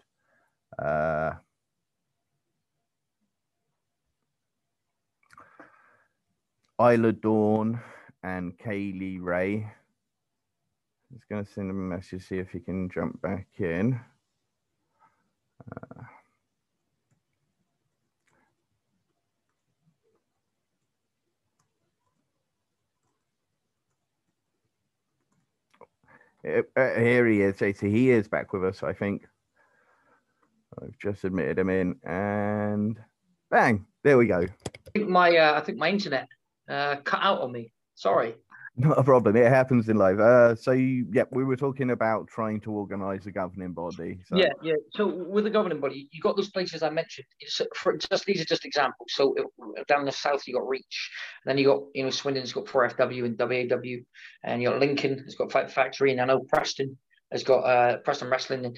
uh, 0.77 1.31
Isla 6.79 7.13
Dawn 7.13 7.81
and 8.23 8.57
Kay 8.57 8.93
Lee 8.93 9.19
Ray 9.19 9.69
He's 11.11 11.23
going 11.29 11.43
to 11.43 11.51
send 11.51 11.69
him 11.69 11.91
a 11.91 11.95
message, 11.95 12.27
see 12.27 12.37
if 12.37 12.51
he 12.51 12.59
can 12.59 12.89
jump 12.89 13.21
back 13.21 13.47
in. 13.57 13.99
Uh, 26.45 26.63
here 26.75 27.27
he 27.27 27.41
is. 27.41 27.57
So 27.57 27.71
he 27.71 28.11
is 28.11 28.27
back 28.27 28.53
with 28.53 28.63
us, 28.63 28.83
I 28.83 28.93
think. 28.93 29.25
I've 30.81 30.97
just 30.99 31.23
admitted 31.25 31.59
him 31.59 31.69
in, 31.69 31.95
and 32.03 32.97
bang, 33.49 33.85
there 34.03 34.17
we 34.17 34.27
go. 34.27 34.41
I 34.41 34.91
think 34.93 35.09
my 35.09 35.35
uh, 35.35 35.59
I 35.59 35.61
think 35.61 35.77
my 35.77 35.89
internet 35.89 36.27
uh, 36.69 36.97
cut 36.97 37.21
out 37.21 37.41
on 37.41 37.51
me. 37.51 37.73
Sorry. 37.95 38.35
Not 38.77 38.97
a 38.97 39.03
problem. 39.03 39.35
It 39.35 39.47
happens 39.47 39.89
in 39.89 39.97
life. 39.97 40.19
Uh, 40.19 40.55
so, 40.55 40.71
you, 40.71 41.07
yeah, 41.11 41.23
we 41.31 41.43
were 41.43 41.55
talking 41.55 41.91
about 41.91 42.27
trying 42.27 42.59
to 42.61 42.71
organise 42.71 43.25
a 43.25 43.31
governing 43.31 43.73
body. 43.73 44.19
So. 44.27 44.37
Yeah, 44.37 44.51
yeah. 44.61 44.75
So, 44.93 45.07
with 45.07 45.43
the 45.43 45.49
governing 45.49 45.79
body, 45.79 46.07
you 46.11 46.21
got 46.21 46.35
those 46.35 46.49
places 46.49 46.83
I 46.83 46.89
mentioned. 46.89 47.27
It's 47.39 47.61
for 47.75 47.97
just 47.97 48.25
these 48.25 48.41
are 48.41 48.45
just 48.45 48.65
examples. 48.65 49.09
So, 49.09 49.35
down 49.87 50.05
the 50.05 50.11
south, 50.11 50.43
you 50.47 50.53
got 50.53 50.67
Reach, 50.67 51.11
then 51.45 51.57
you 51.57 51.65
got 51.65 51.81
you 51.93 52.03
know 52.03 52.09
Swindon's 52.09 52.53
got 52.53 52.65
4FW 52.65 53.25
and 53.25 53.37
WAW, 53.37 54.03
and 54.43 54.61
you 54.61 54.69
got 54.69 54.79
Lincoln 54.79 55.19
has 55.19 55.35
got 55.35 55.51
Fight 55.51 55.71
Factory, 55.71 56.11
and 56.11 56.21
I 56.21 56.25
know 56.25 56.39
Preston 56.39 56.97
has 57.31 57.43
got 57.43 57.61
uh, 57.61 57.97
Preston 57.97 58.29
Wrestling, 58.29 58.65
and 58.65 58.77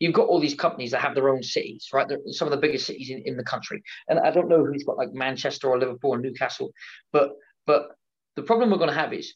you've 0.00 0.14
got 0.14 0.28
all 0.28 0.40
these 0.40 0.54
companies 0.54 0.90
that 0.90 1.00
have 1.00 1.14
their 1.14 1.28
own 1.28 1.42
cities, 1.42 1.88
right? 1.92 2.08
They're 2.08 2.18
some 2.30 2.48
of 2.48 2.52
the 2.52 2.58
biggest 2.58 2.86
cities 2.86 3.10
in, 3.10 3.22
in 3.24 3.36
the 3.36 3.44
country. 3.44 3.82
And 4.08 4.18
I 4.18 4.30
don't 4.30 4.48
know 4.48 4.64
who's 4.64 4.84
got 4.84 4.96
like 4.96 5.12
Manchester 5.12 5.68
or 5.68 5.78
Liverpool 5.78 6.12
or 6.12 6.18
Newcastle, 6.18 6.72
but 7.12 7.32
but 7.66 7.90
the 8.36 8.42
problem 8.42 8.70
we're 8.70 8.78
going 8.78 8.90
to 8.90 8.94
have 8.94 9.12
is 9.12 9.34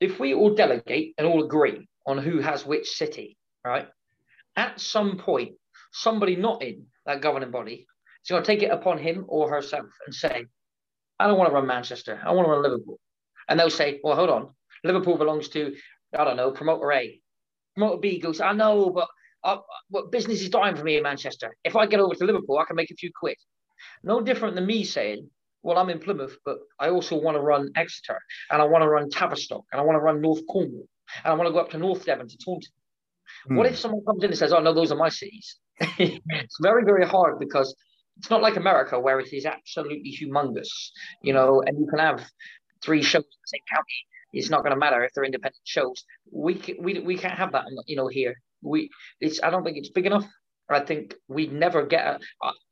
if 0.00 0.18
we 0.20 0.34
all 0.34 0.54
delegate 0.54 1.14
and 1.18 1.26
all 1.26 1.44
agree 1.44 1.88
on 2.06 2.18
who 2.18 2.40
has 2.40 2.66
which 2.66 2.88
city, 2.88 3.36
right? 3.64 3.88
At 4.56 4.80
some 4.80 5.18
point, 5.18 5.52
somebody 5.92 6.36
not 6.36 6.62
in 6.62 6.86
that 7.06 7.20
governing 7.20 7.50
body 7.50 7.86
is 8.24 8.30
going 8.30 8.42
to 8.42 8.46
take 8.46 8.62
it 8.62 8.70
upon 8.70 8.98
him 8.98 9.24
or 9.28 9.50
herself 9.50 9.86
and 10.06 10.14
say, 10.14 10.46
I 11.18 11.26
don't 11.26 11.38
want 11.38 11.50
to 11.50 11.54
run 11.54 11.66
Manchester. 11.66 12.20
I 12.24 12.32
want 12.32 12.46
to 12.46 12.50
run 12.50 12.62
Liverpool. 12.62 12.98
And 13.48 13.58
they'll 13.58 13.70
say, 13.70 14.00
well, 14.02 14.16
hold 14.16 14.30
on. 14.30 14.50
Liverpool 14.82 15.16
belongs 15.16 15.48
to, 15.50 15.74
I 16.16 16.24
don't 16.24 16.36
know, 16.36 16.50
promoter 16.50 16.92
A. 16.92 17.20
Promoter 17.76 17.98
B 17.98 18.18
goes, 18.18 18.40
I 18.40 18.52
know, 18.52 18.90
but 18.90 19.08
uh, 19.42 19.58
what 19.90 20.10
business 20.10 20.40
is 20.40 20.48
dying 20.48 20.76
for 20.76 20.84
me 20.84 20.96
in 20.96 21.02
Manchester. 21.02 21.54
If 21.64 21.76
I 21.76 21.86
get 21.86 22.00
over 22.00 22.14
to 22.14 22.24
Liverpool, 22.24 22.58
I 22.58 22.64
can 22.64 22.76
make 22.76 22.90
a 22.90 22.96
few 22.96 23.10
quid. 23.14 23.36
No 24.02 24.20
different 24.20 24.54
than 24.54 24.66
me 24.66 24.84
saying, 24.84 25.28
well, 25.64 25.78
I'm 25.78 25.88
in 25.88 25.98
Plymouth, 25.98 26.36
but 26.44 26.58
I 26.78 26.90
also 26.90 27.16
want 27.16 27.36
to 27.36 27.40
run 27.40 27.70
Exeter 27.74 28.20
and 28.50 28.60
I 28.60 28.66
want 28.66 28.82
to 28.82 28.88
run 28.88 29.08
Tavistock 29.08 29.64
and 29.72 29.80
I 29.80 29.84
want 29.84 29.96
to 29.96 30.00
run 30.00 30.20
North 30.20 30.42
Cornwall 30.46 30.86
and 31.24 31.32
I 31.32 31.34
want 31.34 31.48
to 31.48 31.52
go 31.52 31.58
up 31.58 31.70
to 31.70 31.78
North 31.78 32.04
Devon 32.04 32.28
to 32.28 32.36
Taunton. 32.36 32.70
Hmm. 33.48 33.56
What 33.56 33.66
if 33.66 33.78
someone 33.78 34.04
comes 34.04 34.22
in 34.22 34.30
and 34.30 34.38
says, 34.38 34.52
oh, 34.52 34.60
no, 34.60 34.74
those 34.74 34.92
are 34.92 34.96
my 34.96 35.08
cities? 35.08 35.56
it's 35.80 36.58
very, 36.60 36.84
very 36.84 37.06
hard 37.06 37.38
because 37.38 37.74
it's 38.18 38.28
not 38.28 38.42
like 38.42 38.56
America 38.56 39.00
where 39.00 39.18
it 39.20 39.32
is 39.32 39.46
absolutely 39.46 40.14
humongous, 40.20 40.68
you 41.22 41.32
know, 41.32 41.62
and 41.66 41.78
you 41.78 41.86
can 41.86 41.98
have 41.98 42.22
three 42.84 43.02
shows 43.02 43.22
in 43.22 43.40
the 43.42 43.46
same 43.46 43.62
county. 43.72 44.06
It's 44.34 44.50
not 44.50 44.62
going 44.62 44.72
to 44.72 44.78
matter 44.78 45.02
if 45.02 45.12
they're 45.14 45.24
independent 45.24 45.62
shows. 45.64 46.04
We, 46.30 46.54
can, 46.56 46.76
we, 46.78 46.98
we 46.98 47.16
can't 47.16 47.38
have 47.38 47.52
that, 47.52 47.64
you 47.86 47.96
know, 47.96 48.08
here. 48.08 48.34
We, 48.62 48.90
it's, 49.20 49.42
I 49.42 49.48
don't 49.48 49.64
think 49.64 49.78
it's 49.78 49.90
big 49.90 50.06
enough. 50.06 50.26
I 50.68 50.80
think 50.80 51.14
we'd 51.28 51.52
never 51.52 51.84
get 51.84 52.20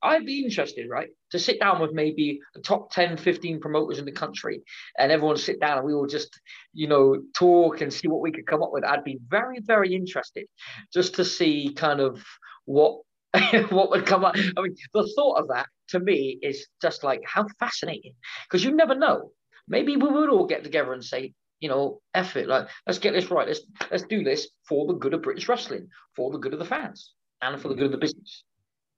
I'd 0.02 0.24
be 0.24 0.44
interested, 0.44 0.88
right, 0.88 1.09
to 1.31 1.38
sit 1.38 1.61
down 1.61 1.81
with 1.81 1.92
maybe 1.92 2.40
the 2.55 2.62
top 2.62 2.90
10, 2.92 3.18
15 3.18 3.61
promoters 3.61 3.98
in 3.98 4.05
the 4.05 4.12
country 4.12 4.62
and 4.98 5.12
everyone 5.12 5.37
sit 5.37 5.61
down 5.61 5.78
and 5.78 5.87
we 5.87 5.94
will 5.94 6.07
just, 6.07 6.40
you 6.72 6.88
know, 6.88 7.22
talk 7.35 7.81
and 7.81 7.92
see 7.92 8.09
what 8.09 8.22
we 8.22 8.33
could 8.33 8.46
come 8.46 8.62
up 8.62 8.70
with. 8.72 8.85
I'd 8.85 9.05
be 9.05 9.18
very, 9.28 9.61
very 9.61 9.94
interested 9.94 10.46
just 10.92 11.16
to 11.16 11.24
see 11.24 11.72
kind 11.74 12.00
of 12.00 12.24
what 12.64 13.00
what 13.70 13.90
would 13.90 14.07
come 14.07 14.24
up. 14.24 14.37
I 14.37 14.62
mean, 14.62 14.76
the 14.92 15.11
thought 15.16 15.40
of 15.40 15.48
that 15.48 15.66
to 15.88 16.00
me 16.00 16.38
is 16.42 16.66
just 16.81 17.05
like 17.05 17.22
how 17.26 17.46
fascinating 17.59 18.14
because 18.48 18.64
you 18.64 18.74
never 18.74 18.94
know. 18.94 19.33
Maybe 19.68 19.96
we 19.96 20.09
would 20.09 20.28
all 20.28 20.46
get 20.46 20.64
together 20.64 20.92
and 20.92 21.05
say, 21.05 21.33
you 21.61 21.68
know, 21.68 22.00
it, 22.14 22.48
like 22.48 22.68
let's 22.87 22.98
get 22.98 23.12
this 23.12 23.31
right. 23.31 23.48
Let's 23.48 23.61
let's 23.90 24.02
do 24.05 24.22
this 24.22 24.48
for 24.68 24.87
the 24.87 24.94
good 24.94 25.14
of 25.14 25.22
British 25.22 25.48
wrestling, 25.48 25.88
for 26.16 26.31
the 26.31 26.38
good 26.38 26.52
of 26.52 26.59
the 26.59 26.64
fans 26.64 27.12
and 27.42 27.61
for 27.61 27.68
the 27.68 27.74
good 27.74 27.87
of 27.87 27.92
the 27.92 27.98
business. 27.98 28.44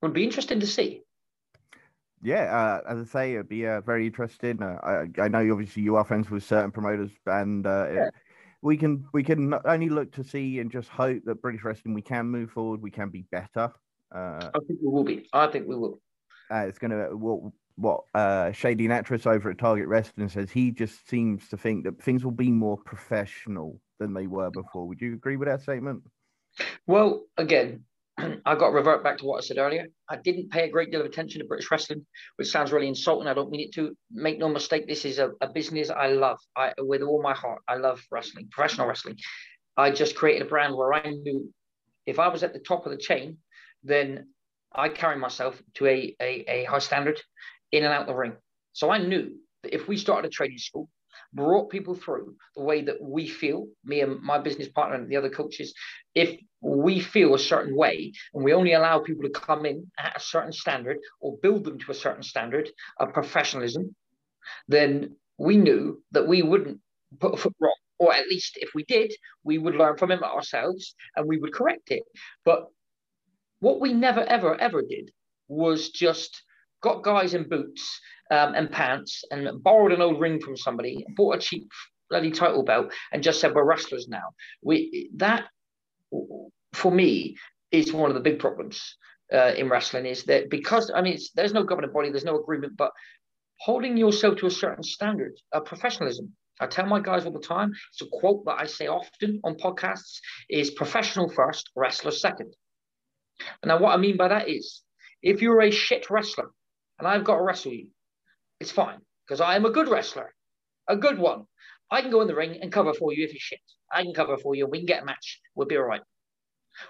It 0.03 0.07
would 0.07 0.15
be 0.15 0.25
interesting 0.25 0.61
to 0.61 0.67
see. 0.67 1.03
Yeah, 2.23 2.45
uh, 2.45 2.91
as 2.91 2.99
I 3.01 3.05
say, 3.11 3.35
it'd 3.35 3.49
be 3.49 3.67
uh, 3.67 3.81
very 3.81 4.07
interesting. 4.07 4.63
Uh, 4.63 4.79
I, 4.83 5.23
I 5.23 5.29
know 5.29 5.53
obviously 5.53 5.83
you 5.83 5.97
are 5.97 6.05
friends 6.05 6.31
with 6.31 6.45
certain 6.45 6.71
promoters, 6.71 7.11
and 7.27 7.67
uh, 7.67 7.87
yeah. 7.93 8.07
it, 8.07 8.15
we 8.63 8.77
can 8.79 9.05
we 9.13 9.23
can 9.23 9.51
not 9.51 9.63
only 9.67 9.91
look 9.91 10.13
to 10.13 10.25
see 10.25 10.59
and 10.61 10.71
just 10.71 10.89
hope 10.89 11.23
that 11.27 11.43
British 11.43 11.65
wrestling 11.65 11.95
we 11.95 12.03
can 12.03 12.27
move 12.27 12.51
forward, 12.51 12.81
we 12.81 12.91
can 12.91 13.11
be 13.11 13.27
better. 13.31 13.71
Uh, 14.15 14.51
I 14.55 14.59
think 14.67 14.79
we 14.83 14.89
will 14.89 15.05
be. 15.05 15.29
I 15.33 15.49
think 15.49 15.69
we 15.69 15.77
will. 15.77 16.01
Uh, 16.51 16.65
it's 16.67 16.79
gonna 16.79 17.15
what 17.15 17.41
what 17.77 18.05
Shady 18.55 18.89
Natras 18.89 19.27
over 19.27 19.51
at 19.51 19.59
Target 19.59 19.87
Wrestling 19.89 20.31
says. 20.31 20.51
He 20.51 20.71
just 20.71 21.07
seems 21.09 21.49
to 21.49 21.59
think 21.59 21.85
that 21.85 22.03
things 22.03 22.25
will 22.25 22.31
be 22.31 22.51
more 22.51 22.79
professional 22.79 23.81
than 23.99 24.15
they 24.15 24.29
were 24.29 24.51
before. 24.51 24.87
Would 24.89 25.03
you 25.03 25.13
agree 25.13 25.37
with 25.37 25.49
that 25.49 25.61
statement? 25.61 26.03
Well, 26.87 27.25
again, 27.37 27.85
I 28.19 28.55
got 28.55 28.69
to 28.69 28.73
revert 28.73 29.03
back 29.03 29.19
to 29.19 29.25
what 29.25 29.39
I 29.39 29.47
said 29.47 29.59
earlier. 29.59 29.87
I 30.09 30.17
didn't 30.17 30.51
pay 30.51 30.65
a 30.65 30.71
great 30.71 30.91
deal 30.91 31.01
of 31.01 31.07
attention 31.07 31.41
to 31.41 31.47
British 31.47 31.71
wrestling, 31.71 32.07
which 32.37 32.49
sounds 32.49 32.73
really 32.73 32.89
insulting. 32.89 33.29
I 33.29 33.35
don't 33.35 33.51
mean 33.51 33.63
it 33.63 33.75
to. 33.75 33.97
Make 34.13 34.39
no 34.39 34.49
mistake, 34.49 34.87
this 34.87 35.05
is 35.05 35.19
a, 35.19 35.31
a 35.41 35.49
business 35.49 35.91
I 35.91 36.09
love. 36.09 36.39
I, 36.57 36.73
with 36.79 37.03
all 37.03 37.23
my 37.23 37.35
heart, 37.35 37.63
I 37.69 37.77
love 37.77 38.03
wrestling, 38.11 38.49
professional 38.51 38.87
wrestling. 38.87 39.19
I 39.77 39.91
just 39.91 40.15
created 40.15 40.43
a 40.43 40.49
brand 40.49 40.77
where 40.77 40.93
I 40.93 41.11
knew 41.11 41.53
if 42.07 42.19
I 42.19 42.29
was 42.29 42.43
at 42.43 42.53
the 42.53 42.61
top 42.61 42.87
of 42.87 42.93
the 42.93 42.99
chain, 42.99 43.39
then 43.83 44.29
I 44.73 44.89
carry 44.89 45.17
myself 45.17 45.61
to 45.75 45.87
a, 45.87 46.17
a, 46.21 46.45
a 46.49 46.65
high 46.65 46.79
standard 46.79 47.21
in 47.73 47.85
and 47.85 47.93
out 47.93 48.07
the 48.07 48.15
ring. 48.15 48.35
So 48.73 48.91
I 48.91 48.99
knew 48.99 49.37
that 49.63 49.75
if 49.75 49.89
we 49.89 49.97
started 49.97 50.29
a 50.29 50.31
training 50.31 50.59
school, 50.59 50.89
brought 51.33 51.71
people 51.71 51.95
through 51.95 52.37
the 52.57 52.63
way 52.63 52.83
that 52.83 53.01
we 53.01 53.27
feel, 53.29 53.67
me 53.85 54.01
and 54.01 54.21
my 54.21 54.39
business 54.39 54.69
partner 54.69 54.97
and 54.97 55.09
the 55.09 55.17
other 55.17 55.31
coaches, 55.31 55.75
if 56.15 56.39
we 56.65 56.99
feel 56.99 57.35
a 57.35 57.39
certain 57.39 57.77
way 57.77 58.13
and 58.33 58.43
we 58.43 58.55
only 58.55 58.73
allow 58.73 58.99
people 58.99 59.23
to 59.23 59.41
come 59.41 59.67
in 59.67 59.91
at 59.99 60.17
a 60.17 60.21
certain 60.21 60.53
standard 60.53 60.99
or 61.21 61.37
build 61.43 61.65
them 61.65 61.79
to 61.79 61.91
a 61.91 61.95
certain 61.95 62.23
standard 62.23 62.71
of 62.99 63.13
professionalism, 63.13 63.95
then 64.67 65.15
we 65.37 65.57
knew 65.57 66.03
that 66.13 66.27
we 66.27 66.43
wouldn't 66.43 66.81
put 67.21 67.35
a 67.35 67.37
foot 67.37 67.55
wrong. 67.61 67.75
Or 67.99 68.13
at 68.13 68.29
least 68.29 68.57
if 68.57 68.71
we 68.75 68.85
did, 68.85 69.13
we 69.45 69.59
would 69.59 69.77
learn 69.77 69.97
from 69.97 70.11
it 70.11 70.23
ourselves 70.23 70.95
and 71.17 71.29
we 71.29 71.39
would 71.39 71.53
correct 71.53 71.91
it. 71.91 72.03
But 72.45 72.67
what 73.61 73.81
we 73.81 73.93
never, 73.93 74.21
ever, 74.21 74.61
ever 74.61 74.83
did 74.83 75.11
was 75.49 75.91
just 75.91 76.43
got 76.83 77.03
guys 77.03 77.35
in 77.35 77.49
boots 77.49 78.01
um, 78.31 78.55
and 78.55 78.71
pants 78.71 79.23
and 79.31 79.63
borrowed 79.63 79.93
an 79.93 80.03
old 80.03 80.21
ring 80.21 80.41
from 80.41 80.57
somebody, 80.57 81.05
bought 81.17 81.37
a 81.37 81.41
cheap 81.41 81.71
bloody 82.11 82.31
title 82.31 82.63
belt, 82.65 82.93
and 83.13 83.23
just 83.23 83.41
said 83.41 83.55
we're 83.55 83.65
wrestlers 83.65 84.09
now. 84.09 84.35
We 84.63 85.11
that 85.17 85.45
for 86.75 86.93
me 86.93 87.37
is 87.71 87.93
one 87.93 88.11
of 88.11 88.15
the 88.15 88.21
big 88.21 88.39
problems 88.39 88.97
uh, 89.33 89.53
in 89.57 89.69
wrestling 89.69 90.07
is 90.07 90.25
that 90.25 90.51
because 90.51 90.91
I 90.95 91.03
mean 91.03 91.19
there's 91.35 91.53
no 91.53 91.65
governing 91.65 91.93
body, 91.93 92.11
there's 92.11 92.25
no 92.25 92.39
agreement, 92.39 92.77
but 92.77 92.93
holding 93.61 93.97
yourself 93.97 94.37
to 94.37 94.47
a 94.47 94.51
certain 94.51 94.83
standard 94.83 95.35
of 95.53 95.65
professionalism. 95.65 96.33
I 96.61 96.67
tell 96.67 96.87
my 96.87 97.01
guys 97.01 97.25
all 97.25 97.33
the 97.33 97.41
time. 97.41 97.73
It's 97.93 98.03
a 98.03 98.07
quote 98.13 98.45
that 98.45 98.61
I 98.61 98.67
say 98.67 98.87
often 98.87 99.41
on 99.43 99.57
podcasts: 99.57 100.21
"Is 100.49 100.71
professional 100.71 101.29
first, 101.29 101.71
wrestler 101.75 102.13
second. 102.13 102.55
Now, 103.65 103.79
what 103.79 103.93
I 103.93 103.97
mean 103.97 104.17
by 104.17 104.29
that 104.29 104.49
is, 104.49 104.83
if 105.23 105.43
you're 105.43 105.63
a 105.63 105.71
shit 105.73 106.11
wrestler 106.11 106.51
and 106.99 107.09
I've 107.09 107.25
got 107.25 107.37
to 107.37 107.43
wrestle 107.43 107.73
you, 107.73 107.89
it's 108.61 108.71
fine 108.71 109.01
because 109.27 109.41
I 109.41 109.57
am 109.57 109.65
a 109.65 109.71
good 109.71 109.89
wrestler, 109.89 110.33
a 110.89 110.97
good 110.97 111.19
one. 111.19 111.47
I 111.91 112.03
can 112.03 112.11
go 112.11 112.21
in 112.21 112.29
the 112.29 112.37
ring 112.37 112.59
and 112.63 112.73
cover 112.73 112.95
for 112.95 113.13
you 113.13 113.25
if 113.25 113.33
you're 113.33 113.41
shit. 113.41 113.61
I 113.95 114.03
can 114.03 114.15
cover 114.15 114.37
for 114.37 114.55
you. 114.55 114.67
We 114.67 114.79
can 114.79 114.87
get 114.87 115.03
a 115.03 115.07
match. 115.07 115.41
We'll 115.55 115.69
be 115.69 115.77
all 115.77 115.85
right. 115.85 116.03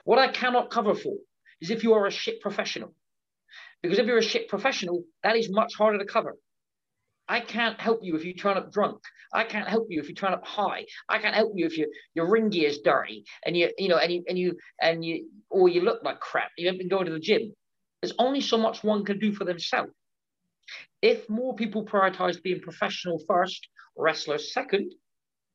What 0.04 0.18
I 0.18 0.28
cannot 0.28 0.70
cover 0.70 0.94
for 0.94 1.16
is 1.60 1.70
if 1.70 1.84
you 1.84 1.94
are 1.94 2.06
a 2.06 2.10
shit 2.10 2.40
professional. 2.40 2.94
Because 3.82 3.98
if 3.98 4.06
you're 4.06 4.18
a 4.18 4.22
shit 4.22 4.48
professional, 4.48 5.04
that 5.22 5.36
is 5.36 5.50
much 5.50 5.74
harder 5.74 5.98
to 5.98 6.06
cover. 6.06 6.36
I 7.28 7.40
can't 7.40 7.80
help 7.80 8.00
you 8.02 8.16
if 8.16 8.24
you 8.24 8.34
turn 8.34 8.56
up 8.56 8.72
drunk. 8.72 9.00
I 9.32 9.44
can't 9.44 9.68
help 9.68 9.86
you 9.88 10.00
if 10.00 10.08
you 10.08 10.14
turn 10.14 10.32
up 10.32 10.46
high. 10.46 10.84
I 11.08 11.18
can't 11.18 11.34
help 11.34 11.52
you 11.54 11.66
if 11.66 11.76
your 11.78 11.88
your 12.14 12.30
ring 12.30 12.50
gear 12.50 12.68
is 12.68 12.80
dirty 12.80 13.24
and 13.44 13.56
you 13.56 13.70
you 13.78 13.88
know 13.88 13.96
and 13.96 14.12
you 14.12 14.24
and 14.28 14.38
you 14.38 14.56
and 14.80 15.04
you 15.04 15.28
or 15.50 15.68
you 15.68 15.80
look 15.80 16.02
like 16.02 16.20
crap. 16.20 16.50
You 16.58 16.66
haven't 16.66 16.80
been 16.80 16.88
going 16.88 17.06
to 17.06 17.12
the 17.12 17.18
gym. 17.18 17.52
There's 18.00 18.14
only 18.18 18.42
so 18.42 18.58
much 18.58 18.84
one 18.84 19.04
can 19.04 19.18
do 19.18 19.32
for 19.32 19.44
themselves. 19.44 19.92
If 21.00 21.28
more 21.28 21.54
people 21.54 21.84
prioritized 21.84 22.42
being 22.42 22.60
professional 22.60 23.18
first, 23.26 23.68
wrestlers 23.96 24.52
second, 24.52 24.92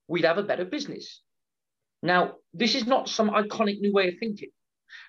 we'd 0.08 0.26
have 0.26 0.38
a 0.38 0.44
better 0.44 0.66
business. 0.66 1.22
Now, 2.02 2.36
this 2.54 2.76
is 2.76 2.86
not 2.86 3.10
some 3.10 3.30
iconic 3.30 3.80
new 3.80 3.94
way 3.94 4.10
of 4.10 4.16
thinking 4.20 4.50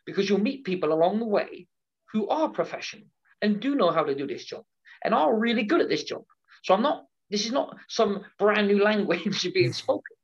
because 0.05 0.29
you'll 0.29 0.41
meet 0.41 0.65
people 0.65 0.93
along 0.93 1.19
the 1.19 1.27
way 1.27 1.67
who 2.13 2.29
are 2.29 2.49
professional 2.49 3.05
and 3.41 3.61
do 3.61 3.75
know 3.75 3.91
how 3.91 4.03
to 4.05 4.15
do 4.15 4.27
this 4.27 4.45
job 4.45 4.65
and 5.05 5.15
are 5.15 5.39
really 5.39 5.65
good 5.65 5.81
at 5.81 5.89
this 5.89 6.05
job. 6.05 6.23
So 6.65 6.75
I'm 6.75 6.83
not, 6.83 7.05
this 7.31 7.47
is 7.47 7.53
not 7.53 7.77
some 7.89 8.23
brand 8.39 8.69
new 8.69 8.83
language 8.83 9.47
being 9.55 9.73
spoken. 9.73 10.17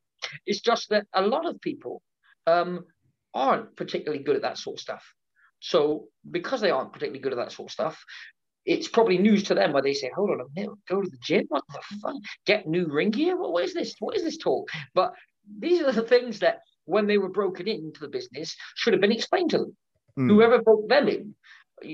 It's 0.45 0.61
just 0.61 0.89
that 0.91 1.07
a 1.15 1.23
lot 1.23 1.47
of 1.47 1.61
people 1.61 2.03
um, 2.47 2.85
aren't 3.33 3.77
particularly 3.77 4.23
good 4.23 4.37
at 4.37 4.43
that 4.43 4.59
sort 4.59 4.77
of 4.77 4.81
stuff. 4.81 5.05
So 5.61 6.09
because 6.29 6.61
they 6.61 6.71
aren't 6.71 6.93
particularly 6.93 7.21
good 7.21 7.33
at 7.33 7.39
that 7.39 7.53
sort 7.53 7.69
of 7.69 7.73
stuff, 7.73 8.05
it's 8.65 8.89
probably 8.89 9.19
news 9.19 9.45
to 9.45 9.55
them 9.55 9.73
where 9.73 9.83
they 9.83 9.95
say, 9.95 10.11
hold 10.15 10.31
on 10.31 10.41
a 10.41 10.61
minute, 10.61 10.77
go 10.89 11.01
to 11.01 11.09
the 11.09 11.19
gym? 11.23 11.47
What 11.49 11.63
the 11.69 11.81
fuck? 12.03 12.17
Get 12.45 12.67
new 12.67 12.87
ring 12.87 13.11
gear? 13.11 13.37
What, 13.37 13.53
what 13.53 13.65
is 13.65 13.73
this? 13.73 13.95
What 14.01 14.17
is 14.17 14.25
this 14.25 14.37
talk? 14.37 14.69
But 14.93 15.13
these 15.59 15.81
are 15.81 15.93
the 15.93 16.03
things 16.03 16.41
that 16.41 16.61
when 16.85 17.07
they 17.07 17.19
were 17.19 17.29
broken 17.29 17.69
into 17.69 18.01
the 18.01 18.09
business 18.09 18.57
should 18.75 18.93
have 18.93 19.01
been 19.01 19.13
explained 19.13 19.51
to 19.51 19.59
them. 19.59 19.77
Mm. 20.19 20.31
Whoever 20.31 20.63
broke 20.63 20.89
them 20.89 21.09
in 21.09 21.35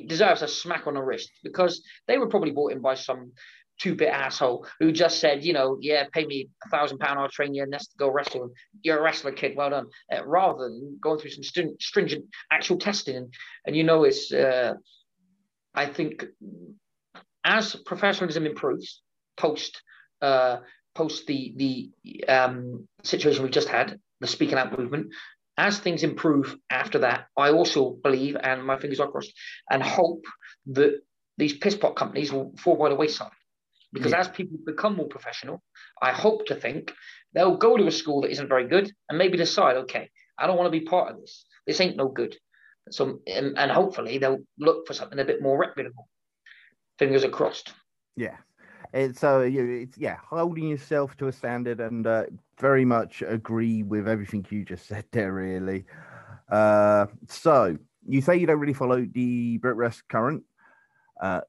deserves 0.06 0.42
a 0.42 0.48
smack 0.48 0.86
on 0.86 0.94
the 0.94 1.02
wrist 1.02 1.30
because 1.42 1.82
they 2.06 2.18
were 2.18 2.28
probably 2.28 2.52
bought 2.52 2.72
in 2.72 2.80
by 2.80 2.94
some 2.94 3.32
two-bit 3.80 4.08
asshole 4.08 4.66
who 4.78 4.92
just 4.92 5.18
said, 5.18 5.44
you 5.44 5.52
know, 5.52 5.76
yeah, 5.80 6.04
pay 6.12 6.24
me 6.24 6.48
a 6.64 6.68
thousand 6.68 6.98
pound, 6.98 7.18
I'll 7.18 7.28
train 7.28 7.54
you, 7.54 7.62
and 7.62 7.72
let's 7.72 7.88
go 7.98 8.10
wrestle. 8.10 8.52
You're 8.82 8.98
a 8.98 9.02
wrestler, 9.02 9.32
kid. 9.32 9.56
Well 9.56 9.70
done. 9.70 9.86
Uh, 10.14 10.24
rather 10.24 10.64
than 10.64 10.98
going 11.02 11.18
through 11.18 11.30
some 11.30 11.42
st- 11.42 11.82
stringent 11.82 12.26
actual 12.50 12.78
testing, 12.78 13.16
and, 13.16 13.34
and 13.66 13.76
you 13.76 13.82
know, 13.82 14.04
it's. 14.04 14.32
Uh, 14.32 14.74
I 15.74 15.86
think 15.86 16.26
as 17.44 17.74
professionalism 17.74 18.46
improves 18.46 19.00
post 19.36 19.82
uh, 20.20 20.58
post 20.94 21.26
the 21.26 21.52
the 21.56 22.24
um, 22.28 22.88
situation 23.02 23.42
we've 23.42 23.52
just 23.52 23.68
had, 23.68 23.98
the 24.20 24.26
speaking 24.26 24.58
out 24.58 24.76
movement, 24.78 25.08
as 25.56 25.78
things 25.78 26.02
improve 26.02 26.56
after 26.70 27.00
that, 27.00 27.26
I 27.36 27.50
also 27.50 27.90
believe, 27.90 28.36
and 28.36 28.64
my 28.64 28.78
fingers 28.78 29.00
are 29.00 29.10
crossed, 29.10 29.32
and 29.70 29.82
hope 29.82 30.24
that 30.66 31.00
these 31.38 31.56
piss 31.56 31.76
pot 31.76 31.96
companies 31.96 32.32
will 32.32 32.54
fall 32.58 32.76
by 32.76 32.88
the 32.88 32.94
wayside. 32.94 33.30
Because 33.92 34.12
yeah. 34.12 34.20
as 34.20 34.28
people 34.28 34.58
become 34.64 34.96
more 34.96 35.08
professional, 35.08 35.62
I 36.00 36.12
hope 36.12 36.46
to 36.46 36.54
think 36.54 36.92
they'll 37.34 37.56
go 37.58 37.76
to 37.76 37.86
a 37.86 37.92
school 37.92 38.22
that 38.22 38.30
isn't 38.30 38.48
very 38.48 38.66
good 38.66 38.90
and 39.08 39.18
maybe 39.18 39.36
decide, 39.36 39.76
okay, 39.76 40.08
I 40.38 40.46
don't 40.46 40.56
want 40.56 40.72
to 40.72 40.78
be 40.78 40.86
part 40.86 41.10
of 41.10 41.20
this. 41.20 41.44
This 41.66 41.80
ain't 41.80 41.96
no 41.96 42.08
good. 42.08 42.36
So, 42.90 43.20
and, 43.26 43.58
and 43.58 43.70
hopefully 43.70 44.18
they'll 44.18 44.42
look 44.58 44.86
for 44.86 44.94
something 44.94 45.18
a 45.18 45.24
bit 45.24 45.42
more 45.42 45.58
reputable. 45.58 46.08
Fingers 46.98 47.22
are 47.24 47.28
crossed. 47.28 47.72
Yeah. 48.16 48.36
It's 48.92 49.20
so 49.20 49.40
uh, 49.40 49.44
it's 49.44 49.96
yeah, 49.96 50.16
holding 50.28 50.68
yourself 50.68 51.16
to 51.16 51.28
a 51.28 51.32
standard 51.32 51.80
and 51.80 52.06
uh, 52.06 52.24
very 52.58 52.84
much 52.84 53.22
agree 53.26 53.82
with 53.82 54.06
everything 54.06 54.44
you 54.50 54.64
just 54.64 54.86
said 54.86 55.04
there. 55.12 55.32
Really. 55.32 55.84
Uh, 56.50 57.06
so 57.28 57.78
you 58.06 58.20
say 58.20 58.36
you 58.36 58.46
don't 58.46 58.58
really 58.58 58.74
follow 58.74 59.06
the 59.12 59.58
BritWres 59.58 60.02
current. 60.08 60.42
Uh, 61.20 61.40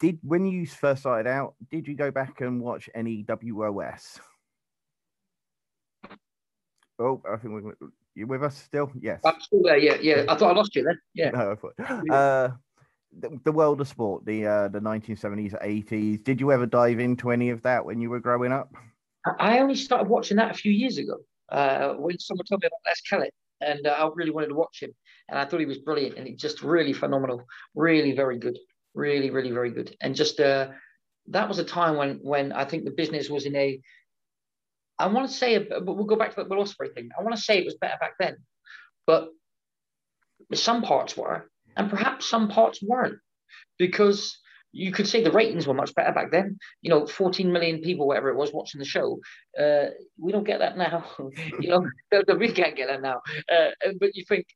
did 0.00 0.18
when 0.22 0.44
you 0.46 0.66
first 0.66 1.02
started 1.02 1.28
out, 1.28 1.54
did 1.70 1.86
you 1.86 1.94
go 1.94 2.10
back 2.10 2.40
and 2.40 2.60
watch 2.60 2.90
any 2.94 3.24
WOS? 3.28 4.18
Oh, 6.98 7.22
I 7.30 7.36
think 7.36 7.54
we're 7.54 7.74
you 8.14 8.26
with 8.26 8.42
us 8.42 8.56
still? 8.56 8.90
Yes. 9.00 9.20
I'm 9.24 9.40
still 9.40 9.62
there. 9.62 9.78
Yeah, 9.78 9.96
yeah. 10.00 10.24
I 10.28 10.34
thought 10.34 10.50
I 10.50 10.54
lost 10.54 10.74
you 10.76 10.82
then. 10.82 10.98
Yeah. 11.14 11.30
No, 11.30 11.52
I 11.52 11.54
thought. 11.54 12.58
The, 13.18 13.52
world 13.52 13.80
of 13.80 13.88
sport, 13.88 14.24
the 14.24 14.46
uh, 14.46 14.68
the 14.68 14.80
1970s, 14.80 15.60
80s. 15.62 16.24
Did 16.24 16.40
you 16.40 16.50
ever 16.50 16.66
dive 16.66 16.98
into 16.98 17.30
any 17.30 17.50
of 17.50 17.62
that 17.62 17.84
when 17.84 18.00
you 18.00 18.08
were 18.08 18.20
growing 18.20 18.52
up? 18.52 18.72
I 19.38 19.58
only 19.58 19.74
started 19.74 20.08
watching 20.08 20.38
that 20.38 20.50
a 20.50 20.54
few 20.54 20.72
years 20.72 20.98
ago 20.98 21.18
uh, 21.50 21.92
when 21.92 22.18
someone 22.18 22.46
told 22.46 22.62
me 22.62 22.68
about 22.68 22.90
Les 22.90 23.00
Kellett, 23.02 23.34
and 23.60 23.86
uh, 23.86 23.90
I 23.90 24.10
really 24.14 24.30
wanted 24.30 24.48
to 24.48 24.54
watch 24.54 24.82
him, 24.82 24.92
and 25.28 25.38
I 25.38 25.44
thought 25.44 25.60
he 25.60 25.66
was 25.66 25.78
brilliant, 25.78 26.16
and 26.16 26.26
he's 26.26 26.40
just 26.40 26.62
really 26.62 26.92
phenomenal, 26.92 27.44
really 27.74 28.12
very 28.12 28.38
good, 28.38 28.58
really 28.94 29.30
really 29.30 29.50
very 29.50 29.70
good, 29.70 29.94
and 30.00 30.16
just 30.16 30.40
uh, 30.40 30.70
that 31.28 31.48
was 31.48 31.58
a 31.58 31.64
time 31.64 31.96
when 31.96 32.18
when 32.22 32.52
I 32.52 32.64
think 32.64 32.84
the 32.84 32.90
business 32.90 33.28
was 33.28 33.44
in 33.44 33.54
a 33.56 33.80
I 34.98 35.06
want 35.06 35.28
to 35.28 35.34
say, 35.34 35.58
but 35.58 35.84
we'll 35.84 36.04
go 36.04 36.16
back 36.16 36.34
to 36.34 36.42
the 36.42 36.48
Will 36.48 36.62
Ospreay 36.62 36.94
thing. 36.94 37.10
I 37.18 37.22
want 37.22 37.34
to 37.34 37.42
say 37.42 37.58
it 37.58 37.64
was 37.64 37.74
better 37.74 37.96
back 38.00 38.14
then, 38.18 38.36
but 39.06 39.28
some 40.54 40.82
parts 40.82 41.16
were, 41.16 41.50
and 41.76 41.90
perhaps 41.90 42.28
some 42.28 42.48
parts 42.48 42.82
weren't, 42.82 43.18
because 43.78 44.38
you 44.72 44.90
could 44.90 45.06
say 45.06 45.22
the 45.22 45.30
ratings 45.30 45.66
were 45.66 45.74
much 45.74 45.94
better 45.94 46.12
back 46.12 46.30
then. 46.30 46.58
You 46.80 46.90
know, 46.90 47.06
14 47.06 47.52
million 47.52 47.80
people, 47.82 48.06
whatever 48.08 48.30
it 48.30 48.36
was, 48.36 48.52
watching 48.52 48.78
the 48.78 48.84
show. 48.84 49.20
Uh, 49.58 49.90
we 50.18 50.32
don't 50.32 50.44
get 50.44 50.60
that 50.60 50.78
now. 50.78 51.04
you 51.60 51.68
know, 51.68 51.86
we 52.38 52.52
can't 52.52 52.76
get 52.76 52.88
that 52.88 53.02
now. 53.02 53.20
Uh, 53.50 53.70
but 54.00 54.16
you 54.16 54.24
think, 54.26 54.46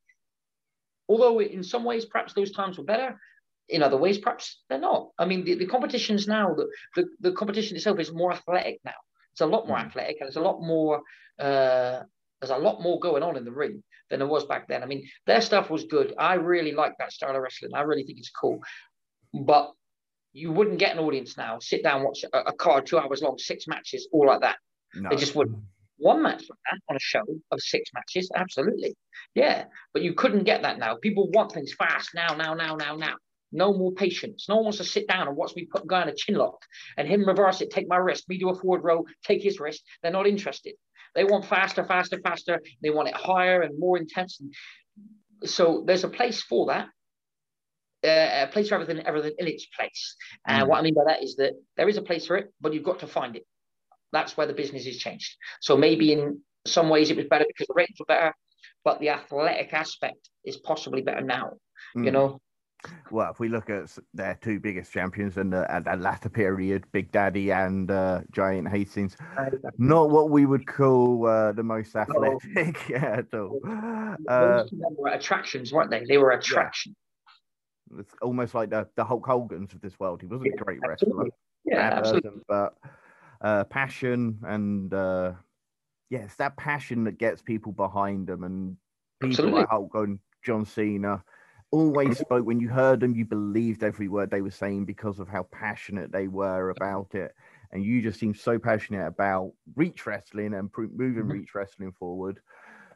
although 1.08 1.40
in 1.40 1.62
some 1.62 1.84
ways 1.84 2.06
perhaps 2.06 2.32
those 2.32 2.50
times 2.50 2.78
were 2.78 2.84
better, 2.84 3.20
in 3.68 3.82
other 3.82 3.96
ways 3.96 4.18
perhaps 4.18 4.62
they're 4.68 4.78
not. 4.78 5.10
I 5.18 5.26
mean, 5.26 5.44
the, 5.44 5.54
the 5.54 5.66
competitions 5.66 6.26
now, 6.26 6.54
the, 6.54 6.66
the, 6.94 7.08
the 7.20 7.32
competition 7.32 7.76
itself 7.76 7.98
is 8.00 8.12
more 8.12 8.32
athletic 8.32 8.80
now. 8.84 8.92
It's 9.32 9.42
a 9.42 9.46
lot 9.46 9.68
more 9.68 9.76
mm. 9.76 9.84
athletic 9.84 10.16
and 10.20 10.28
it's 10.28 10.36
a 10.36 10.40
lot 10.40 10.62
more. 10.62 11.02
Uh, 11.38 12.02
there's 12.40 12.50
a 12.50 12.56
lot 12.56 12.82
more 12.82 12.98
going 13.00 13.22
on 13.22 13.36
in 13.36 13.44
the 13.44 13.52
ring 13.52 13.82
than 14.10 14.20
there 14.20 14.28
was 14.28 14.44
back 14.44 14.68
then. 14.68 14.82
I 14.82 14.86
mean, 14.86 15.08
their 15.26 15.40
stuff 15.40 15.70
was 15.70 15.84
good. 15.84 16.14
I 16.18 16.34
really 16.34 16.72
like 16.72 16.92
that 16.98 17.12
style 17.12 17.34
of 17.34 17.42
wrestling. 17.42 17.72
I 17.74 17.82
really 17.82 18.04
think 18.04 18.18
it's 18.18 18.30
cool. 18.30 18.60
But 19.32 19.72
you 20.32 20.52
wouldn't 20.52 20.78
get 20.78 20.92
an 20.92 21.02
audience 21.02 21.36
now. 21.36 21.58
Sit 21.60 21.82
down, 21.82 22.04
watch 22.04 22.24
a, 22.32 22.38
a 22.38 22.52
card 22.52 22.86
two 22.86 22.98
hours 22.98 23.22
long, 23.22 23.38
six 23.38 23.66
matches, 23.66 24.08
all 24.12 24.26
like 24.26 24.42
that. 24.42 24.56
No. 24.94 25.10
They 25.10 25.16
just 25.16 25.34
wouldn't. 25.34 25.58
One 25.98 26.22
match 26.22 26.40
like 26.40 26.58
that 26.70 26.80
on 26.90 26.96
a 26.96 27.00
show 27.00 27.22
of 27.50 27.60
six 27.60 27.90
matches, 27.94 28.30
absolutely. 28.34 28.94
Yeah. 29.34 29.64
But 29.94 30.02
you 30.02 30.12
couldn't 30.12 30.44
get 30.44 30.62
that 30.62 30.78
now. 30.78 30.96
People 30.96 31.30
want 31.30 31.52
things 31.52 31.72
fast 31.72 32.10
now, 32.14 32.34
now, 32.34 32.52
now, 32.52 32.76
now, 32.76 32.96
now. 32.96 33.14
No 33.50 33.72
more 33.72 33.92
patience. 33.92 34.46
No 34.48 34.56
one 34.56 34.64
wants 34.64 34.78
to 34.78 34.84
sit 34.84 35.08
down 35.08 35.26
and 35.26 35.36
watch 35.36 35.54
me 35.56 35.64
put 35.64 35.84
a 35.84 35.86
guy 35.86 36.02
in 36.02 36.08
a 36.08 36.14
chin 36.14 36.34
lock 36.34 36.58
and 36.98 37.08
him 37.08 37.26
reverse 37.26 37.62
it, 37.62 37.70
take 37.70 37.88
my 37.88 37.96
wrist, 37.96 38.28
me 38.28 38.36
do 38.38 38.50
a 38.50 38.54
forward 38.54 38.84
row, 38.84 39.06
take 39.24 39.42
his 39.42 39.58
wrist. 39.58 39.82
They're 40.02 40.12
not 40.12 40.26
interested. 40.26 40.74
They 41.16 41.24
want 41.24 41.46
faster, 41.46 41.84
faster, 41.84 42.20
faster. 42.22 42.62
They 42.82 42.90
want 42.90 43.08
it 43.08 43.14
higher 43.14 43.62
and 43.62 43.78
more 43.78 43.96
intense. 43.96 44.40
So 45.44 45.82
there's 45.86 46.04
a 46.04 46.08
place 46.08 46.42
for 46.42 46.66
that. 46.66 46.88
Uh, 48.04 48.46
a 48.46 48.52
place 48.52 48.68
for 48.68 48.76
everything, 48.76 49.04
everything 49.04 49.32
in 49.38 49.48
its 49.48 49.66
place. 49.66 50.16
And 50.46 50.64
mm. 50.64 50.68
what 50.68 50.78
I 50.78 50.82
mean 50.82 50.94
by 50.94 51.04
that 51.06 51.24
is 51.24 51.36
that 51.36 51.54
there 51.76 51.88
is 51.88 51.96
a 51.96 52.02
place 52.02 52.26
for 52.26 52.36
it, 52.36 52.52
but 52.60 52.72
you've 52.72 52.84
got 52.84 53.00
to 53.00 53.06
find 53.06 53.34
it. 53.34 53.44
That's 54.12 54.36
where 54.36 54.46
the 54.46 54.52
business 54.52 54.84
has 54.84 54.98
changed. 54.98 55.34
So 55.60 55.76
maybe 55.76 56.12
in 56.12 56.40
some 56.66 56.88
ways 56.88 57.10
it 57.10 57.16
was 57.16 57.26
better 57.26 57.46
because 57.48 57.66
the 57.66 57.74
ratings 57.74 57.98
were 57.98 58.06
better, 58.06 58.34
but 58.84 59.00
the 59.00 59.08
athletic 59.08 59.72
aspect 59.72 60.28
is 60.44 60.56
possibly 60.58 61.02
better 61.02 61.22
now. 61.22 61.54
Mm. 61.96 62.04
You 62.04 62.10
know, 62.12 62.40
well, 63.10 63.30
if 63.30 63.40
we 63.40 63.48
look 63.48 63.70
at 63.70 63.96
their 64.14 64.38
two 64.40 64.60
biggest 64.60 64.92
champions 64.92 65.36
in 65.36 65.50
the, 65.50 65.70
at 65.70 65.84
that 65.84 66.00
latter 66.00 66.28
period, 66.28 66.84
Big 66.92 67.10
Daddy 67.12 67.50
and 67.50 67.90
uh, 67.90 68.20
Giant 68.30 68.68
Haystacks, 68.68 69.16
not 69.78 70.10
what 70.10 70.30
we 70.30 70.46
would 70.46 70.66
call 70.66 71.26
uh, 71.26 71.52
the 71.52 71.62
most 71.62 71.94
athletic 71.96 72.88
yeah, 72.88 73.18
at 73.18 73.34
all. 73.34 73.60
Uh, 74.28 74.64
were 74.96 75.10
attractions, 75.10 75.72
weren't 75.72 75.90
they? 75.90 76.04
They 76.04 76.16
were 76.16 76.30
attraction. 76.30 76.96
It's 77.98 78.12
almost 78.22 78.54
like 78.54 78.70
the, 78.70 78.88
the 78.96 79.04
Hulk 79.04 79.26
Hogan's 79.26 79.72
of 79.74 79.80
this 79.80 79.98
world. 80.00 80.20
He 80.20 80.26
wasn't 80.26 80.48
Yeah, 80.54 80.60
a 80.60 80.64
great 80.64 80.80
wrestler. 80.86 81.26
Yeah, 81.64 81.80
absolutely. 81.80 82.30
person, 82.30 82.42
but 82.48 82.74
uh, 83.40 83.64
passion 83.64 84.38
and 84.42 84.92
uh, 84.92 85.32
yeah, 86.10 86.20
it's 86.20 86.36
that 86.36 86.56
passion 86.56 87.04
that 87.04 87.18
gets 87.18 87.42
people 87.42 87.72
behind 87.72 88.26
them. 88.26 88.44
And 88.44 88.76
people 89.20 89.32
Absolutely. 89.32 89.60
like 89.60 89.68
Hulk 89.68 89.94
and 89.94 90.18
John 90.42 90.64
Cena 90.64 91.22
always 91.70 92.18
spoke 92.18 92.46
when 92.46 92.60
you 92.60 92.68
heard 92.68 93.00
them, 93.00 93.14
you 93.14 93.24
believed 93.24 93.82
every 93.82 94.08
word 94.08 94.30
they 94.30 94.42
were 94.42 94.50
saying 94.50 94.84
because 94.84 95.18
of 95.18 95.28
how 95.28 95.44
passionate 95.44 96.12
they 96.12 96.28
were 96.28 96.70
about 96.70 97.14
it. 97.14 97.34
And 97.72 97.84
you 97.84 98.00
just 98.02 98.20
seem 98.20 98.34
so 98.34 98.58
passionate 98.58 99.06
about 99.06 99.52
reach 99.74 100.06
wrestling 100.06 100.54
and 100.54 100.70
moving 100.76 101.24
Mhm. 101.24 101.32
reach 101.32 101.54
wrestling 101.54 101.92
forward. 101.92 102.40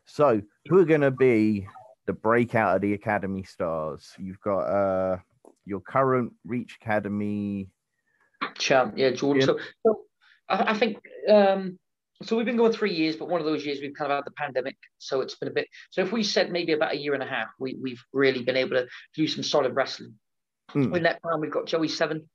So, 0.07 0.43
who 0.69 0.79
are 0.79 0.85
going 0.85 1.01
to 1.03 1.11
be 1.11 1.69
the 2.07 2.13
breakout 2.13 2.77
of 2.77 2.83
the 2.83 2.95
academy 2.95 3.43
stars? 3.43 4.15
You've 4.19 4.41
got 4.41 4.61
uh, 4.61 5.19
your 5.65 5.81
current 5.81 6.33
Reach 6.45 6.79
Academy. 6.81 7.69
champ. 8.59 8.95
Yeah, 8.97 9.11
Jordan. 9.11 9.43
So, 9.43 9.59
so 9.87 10.01
I, 10.49 10.73
I 10.73 10.79
think 10.79 10.99
um, 11.29 11.79
so. 12.23 12.37
We've 12.37 12.47
been 12.47 12.57
going 12.57 12.73
three 12.73 12.95
years, 12.95 13.17
but 13.17 13.29
one 13.29 13.41
of 13.41 13.47
those 13.47 13.65
years 13.65 13.81
we've 13.81 13.95
kind 13.95 14.11
of 14.11 14.17
had 14.17 14.25
the 14.25 14.33
pandemic, 14.33 14.77
so 14.99 15.21
it's 15.21 15.37
been 15.37 15.49
a 15.49 15.53
bit. 15.53 15.69
So 15.91 16.03
if 16.03 16.13
we 16.13 16.23
said 16.23 16.51
maybe 16.51 16.73
about 16.73 16.93
a 16.93 16.99
year 16.99 17.15
and 17.15 17.23
a 17.23 17.27
half, 17.27 17.49
we 17.59 17.77
we've 17.81 18.03
really 18.13 18.43
been 18.43 18.57
able 18.57 18.77
to 18.77 18.87
do 19.15 19.27
some 19.27 19.43
solid 19.43 19.75
wrestling. 19.75 20.15
Hmm. 20.71 20.95
In 20.95 21.03
that 21.05 21.21
time, 21.23 21.41
we've 21.41 21.51
got 21.51 21.67
Joey 21.67 21.89
Seven, 21.89 22.29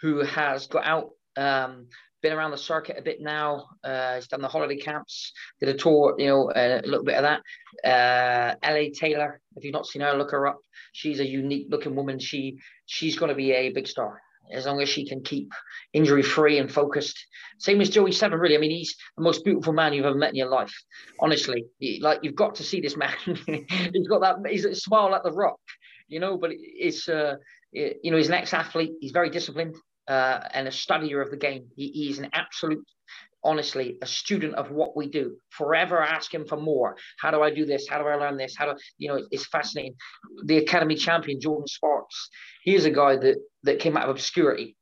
who 0.00 0.20
has 0.20 0.66
got 0.66 0.84
out. 0.84 1.10
Um, 1.36 1.88
been 2.22 2.32
around 2.32 2.52
the 2.52 2.56
circuit 2.56 2.96
a 2.98 3.02
bit 3.02 3.20
now. 3.20 3.66
Uh, 3.84 4.14
he's 4.14 4.28
done 4.28 4.40
the 4.40 4.48
holiday 4.48 4.78
camps, 4.78 5.32
did 5.60 5.68
a 5.68 5.74
tour, 5.74 6.14
you 6.16 6.26
know, 6.26 6.50
uh, 6.50 6.80
a 6.82 6.86
little 6.86 7.04
bit 7.04 7.16
of 7.16 7.22
that. 7.22 7.42
Uh, 7.86 8.54
La 8.64 8.86
Taylor, 8.94 9.42
if 9.56 9.62
you've 9.62 9.74
not 9.74 9.86
seen 9.86 10.00
her, 10.00 10.14
look 10.14 10.30
her 10.30 10.46
up. 10.46 10.58
She's 10.92 11.20
a 11.20 11.26
unique 11.26 11.66
looking 11.68 11.94
woman. 11.94 12.18
She 12.18 12.60
she's 12.86 13.18
going 13.18 13.28
to 13.28 13.34
be 13.34 13.52
a 13.52 13.72
big 13.72 13.86
star 13.86 14.22
as 14.52 14.66
long 14.66 14.80
as 14.80 14.88
she 14.88 15.06
can 15.06 15.22
keep 15.22 15.52
injury 15.92 16.22
free 16.22 16.58
and 16.58 16.70
focused. 16.70 17.18
Same 17.58 17.80
as 17.80 17.88
Joey 17.90 18.12
Seven, 18.12 18.38
really. 18.38 18.56
I 18.56 18.60
mean, 18.60 18.70
he's 18.70 18.96
the 19.16 19.22
most 19.22 19.44
beautiful 19.44 19.72
man 19.72 19.92
you've 19.92 20.04
ever 20.06 20.16
met 20.18 20.30
in 20.30 20.36
your 20.36 20.48
life. 20.48 20.74
Honestly, 21.20 21.64
like 22.00 22.20
you've 22.22 22.34
got 22.34 22.56
to 22.56 22.62
see 22.64 22.80
this 22.80 22.96
man. 22.96 23.14
he's 23.46 24.08
got 24.08 24.20
that. 24.20 24.50
He's 24.50 24.64
a 24.64 24.74
smile 24.74 25.10
like 25.10 25.22
the 25.22 25.32
Rock, 25.32 25.60
you 26.08 26.20
know. 26.20 26.36
But 26.36 26.50
it's 26.54 27.08
uh, 27.08 27.36
it- 27.72 27.98
you 28.02 28.10
know, 28.10 28.16
he's 28.16 28.28
an 28.28 28.34
ex-athlete. 28.34 28.92
He's 29.00 29.12
very 29.12 29.30
disciplined 29.30 29.76
uh, 30.08 30.40
and 30.52 30.66
a 30.68 30.70
studier 30.70 31.22
of 31.22 31.30
the 31.30 31.36
game. 31.36 31.68
He, 31.76 31.88
he's 31.88 32.18
an 32.18 32.28
absolute. 32.32 32.84
Honestly, 33.44 33.98
a 34.02 34.06
student 34.06 34.54
of 34.54 34.70
what 34.70 34.96
we 34.96 35.08
do. 35.08 35.36
Forever 35.50 36.02
asking 36.02 36.46
for 36.46 36.56
more. 36.56 36.96
How 37.20 37.30
do 37.30 37.42
I 37.42 37.50
do 37.50 37.66
this? 37.66 37.86
How 37.88 37.98
do 37.98 38.08
I 38.08 38.14
learn 38.14 38.36
this? 38.36 38.54
How 38.56 38.66
do 38.66 38.74
you 38.98 39.08
know? 39.08 39.20
It's 39.30 39.46
fascinating. 39.46 39.94
The 40.44 40.58
academy 40.58 40.94
champion 40.94 41.40
Jordan 41.40 41.66
Sparks. 41.66 42.30
He 42.62 42.74
is 42.74 42.84
a 42.86 42.90
guy 42.90 43.16
that 43.16 43.36
that 43.64 43.78
came 43.80 43.96
out 43.96 44.04
of 44.04 44.10
obscurity 44.10 44.76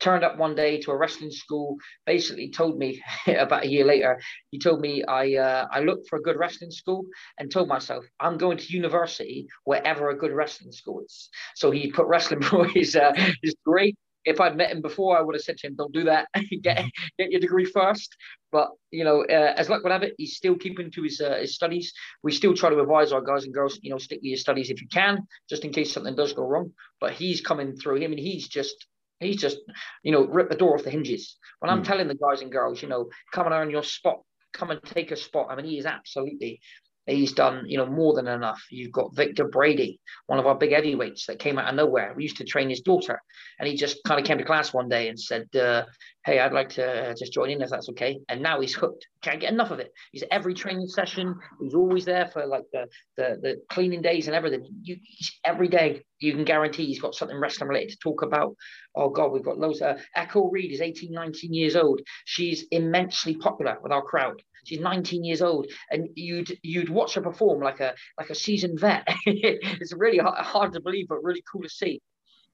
turned 0.00 0.24
up 0.24 0.38
one 0.38 0.54
day 0.54 0.80
to 0.80 0.90
a 0.90 0.96
wrestling 0.96 1.30
school 1.30 1.76
basically 2.06 2.50
told 2.50 2.78
me 2.78 3.02
about 3.26 3.64
a 3.64 3.68
year 3.68 3.84
later 3.84 4.20
he 4.50 4.58
told 4.58 4.80
me 4.80 5.02
i 5.04 5.34
uh, 5.34 5.66
i 5.72 5.80
looked 5.80 6.08
for 6.08 6.18
a 6.18 6.22
good 6.22 6.36
wrestling 6.36 6.70
school 6.70 7.04
and 7.38 7.50
told 7.50 7.68
myself 7.68 8.04
i'm 8.20 8.38
going 8.38 8.56
to 8.56 8.72
university 8.72 9.46
wherever 9.64 10.10
a 10.10 10.16
good 10.16 10.32
wrestling 10.32 10.72
school 10.72 11.00
is 11.04 11.28
so 11.54 11.70
he 11.70 11.90
put 11.90 12.06
wrestling 12.06 12.42
for 12.50 12.66
his 12.66 12.94
uh, 12.96 13.12
his 13.42 13.54
grade 13.64 13.96
if 14.28 14.40
I'd 14.40 14.56
met 14.56 14.70
him 14.70 14.82
before, 14.82 15.18
I 15.18 15.22
would 15.22 15.34
have 15.34 15.42
said 15.42 15.58
to 15.58 15.66
him, 15.66 15.74
"Don't 15.74 15.92
do 15.92 16.04
that. 16.04 16.28
get 16.62 16.84
get 17.18 17.30
your 17.30 17.40
degree 17.40 17.64
first. 17.64 18.14
But 18.50 18.70
you 18.90 19.04
know, 19.04 19.24
uh, 19.24 19.54
as 19.56 19.68
luck 19.68 19.82
would 19.82 19.92
have 19.92 20.02
it, 20.02 20.14
he's 20.18 20.36
still 20.36 20.56
keeping 20.56 20.90
to 20.92 21.02
his 21.02 21.20
uh, 21.20 21.36
his 21.36 21.54
studies. 21.54 21.92
We 22.22 22.32
still 22.32 22.54
try 22.54 22.70
to 22.70 22.80
advise 22.80 23.12
our 23.12 23.20
guys 23.20 23.44
and 23.44 23.54
girls, 23.54 23.78
you 23.82 23.90
know, 23.90 23.98
stick 23.98 24.18
with 24.18 24.30
your 24.30 24.38
studies 24.38 24.70
if 24.70 24.80
you 24.80 24.88
can, 24.88 25.26
just 25.48 25.64
in 25.64 25.72
case 25.72 25.92
something 25.92 26.14
does 26.14 26.32
go 26.32 26.44
wrong. 26.46 26.72
But 27.00 27.12
he's 27.12 27.40
coming 27.40 27.76
through 27.76 27.96
him, 27.96 28.12
and 28.12 28.20
he's 28.20 28.48
just 28.48 28.86
he's 29.20 29.36
just 29.40 29.58
you 30.02 30.12
know 30.12 30.24
ripped 30.26 30.50
the 30.50 30.56
door 30.56 30.74
off 30.76 30.84
the 30.84 30.90
hinges. 30.90 31.36
When 31.60 31.70
I'm 31.70 31.82
Mm. 31.82 31.86
telling 31.86 32.08
the 32.08 32.14
guys 32.14 32.40
and 32.42 32.52
girls, 32.52 32.82
you 32.82 32.88
know, 32.88 33.10
come 33.32 33.46
and 33.46 33.54
earn 33.54 33.70
your 33.70 33.82
spot, 33.82 34.20
come 34.52 34.70
and 34.70 34.82
take 34.82 35.10
a 35.10 35.16
spot. 35.16 35.48
I 35.50 35.56
mean, 35.56 35.66
he 35.66 35.78
is 35.78 35.86
absolutely. 35.86 36.60
He's 37.08 37.32
done, 37.32 37.64
you 37.66 37.78
know, 37.78 37.86
more 37.86 38.12
than 38.14 38.28
enough. 38.28 38.62
You've 38.70 38.92
got 38.92 39.16
Victor 39.16 39.48
Brady, 39.48 39.98
one 40.26 40.38
of 40.38 40.46
our 40.46 40.54
big 40.54 40.72
heavyweights 40.72 41.26
that 41.26 41.38
came 41.38 41.58
out 41.58 41.68
of 41.68 41.74
nowhere. 41.74 42.12
We 42.14 42.24
used 42.24 42.36
to 42.36 42.44
train 42.44 42.68
his 42.68 42.82
daughter, 42.82 43.18
and 43.58 43.66
he 43.66 43.76
just 43.76 44.04
kind 44.04 44.20
of 44.20 44.26
came 44.26 44.36
to 44.36 44.44
class 44.44 44.74
one 44.74 44.90
day 44.90 45.08
and 45.08 45.18
said, 45.18 45.48
uh, 45.56 45.86
"Hey, 46.26 46.38
I'd 46.38 46.52
like 46.52 46.68
to 46.70 47.14
just 47.18 47.32
join 47.32 47.48
in 47.48 47.62
if 47.62 47.70
that's 47.70 47.88
okay." 47.90 48.20
And 48.28 48.42
now 48.42 48.60
he's 48.60 48.74
hooked. 48.74 49.06
Can't 49.22 49.40
get 49.40 49.52
enough 49.52 49.70
of 49.70 49.80
it. 49.80 49.90
He's 50.12 50.22
at 50.22 50.32
every 50.32 50.52
training 50.52 50.86
session. 50.88 51.34
He's 51.62 51.74
always 51.74 52.04
there 52.04 52.26
for 52.26 52.46
like 52.46 52.64
the 52.72 52.86
the, 53.16 53.38
the 53.40 53.62
cleaning 53.70 54.02
days 54.02 54.26
and 54.26 54.36
everything. 54.36 54.66
You 54.82 54.96
every 55.44 55.68
day 55.68 56.02
you 56.20 56.32
can 56.34 56.44
guarantee 56.44 56.84
he's 56.86 57.00
got 57.00 57.14
something 57.14 57.38
wrestling 57.38 57.68
related 57.68 57.92
to 57.92 57.98
talk 58.02 58.22
about. 58.22 58.54
Oh 58.94 59.08
God, 59.08 59.32
we've 59.32 59.44
got 59.44 59.58
loads. 59.58 59.80
Uh, 59.80 59.98
Echo 60.14 60.50
Reed 60.50 60.72
is 60.72 60.80
18, 60.82 61.10
19 61.12 61.54
years 61.54 61.74
old. 61.76 62.00
She's 62.26 62.66
immensely 62.70 63.36
popular 63.36 63.78
with 63.82 63.92
our 63.92 64.02
crowd. 64.02 64.42
She's 64.68 64.80
19 64.80 65.24
years 65.24 65.40
old, 65.42 65.66
and 65.90 66.08
you'd 66.14 66.58
you'd 66.62 66.90
watch 66.90 67.14
her 67.14 67.22
perform 67.22 67.60
like 67.62 67.80
a 67.80 67.94
like 68.18 68.30
a 68.30 68.34
seasoned 68.34 68.78
vet. 68.80 69.04
it's 69.26 69.94
really 69.94 70.18
hard, 70.18 70.38
hard 70.44 70.72
to 70.74 70.80
believe, 70.80 71.08
but 71.08 71.24
really 71.24 71.42
cool 71.50 71.62
to 71.62 71.68
see. 71.68 72.00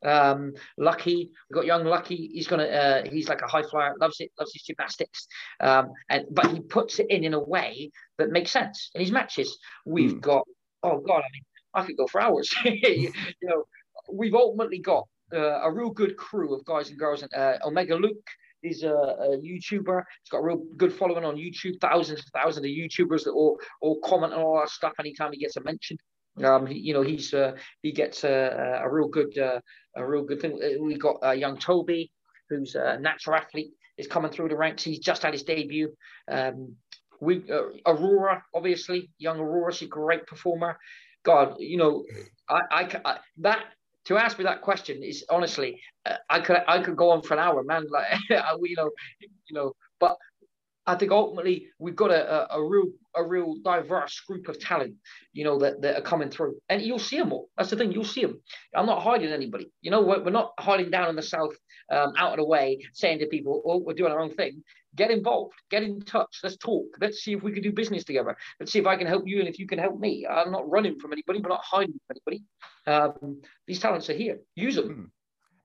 Um, 0.04 0.52
Lucky, 0.76 1.30
we've 1.48 1.54
got 1.54 1.64
young 1.66 1.84
Lucky. 1.84 2.30
He's 2.32 2.46
gonna 2.46 2.64
uh, 2.64 3.04
he's 3.10 3.28
like 3.28 3.42
a 3.42 3.46
high 3.48 3.62
flyer, 3.62 3.94
loves 4.00 4.20
it, 4.20 4.30
loves 4.38 4.52
his 4.52 4.62
gymnastics. 4.62 5.26
Um, 5.60 5.92
and 6.08 6.26
but 6.30 6.50
he 6.52 6.60
puts 6.60 6.98
it 7.00 7.06
in 7.10 7.24
in 7.24 7.34
a 7.34 7.40
way 7.40 7.90
that 8.18 8.30
makes 8.30 8.50
sense 8.52 8.90
in 8.94 9.00
his 9.00 9.10
matches. 9.10 9.58
We've 9.84 10.12
Hmm. 10.12 10.18
got 10.20 10.44
oh 10.82 11.00
god, 11.00 11.22
I 11.26 11.28
mean, 11.32 11.42
I 11.74 11.84
could 11.84 11.96
go 11.96 12.06
for 12.06 12.20
hours. 12.20 12.48
you, 12.64 12.72
you 13.42 13.48
know, 13.48 13.64
we've 14.12 14.34
ultimately 14.34 14.78
got 14.78 15.08
uh, 15.32 15.60
a 15.62 15.72
real 15.72 15.90
good 15.90 16.16
crew 16.16 16.54
of 16.54 16.64
guys 16.64 16.90
and 16.90 16.98
girls. 16.98 17.22
And 17.22 17.34
uh, 17.34 17.58
Omega 17.64 17.96
Luke 17.96 18.28
is 18.64 18.82
a, 18.82 18.92
a 18.92 19.38
YouTuber. 19.38 20.02
He's 20.22 20.30
got 20.30 20.38
a 20.38 20.42
real 20.42 20.62
good 20.76 20.92
following 20.92 21.24
on 21.24 21.36
YouTube. 21.36 21.80
Thousands 21.80 22.20
and 22.20 22.42
thousands 22.42 22.66
of 22.66 22.70
YouTubers 22.70 23.24
that 23.24 23.32
all 23.32 23.58
all 23.80 24.00
comment 24.00 24.32
on 24.32 24.40
all 24.40 24.58
our 24.58 24.66
stuff 24.66 24.94
anytime 24.98 25.32
he 25.32 25.38
gets 25.38 25.56
a 25.56 25.62
mention. 25.62 25.96
Um, 26.42 26.66
he, 26.66 26.78
you 26.78 26.94
know, 26.94 27.02
he's 27.02 27.32
uh, 27.32 27.52
he 27.82 27.92
gets 27.92 28.24
a, 28.24 28.80
a 28.82 28.90
real 28.90 29.08
good 29.08 29.36
uh, 29.38 29.60
a 29.96 30.06
real 30.06 30.24
good 30.24 30.40
thing. 30.40 30.58
Uh, 30.62 30.82
We 30.82 30.96
got 30.96 31.16
uh, 31.22 31.30
young 31.30 31.58
Toby, 31.58 32.10
who's 32.48 32.74
a 32.74 32.98
natural 32.98 33.36
athlete, 33.36 33.72
is 33.96 34.06
coming 34.06 34.32
through 34.32 34.48
the 34.48 34.56
ranks. 34.56 34.82
He's 34.82 34.98
just 34.98 35.22
had 35.22 35.32
his 35.32 35.44
debut. 35.44 35.94
Um, 36.28 36.76
we 37.20 37.44
uh, 37.50 37.68
Aurora, 37.86 38.42
obviously, 38.54 39.10
young 39.18 39.38
Aurora, 39.38 39.72
she's 39.72 39.86
a 39.86 39.90
great 39.90 40.26
performer. 40.26 40.76
God, 41.24 41.56
you 41.58 41.78
know, 41.78 42.04
I, 42.48 42.60
I, 42.70 43.00
I 43.04 43.18
that 43.38 43.64
to 44.06 44.18
ask 44.18 44.38
me 44.38 44.44
that 44.44 44.62
question 44.62 45.02
is 45.02 45.24
honestly, 45.30 45.80
uh, 46.06 46.16
I 46.28 46.40
could 46.40 46.58
I 46.68 46.82
could 46.82 46.96
go 46.96 47.10
on 47.10 47.22
for 47.22 47.34
an 47.34 47.40
hour, 47.40 47.62
man. 47.64 47.86
Like 47.90 48.06
you 48.30 48.76
know, 48.76 48.90
you 49.20 49.54
know, 49.54 49.72
but 50.00 50.16
I 50.86 50.96
think 50.96 51.12
ultimately 51.12 51.68
we've 51.78 51.96
got 51.96 52.10
a, 52.10 52.54
a, 52.54 52.58
a 52.60 52.68
real 52.68 52.88
a 53.16 53.24
real 53.24 53.54
diverse 53.64 54.20
group 54.20 54.48
of 54.48 54.58
talent, 54.58 54.94
you 55.32 55.44
know, 55.44 55.58
that, 55.58 55.80
that 55.82 55.96
are 55.96 56.02
coming 56.02 56.30
through, 56.30 56.56
and 56.68 56.82
you'll 56.82 56.98
see 56.98 57.18
them 57.18 57.32
all. 57.32 57.48
That's 57.56 57.70
the 57.70 57.76
thing, 57.76 57.92
you'll 57.92 58.04
see 58.04 58.22
them. 58.22 58.40
I'm 58.74 58.86
not 58.86 59.02
hiding 59.02 59.30
anybody. 59.32 59.70
You 59.80 59.90
know, 59.90 60.02
we're, 60.02 60.22
we're 60.22 60.30
not 60.30 60.52
hiding 60.58 60.90
down 60.90 61.08
in 61.08 61.16
the 61.16 61.22
south, 61.22 61.54
um, 61.90 62.12
out 62.16 62.32
of 62.32 62.38
the 62.38 62.44
way, 62.44 62.78
saying 62.92 63.18
to 63.20 63.26
people, 63.26 63.62
"Oh, 63.64 63.78
we're 63.78 63.94
doing 63.94 64.12
our 64.12 64.20
own 64.20 64.34
thing." 64.34 64.62
Get 64.96 65.10
involved, 65.10 65.54
get 65.70 65.82
in 65.82 66.00
touch. 66.02 66.38
Let's 66.42 66.56
talk. 66.56 66.86
Let's 67.00 67.18
see 67.18 67.32
if 67.32 67.42
we 67.42 67.50
can 67.52 67.62
do 67.62 67.72
business 67.72 68.04
together. 68.04 68.36
Let's 68.60 68.70
see 68.70 68.78
if 68.78 68.86
I 68.86 68.96
can 68.96 69.08
help 69.08 69.26
you 69.26 69.40
and 69.40 69.48
if 69.48 69.58
you 69.58 69.66
can 69.66 69.78
help 69.78 69.98
me. 69.98 70.24
I'm 70.24 70.52
not 70.52 70.70
running 70.70 71.00
from 71.00 71.12
anybody. 71.12 71.40
We're 71.40 71.48
not 71.48 71.64
hiding 71.64 71.98
from 72.06 72.16
anybody. 72.16 72.44
Um, 72.86 73.42
these 73.66 73.80
talents 73.80 74.08
are 74.08 74.14
here. 74.14 74.38
Use 74.54 74.76
them. 74.76 75.10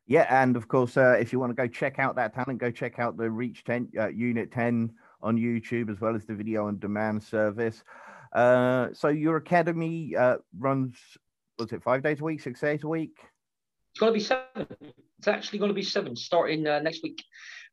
Yeah, 0.08 0.26
and 0.28 0.56
of 0.56 0.68
course, 0.68 0.98
uh, 0.98 1.18
if 1.20 1.32
you 1.32 1.40
want 1.40 1.52
to 1.52 1.56
go 1.56 1.68
check 1.68 2.00
out 2.00 2.16
that 2.16 2.34
talent, 2.34 2.60
go 2.60 2.72
check 2.72 2.98
out 2.98 3.16
the 3.16 3.30
Reach 3.30 3.64
10 3.64 3.90
uh, 4.00 4.08
Unit 4.08 4.52
10 4.52 4.92
on 5.22 5.38
YouTube 5.38 5.92
as 5.92 6.02
well 6.02 6.16
as 6.16 6.26
the 6.26 6.34
video 6.34 6.66
on 6.66 6.80
demand 6.80 7.24
service. 7.24 7.84
Uh, 8.34 8.88
so 8.92 9.10
your 9.10 9.38
academy 9.38 10.16
uh, 10.16 10.38
runs, 10.58 10.96
was 11.60 11.72
it 11.74 11.84
five 11.84 12.02
days 12.02 12.22
a 12.22 12.24
week, 12.24 12.42
six 12.42 12.60
days 12.60 12.84
a 12.84 12.88
week? 12.88 13.20
Going 14.00 14.14
to 14.14 14.18
be 14.18 14.24
seven. 14.24 14.68
It's 15.18 15.28
actually 15.28 15.60
going 15.60 15.70
to 15.70 15.76
be 15.76 15.84
seven 15.84 16.16
starting 16.16 16.66
uh, 16.66 16.80
next 16.80 17.04
week. 17.04 17.22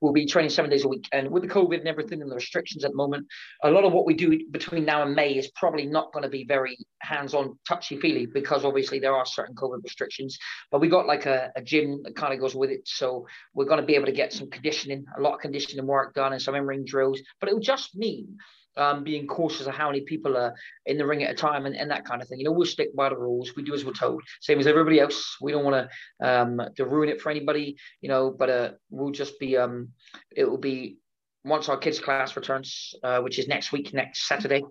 We'll 0.01 0.13
be 0.13 0.27
training 0.27 0.51
seven 0.51 0.71
days 0.71 0.85
a 0.85 0.89
week. 0.89 1.09
And 1.13 1.31
with 1.31 1.45
the 1.45 1.49
COVID 1.49 1.79
and 1.79 1.87
everything 1.87 2.21
and 2.21 2.31
the 2.31 2.35
restrictions 2.35 2.85
at 2.85 2.91
the 2.91 2.97
moment, 2.97 3.29
a 3.63 3.71
lot 3.71 3.85
of 3.85 3.93
what 3.93 4.07
we 4.07 4.15
do 4.15 4.39
between 4.51 4.85
now 4.85 5.03
and 5.03 5.15
May 5.15 5.35
is 5.35 5.51
probably 5.53 5.87
not 5.87 6.13
going 6.13 6.25
to 6.25 6.29
be 6.29 6.45
very 6.45 6.77
hands 7.01 7.33
on, 7.33 7.57
touchy 7.67 7.99
feely 8.01 8.27
because 8.27 8.65
obviously 8.65 8.99
there 8.99 9.15
are 9.15 9.25
certain 9.25 9.55
COVID 9.55 9.85
restrictions. 9.85 10.37
But 10.73 10.81
we 10.81 10.89
got 10.89 11.07
like 11.07 11.27
a, 11.27 11.53
a 11.55 11.63
gym 11.63 12.03
that 12.03 12.17
kind 12.17 12.35
of 12.35 12.41
goes 12.41 12.57
with 12.57 12.71
it. 12.71 12.83
So 12.85 13.27
we're 13.55 13.65
going 13.65 13.81
to 13.81 13.87
be 13.87 13.95
able 13.95 14.07
to 14.07 14.13
get 14.13 14.33
some 14.33 14.51
conditioning, 14.51 15.07
a 15.17 15.21
lot 15.21 15.35
of 15.35 15.41
conditioning 15.41 15.87
work 15.87 16.13
done 16.15 16.33
and 16.33 16.43
some 16.43 16.57
in 16.57 16.67
ring 16.67 16.85
drills. 16.85 17.21
But 17.41 17.49
it'll 17.49 17.61
just 17.61 17.95
mean 17.95 18.37
um, 18.77 19.05
being 19.05 19.27
cautious 19.27 19.67
of 19.67 19.75
how 19.75 19.89
many 19.89 20.03
people 20.03 20.37
are 20.37 20.55
in 20.87 20.99
the 20.99 21.07
ring 21.07 21.23
at 21.23 21.31
a 21.31 21.35
time 21.35 21.67
and, 21.67 21.77
and 21.77 21.91
that 21.91 22.05
kind 22.05 22.23
of 22.23 22.29
thing. 22.29 22.39
You 22.39 22.45
know, 22.45 22.53
we'll 22.53 22.67
stick 22.67 22.95
by 22.95 23.09
the 23.09 23.17
rules. 23.17 23.55
We 23.57 23.63
do 23.63 23.75
as 23.75 23.85
we're 23.85 23.93
told, 23.93 24.23
same 24.41 24.59
as 24.59 24.67
everybody 24.67 25.01
else. 25.01 25.37
We 25.41 25.53
don't 25.53 25.65
want 25.65 25.89
to 26.21 26.29
um, 26.29 26.61
to 26.77 26.85
ruin 26.85 27.09
it 27.09 27.21
for 27.21 27.31
anybody, 27.31 27.77
you 28.01 28.09
know. 28.09 28.31
But 28.31 28.51
uh, 28.51 28.71
we'll 28.91 29.13
just 29.13 29.39
be 29.39 29.57
um, 29.57 29.89
it 30.35 30.45
will 30.45 30.59
be 30.59 30.99
once 31.47 31.69
our 31.69 31.77
kids 31.77 32.01
class 32.01 32.35
returns, 32.35 32.95
uh, 33.05 33.21
which 33.21 33.39
is 33.39 33.47
next 33.47 33.71
week, 33.71 33.95
next 33.95 34.27
Saturday. 34.27 34.63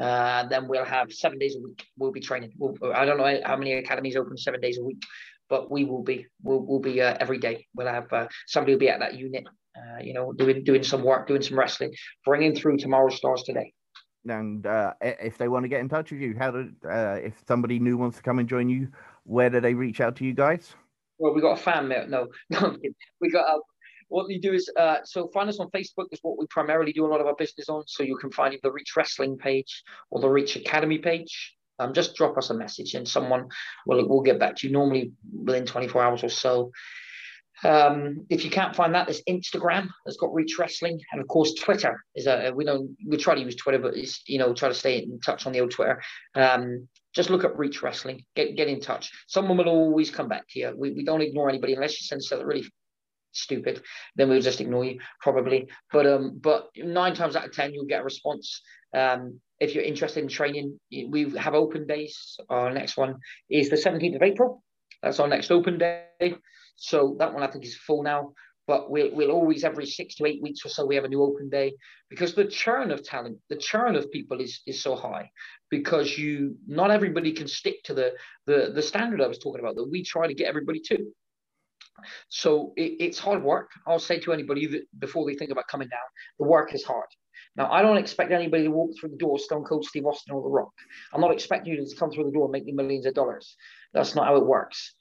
Uh, 0.00 0.46
then 0.48 0.66
we'll 0.66 0.84
have 0.84 1.12
seven 1.12 1.38
days 1.38 1.56
a 1.56 1.60
week. 1.60 1.84
We'll 1.98 2.10
be 2.10 2.20
training. 2.20 2.52
We'll, 2.56 2.74
I 2.94 3.04
don't 3.04 3.18
know 3.18 3.40
how 3.44 3.56
many 3.56 3.74
academies 3.74 4.16
open 4.16 4.38
seven 4.38 4.60
days 4.60 4.78
a 4.78 4.82
week, 4.82 5.02
but 5.48 5.70
we 5.70 5.84
will 5.84 6.02
be. 6.02 6.26
We'll, 6.42 6.60
we'll 6.60 6.80
be 6.80 7.00
uh, 7.00 7.16
every 7.20 7.38
day. 7.38 7.66
We'll 7.74 7.86
have 7.86 8.12
uh, 8.12 8.28
somebody 8.46 8.74
will 8.74 8.80
be 8.80 8.88
at 8.88 9.00
that 9.00 9.14
unit. 9.14 9.44
Uh, 9.76 10.02
you 10.02 10.12
know, 10.12 10.32
doing 10.32 10.64
doing 10.64 10.82
some 10.82 11.02
work, 11.02 11.26
doing 11.26 11.42
some 11.42 11.58
wrestling, 11.58 11.92
bringing 12.24 12.54
through 12.54 12.76
tomorrow's 12.76 13.16
stars 13.16 13.42
today. 13.42 13.72
And 14.26 14.66
uh, 14.66 14.92
if 15.00 15.38
they 15.38 15.48
want 15.48 15.64
to 15.64 15.68
get 15.68 15.80
in 15.80 15.88
touch 15.88 16.12
with 16.12 16.20
you, 16.20 16.34
how 16.38 16.50
do 16.50 16.70
uh, 16.88 17.18
if 17.22 17.34
somebody 17.46 17.78
new 17.78 17.96
wants 17.96 18.18
to 18.18 18.22
come 18.22 18.38
and 18.38 18.48
join 18.48 18.68
you, 18.68 18.88
where 19.24 19.50
do 19.50 19.60
they 19.60 19.74
reach 19.74 20.00
out 20.00 20.16
to 20.16 20.24
you 20.24 20.34
guys? 20.34 20.74
Well, 21.18 21.34
we 21.34 21.40
got 21.40 21.58
a 21.58 21.62
fan 21.62 21.88
mail. 21.88 22.06
No, 22.06 22.28
no, 22.50 22.76
we 23.20 23.30
got 23.30 23.48
a, 23.48 23.60
what 24.08 24.28
you 24.28 24.40
do 24.40 24.52
is 24.52 24.70
uh, 24.78 24.98
so 25.04 25.28
find 25.32 25.48
us 25.48 25.58
on 25.58 25.70
Facebook 25.70 26.06
is 26.12 26.18
what 26.22 26.38
we 26.38 26.46
primarily 26.50 26.92
do 26.92 27.06
a 27.06 27.08
lot 27.08 27.20
of 27.20 27.26
our 27.26 27.34
business 27.34 27.68
on. 27.68 27.82
So 27.86 28.02
you 28.02 28.16
can 28.16 28.30
find 28.30 28.56
the 28.62 28.70
Reach 28.70 28.92
Wrestling 28.96 29.38
page 29.38 29.82
or 30.10 30.20
the 30.20 30.28
Reach 30.28 30.56
Academy 30.56 30.98
page. 30.98 31.54
Um, 31.78 31.92
just 31.92 32.14
drop 32.14 32.36
us 32.38 32.50
a 32.50 32.54
message 32.54 32.94
and 32.94 33.08
someone 33.08 33.48
will 33.86 34.06
will 34.08 34.22
get 34.22 34.38
back 34.38 34.56
to 34.56 34.66
you 34.66 34.72
normally 34.72 35.12
within 35.32 35.66
24 35.66 36.02
hours 36.02 36.24
or 36.24 36.28
so. 36.28 36.70
Um, 37.64 38.26
if 38.28 38.44
you 38.44 38.50
can't 38.50 38.74
find 38.74 38.94
that, 38.94 39.06
there's 39.06 39.22
Instagram 39.28 39.88
that's 40.04 40.16
got 40.16 40.34
Reach 40.34 40.58
Wrestling, 40.58 41.00
and 41.12 41.20
of 41.20 41.28
course 41.28 41.54
Twitter 41.54 42.02
is 42.14 42.26
a 42.26 42.52
we 42.54 42.64
don't 42.64 42.96
we 43.06 43.16
try 43.16 43.34
to 43.34 43.40
use 43.40 43.56
Twitter, 43.56 43.78
but 43.78 43.96
it's 43.96 44.22
you 44.26 44.38
know 44.38 44.52
try 44.52 44.68
to 44.68 44.74
stay 44.74 44.98
in 44.98 45.20
touch 45.20 45.46
on 45.46 45.52
the 45.52 45.60
old 45.60 45.70
Twitter. 45.70 46.02
Um, 46.34 46.88
just 47.14 47.30
look 47.30 47.44
at 47.44 47.56
Reach 47.56 47.82
Wrestling, 47.82 48.24
get 48.34 48.56
get 48.56 48.68
in 48.68 48.80
touch. 48.80 49.12
Someone 49.28 49.58
will 49.58 49.68
always 49.68 50.10
come 50.10 50.28
back 50.28 50.44
to 50.50 50.58
you. 50.58 50.74
We, 50.76 50.92
we 50.92 51.04
don't 51.04 51.22
ignore 51.22 51.48
anybody 51.48 51.74
unless 51.74 52.00
you 52.00 52.04
send 52.04 52.24
something 52.24 52.46
really 52.46 52.66
stupid, 53.32 53.82
then 54.16 54.28
we'll 54.28 54.40
just 54.40 54.60
ignore 54.60 54.84
you 54.84 55.00
probably. 55.20 55.68
But 55.92 56.06
um, 56.06 56.38
but 56.40 56.68
nine 56.76 57.14
times 57.14 57.36
out 57.36 57.46
of 57.46 57.52
ten, 57.52 57.72
you'll 57.72 57.86
get 57.86 58.00
a 58.00 58.04
response. 58.04 58.60
Um, 58.94 59.40
if 59.60 59.74
you're 59.74 59.84
interested 59.84 60.22
in 60.22 60.28
training, 60.28 60.78
we 60.90 61.30
have 61.38 61.54
open 61.54 61.86
days. 61.86 62.36
Our 62.48 62.72
next 62.72 62.96
one 62.96 63.16
is 63.48 63.70
the 63.70 63.76
17th 63.76 64.16
of 64.16 64.22
April. 64.22 64.62
That's 65.02 65.20
our 65.20 65.28
next 65.28 65.50
open 65.50 65.78
day. 65.78 66.34
So 66.76 67.16
that 67.18 67.32
one 67.32 67.42
I 67.42 67.46
think 67.46 67.64
is 67.64 67.76
full 67.76 68.02
now. 68.02 68.32
But 68.66 68.90
we'll, 68.90 69.14
we'll 69.14 69.32
always 69.32 69.64
every 69.64 69.86
six 69.86 70.14
to 70.16 70.26
eight 70.26 70.40
weeks 70.40 70.64
or 70.64 70.68
so 70.68 70.86
we 70.86 70.94
have 70.94 71.04
a 71.04 71.08
new 71.08 71.22
open 71.22 71.48
day 71.48 71.74
because 72.08 72.34
the 72.34 72.44
churn 72.44 72.92
of 72.92 73.02
talent, 73.02 73.38
the 73.50 73.56
churn 73.56 73.96
of 73.96 74.10
people 74.12 74.40
is 74.40 74.60
is 74.68 74.80
so 74.80 74.94
high 74.94 75.30
because 75.68 76.16
you 76.16 76.56
not 76.68 76.92
everybody 76.92 77.32
can 77.32 77.48
stick 77.48 77.82
to 77.84 77.94
the 77.94 78.12
the 78.46 78.70
the 78.72 78.82
standard 78.82 79.20
I 79.20 79.26
was 79.26 79.38
talking 79.38 79.60
about 79.60 79.74
that 79.76 79.90
we 79.90 80.04
try 80.04 80.28
to 80.28 80.34
get 80.34 80.46
everybody 80.46 80.80
to. 80.86 81.12
So 82.28 82.72
it, 82.76 82.96
it's 83.00 83.18
hard 83.18 83.42
work. 83.42 83.70
I'll 83.86 83.98
say 83.98 84.20
to 84.20 84.32
anybody 84.32 84.66
that 84.66 84.82
before 84.98 85.26
they 85.26 85.34
think 85.34 85.50
about 85.50 85.66
coming 85.66 85.88
down, 85.88 86.08
the 86.38 86.46
work 86.46 86.72
is 86.72 86.84
hard. 86.84 87.08
Now, 87.56 87.70
I 87.70 87.82
don't 87.82 87.98
expect 87.98 88.32
anybody 88.32 88.64
to 88.64 88.70
walk 88.70 88.92
through 88.98 89.10
the 89.10 89.16
door, 89.16 89.38
Stone 89.38 89.64
Cold 89.64 89.84
Steve 89.84 90.06
Austin 90.06 90.34
or 90.34 90.42
The 90.42 90.48
Rock. 90.48 90.72
I'm 91.12 91.20
not 91.20 91.32
expecting 91.32 91.74
you 91.74 91.86
to 91.86 91.96
come 91.96 92.10
through 92.10 92.24
the 92.24 92.30
door 92.30 92.44
and 92.44 92.52
make 92.52 92.64
me 92.64 92.72
millions 92.72 93.06
of 93.06 93.14
dollars. 93.14 93.56
That's 93.92 94.14
not 94.14 94.26
how 94.26 94.36
it 94.36 94.46
works. 94.46 94.94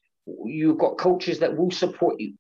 You've 0.46 0.78
got 0.78 0.98
coaches 0.98 1.40
that 1.40 1.56
will 1.56 1.72
support 1.72 2.20
you 2.20 2.36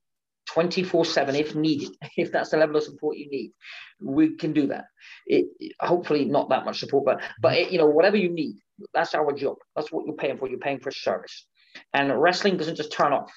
24 0.47 1.05
7 1.05 1.35
if 1.35 1.55
needed, 1.55 1.95
if 2.17 2.31
that's 2.31 2.49
the 2.49 2.57
level 2.57 2.75
of 2.75 2.83
support 2.83 3.17
you 3.17 3.29
need. 3.29 3.51
We 4.01 4.35
can 4.35 4.53
do 4.53 4.67
that. 4.67 4.85
It, 5.25 5.45
hopefully, 5.79 6.25
not 6.25 6.49
that 6.49 6.65
much 6.65 6.79
support, 6.79 7.05
but, 7.05 7.21
but 7.41 7.53
it, 7.57 7.71
you 7.71 7.77
know, 7.77 7.87
whatever 7.87 8.17
you 8.17 8.29
need, 8.29 8.57
that's 8.93 9.15
our 9.15 9.31
job. 9.31 9.57
That's 9.75 9.91
what 9.91 10.05
you're 10.05 10.15
paying 10.15 10.37
for. 10.37 10.49
You're 10.49 10.59
paying 10.59 10.79
for 10.79 10.91
service. 10.91 11.45
And 11.93 12.19
wrestling 12.21 12.57
doesn't 12.57 12.75
just 12.75 12.91
turn 12.91 13.13
off. 13.13 13.31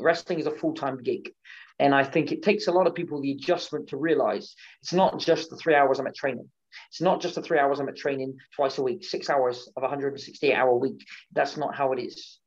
Wrestling 0.00 0.40
is 0.40 0.46
a 0.46 0.50
full 0.50 0.74
time 0.74 0.98
gig. 1.02 1.30
And 1.78 1.94
I 1.94 2.04
think 2.04 2.32
it 2.32 2.42
takes 2.42 2.66
a 2.66 2.72
lot 2.72 2.86
of 2.86 2.94
people 2.94 3.20
the 3.20 3.32
adjustment 3.32 3.88
to 3.88 3.96
realize 3.96 4.54
it's 4.82 4.92
not 4.92 5.18
just 5.18 5.50
the 5.50 5.56
three 5.56 5.74
hours 5.74 5.98
I'm 5.98 6.06
at 6.06 6.16
training. 6.16 6.48
It's 6.90 7.00
not 7.00 7.20
just 7.20 7.34
the 7.34 7.42
three 7.42 7.58
hours 7.58 7.80
I'm 7.80 7.88
at 7.88 7.96
training 7.96 8.36
twice 8.54 8.78
a 8.78 8.82
week, 8.82 9.04
six 9.04 9.30
hours 9.30 9.68
of 9.76 9.82
a 9.82 9.86
168 9.86 10.54
hour 10.54 10.74
week. 10.74 11.04
That's 11.32 11.56
not 11.56 11.74
how 11.74 11.92
it 11.92 12.00
is. 12.00 12.38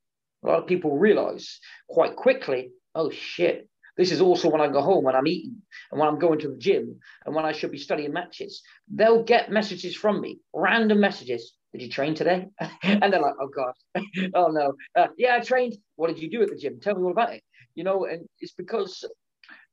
A 0.44 0.48
lot 0.48 0.60
of 0.60 0.68
people 0.68 0.98
realize 0.98 1.60
quite 1.88 2.16
quickly, 2.16 2.72
oh 2.96 3.10
shit, 3.10 3.68
this 3.98 4.12
is 4.12 4.22
also 4.22 4.50
when 4.50 4.62
I 4.62 4.68
go 4.68 4.82
home, 4.82 5.04
when 5.04 5.16
I'm 5.16 5.28
eating, 5.28 5.62
and 5.92 6.00
when 6.00 6.10
I'm 6.10 6.20
going 6.20 6.40
to 6.40 6.48
the 6.48 6.58
gym, 6.58 7.00
and 7.26 7.36
when 7.36 7.46
I 7.46 7.52
should 7.52 7.72
be 7.72 7.78
studying 7.78 8.14
matches. 8.14 8.64
They'll 8.88 9.24
get 9.24 9.52
messages 9.52 9.96
from 9.96 10.22
me, 10.22 10.40
random 10.54 11.00
messages. 11.00 11.54
Did 11.72 11.84
you 11.84 11.90
train 11.90 12.16
today? 12.16 12.48
and 12.84 13.14
they're 13.14 13.22
like, 13.22 13.36
oh 13.40 13.50
God, 13.50 13.74
oh 14.34 14.48
no. 14.48 14.74
Uh, 14.96 15.08
yeah, 15.18 15.36
I 15.36 15.40
trained. 15.42 15.78
What 15.96 16.08
did 16.08 16.20
you 16.20 16.30
do 16.30 16.42
at 16.42 16.50
the 16.50 16.56
gym? 16.56 16.80
Tell 16.80 16.96
me 16.96 17.04
all 17.04 17.12
about 17.12 17.34
it. 17.34 17.44
You 17.76 17.84
know, 17.84 18.06
and 18.06 18.28
it's 18.40 18.54
because 18.54 19.06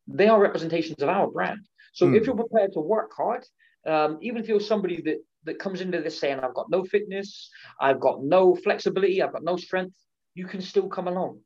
they 0.09 0.29
are 0.29 0.41
representations 0.41 1.03
of 1.03 1.09
our 1.09 1.31
brand. 1.31 1.61
So 1.93 2.07
mm. 2.07 2.17
if 2.17 2.27
you're 2.27 2.37
prepared 2.37 2.73
to 2.73 2.81
work 2.81 3.13
hard, 3.17 3.45
um, 3.87 4.19
even 4.21 4.41
if 4.41 4.49
you're 4.49 4.61
somebody 4.61 5.01
that 5.03 5.19
that 5.45 5.59
comes 5.59 5.81
into 5.81 6.01
this 6.01 6.19
saying, 6.19 6.41
I've 6.41 6.55
got 6.55 6.71
no 6.71 6.85
fitness, 6.85 7.51
I've 7.81 8.01
got 8.01 8.23
no 8.23 8.55
flexibility, 8.55 9.23
I've 9.23 9.33
got 9.33 9.45
no 9.45 9.57
strength, 9.57 9.95
you 10.35 10.47
can 10.47 10.61
still 10.61 10.89
come 10.89 11.09
along. 11.09 11.41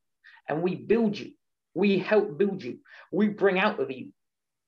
And 0.49 0.63
we 0.63 0.75
build 0.75 1.19
you. 1.19 1.33
We 1.75 1.99
help 1.99 2.37
build 2.39 2.63
you. 2.63 2.79
We 3.13 3.29
bring 3.29 3.59
out 3.59 3.79
of 3.81 3.91
you 3.91 4.13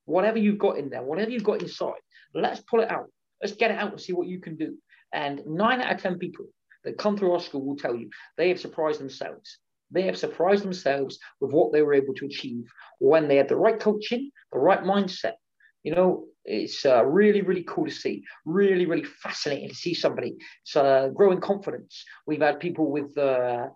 whatever 0.06 0.38
you've 0.38 0.58
got 0.58 0.78
in 0.78 0.90
there, 0.90 1.02
whatever 1.02 1.30
you've 1.30 1.44
got 1.44 1.62
inside. 1.62 2.00
Let's 2.34 2.60
pull 2.60 2.80
it 2.80 2.90
out. 2.90 3.10
Let's 3.40 3.54
get 3.54 3.70
it 3.70 3.78
out 3.78 3.92
and 3.92 4.00
see 4.00 4.12
what 4.12 4.28
you 4.28 4.40
can 4.40 4.56
do. 4.56 4.76
And 5.12 5.42
nine 5.46 5.80
out 5.80 5.94
of 5.94 6.02
10 6.02 6.18
people 6.18 6.46
that 6.84 6.98
come 6.98 7.16
through 7.16 7.32
our 7.32 7.40
school 7.40 7.64
will 7.64 7.76
tell 7.76 7.94
you 7.94 8.10
they 8.36 8.48
have 8.48 8.60
surprised 8.60 9.00
themselves. 9.00 9.58
They 9.90 10.02
have 10.02 10.16
surprised 10.16 10.64
themselves 10.64 11.18
with 11.40 11.52
what 11.52 11.72
they 11.72 11.82
were 11.82 11.94
able 11.94 12.14
to 12.14 12.26
achieve 12.26 12.64
when 12.98 13.28
they 13.28 13.36
had 13.36 13.48
the 13.48 13.56
right 13.56 13.78
coaching, 13.78 14.30
the 14.52 14.58
right 14.58 14.82
mindset. 14.82 15.34
You 15.82 15.94
know, 15.94 16.24
it's 16.44 16.84
uh, 16.84 17.04
really, 17.04 17.42
really 17.42 17.64
cool 17.64 17.86
to 17.86 17.90
see. 17.90 18.24
Really, 18.44 18.86
really 18.86 19.04
fascinating 19.04 19.68
to 19.68 19.74
see 19.74 19.94
somebody. 19.94 20.36
It's 20.62 20.76
uh, 20.76 21.08
growing 21.14 21.40
confidence. 21.40 22.04
We've 22.26 22.40
had 22.40 22.60
people 22.60 22.90
with 22.90 23.16
uh, 23.16 23.68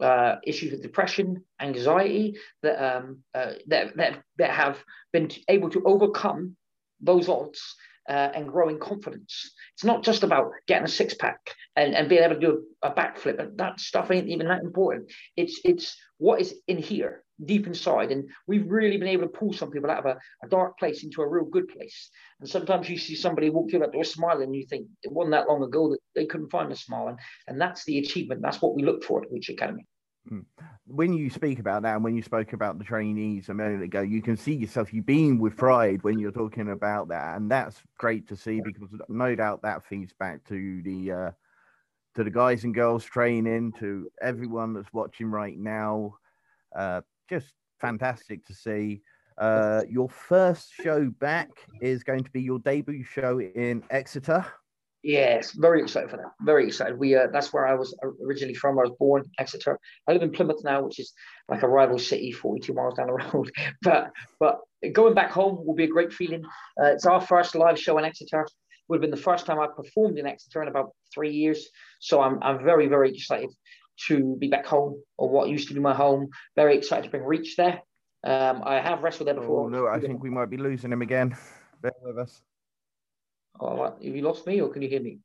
uh, 0.00 0.36
issues 0.46 0.72
with 0.72 0.82
depression, 0.82 1.44
anxiety 1.60 2.36
that, 2.62 2.96
um, 2.96 3.20
uh, 3.34 3.52
that, 3.68 3.96
that, 3.96 4.22
that 4.38 4.50
have 4.50 4.82
been 5.12 5.30
able 5.48 5.70
to 5.70 5.82
overcome 5.84 6.56
those 7.00 7.28
odds 7.28 7.60
uh, 8.08 8.30
and 8.34 8.48
growing 8.48 8.78
confidence. 8.78 9.52
It's 9.74 9.84
not 9.84 10.02
just 10.02 10.22
about 10.22 10.50
getting 10.66 10.84
a 10.84 10.88
six 10.88 11.14
pack 11.14 11.38
and, 11.76 11.94
and 11.94 12.08
being 12.08 12.22
able 12.22 12.34
to 12.34 12.40
do 12.40 12.64
a, 12.82 12.90
backflip. 12.90 13.56
That 13.56 13.80
stuff 13.80 14.10
ain't 14.10 14.28
even 14.28 14.48
that 14.48 14.62
important. 14.62 15.10
It's 15.36 15.60
it's 15.64 15.96
what 16.18 16.40
is 16.40 16.54
in 16.68 16.78
here, 16.78 17.24
deep 17.44 17.66
inside. 17.66 18.12
And 18.12 18.28
we've 18.46 18.70
really 18.70 18.98
been 18.98 19.08
able 19.08 19.24
to 19.24 19.38
pull 19.38 19.52
some 19.52 19.70
people 19.70 19.90
out 19.90 20.06
of 20.06 20.06
a, 20.06 20.18
a 20.44 20.48
dark 20.48 20.78
place 20.78 21.02
into 21.04 21.22
a 21.22 21.28
real 21.28 21.44
good 21.44 21.68
place. 21.68 22.10
And 22.40 22.48
sometimes 22.48 22.88
you 22.88 22.98
see 22.98 23.14
somebody 23.14 23.50
walk 23.50 23.70
through 23.70 23.80
that 23.80 23.92
door 23.92 24.04
smiling, 24.04 24.44
and 24.44 24.56
you 24.56 24.66
think 24.68 24.86
it 25.02 25.12
wasn't 25.12 25.32
that 25.32 25.48
long 25.48 25.62
ago 25.62 25.90
that 25.90 25.98
they 26.14 26.26
couldn't 26.26 26.50
find 26.50 26.70
a 26.70 26.76
smile. 26.76 27.08
And, 27.08 27.18
and 27.48 27.60
that's 27.60 27.84
the 27.84 27.98
achievement. 27.98 28.42
That's 28.42 28.60
what 28.60 28.74
we 28.74 28.82
look 28.82 29.02
for 29.02 29.22
at 29.22 29.30
Reach 29.30 29.48
Academy. 29.48 29.86
Hmm. 30.28 30.40
When 30.86 31.12
you 31.12 31.28
speak 31.28 31.58
about 31.58 31.82
that, 31.82 31.96
and 31.96 32.04
when 32.04 32.16
you 32.16 32.22
spoke 32.22 32.52
about 32.52 32.78
the 32.78 32.84
trainees 32.84 33.48
a 33.48 33.54
minute 33.54 33.82
ago, 33.82 34.00
you 34.00 34.22
can 34.22 34.36
see 34.36 34.54
yourself. 34.54 34.92
You 34.92 35.02
beam 35.02 35.38
with 35.38 35.56
pride 35.56 36.02
when 36.02 36.18
you're 36.18 36.32
talking 36.32 36.70
about 36.70 37.08
that, 37.08 37.36
and 37.36 37.50
that's 37.50 37.82
great 37.98 38.28
to 38.28 38.36
see 38.36 38.60
because 38.60 38.88
no 39.08 39.34
doubt 39.34 39.62
that 39.62 39.84
feeds 39.84 40.12
back 40.12 40.44
to 40.48 40.82
the 40.82 41.12
uh, 41.12 41.30
to 42.14 42.24
the 42.24 42.30
guys 42.30 42.64
and 42.64 42.74
girls 42.74 43.04
training, 43.04 43.72
to 43.80 44.08
everyone 44.22 44.72
that's 44.72 44.92
watching 44.92 45.30
right 45.30 45.58
now. 45.58 46.14
Uh, 46.74 47.02
just 47.28 47.52
fantastic 47.80 48.44
to 48.46 48.54
see. 48.54 49.02
Uh, 49.36 49.82
your 49.88 50.08
first 50.08 50.72
show 50.72 51.10
back 51.18 51.50
is 51.80 52.04
going 52.04 52.22
to 52.22 52.30
be 52.30 52.40
your 52.40 52.60
debut 52.60 53.02
show 53.02 53.40
in 53.40 53.82
Exeter. 53.90 54.46
Yes, 55.04 55.52
very 55.52 55.82
excited 55.82 56.08
for 56.08 56.16
that. 56.16 56.32
Very 56.40 56.66
excited. 56.66 56.98
We 56.98 57.14
uh, 57.14 57.26
that's 57.30 57.52
where 57.52 57.66
I 57.66 57.74
was 57.74 57.94
originally 58.24 58.54
from. 58.54 58.78
I 58.78 58.84
was 58.84 58.96
born 58.98 59.24
Exeter. 59.38 59.78
I 60.08 60.14
live 60.14 60.22
in 60.22 60.30
Plymouth 60.30 60.64
now, 60.64 60.82
which 60.82 60.98
is 60.98 61.12
like 61.46 61.62
a 61.62 61.68
rival 61.68 61.98
city, 61.98 62.32
42 62.32 62.72
miles 62.72 62.94
down 62.94 63.08
the 63.08 63.12
road. 63.34 63.52
but 63.82 64.12
but 64.40 64.60
going 64.94 65.12
back 65.12 65.30
home 65.30 65.64
will 65.66 65.74
be 65.74 65.84
a 65.84 65.88
great 65.88 66.10
feeling. 66.10 66.42
Uh, 66.80 66.86
it's 66.86 67.04
our 67.04 67.20
first 67.20 67.54
live 67.54 67.78
show 67.78 67.98
in 67.98 68.06
Exeter. 68.06 68.46
Would 68.88 68.96
have 68.96 69.02
been 69.02 69.10
the 69.10 69.18
first 69.18 69.44
time 69.44 69.60
I've 69.60 69.76
performed 69.76 70.18
in 70.18 70.26
Exeter 70.26 70.62
in 70.62 70.68
about 70.68 70.92
three 71.12 71.32
years. 71.32 71.68
So 72.00 72.22
I'm 72.22 72.42
I'm 72.42 72.64
very 72.64 72.86
very 72.88 73.10
excited 73.10 73.50
to 74.08 74.36
be 74.38 74.48
back 74.48 74.64
home 74.64 75.02
or 75.18 75.28
what 75.28 75.50
used 75.50 75.68
to 75.68 75.74
be 75.74 75.80
my 75.80 75.94
home. 75.94 76.30
Very 76.56 76.78
excited 76.78 77.04
to 77.04 77.10
bring 77.10 77.24
Reach 77.24 77.56
there. 77.56 77.82
Um, 78.24 78.62
I 78.64 78.80
have 78.80 79.02
wrestled 79.02 79.28
there 79.28 79.34
before. 79.34 79.66
Oh, 79.66 79.68
no, 79.68 79.86
I 79.86 80.00
think 80.00 80.22
we 80.22 80.30
might 80.30 80.48
be 80.48 80.56
losing 80.56 80.90
him 80.90 81.02
again. 81.02 81.36
Bear 81.82 81.92
with 82.02 82.18
us. 82.18 82.40
Oh, 83.60 83.84
have 83.84 84.02
you 84.02 84.22
lost 84.22 84.46
me 84.46 84.60
or 84.60 84.68
can 84.68 84.82
you 84.82 84.88
hear 84.88 85.00
me? 85.00 85.18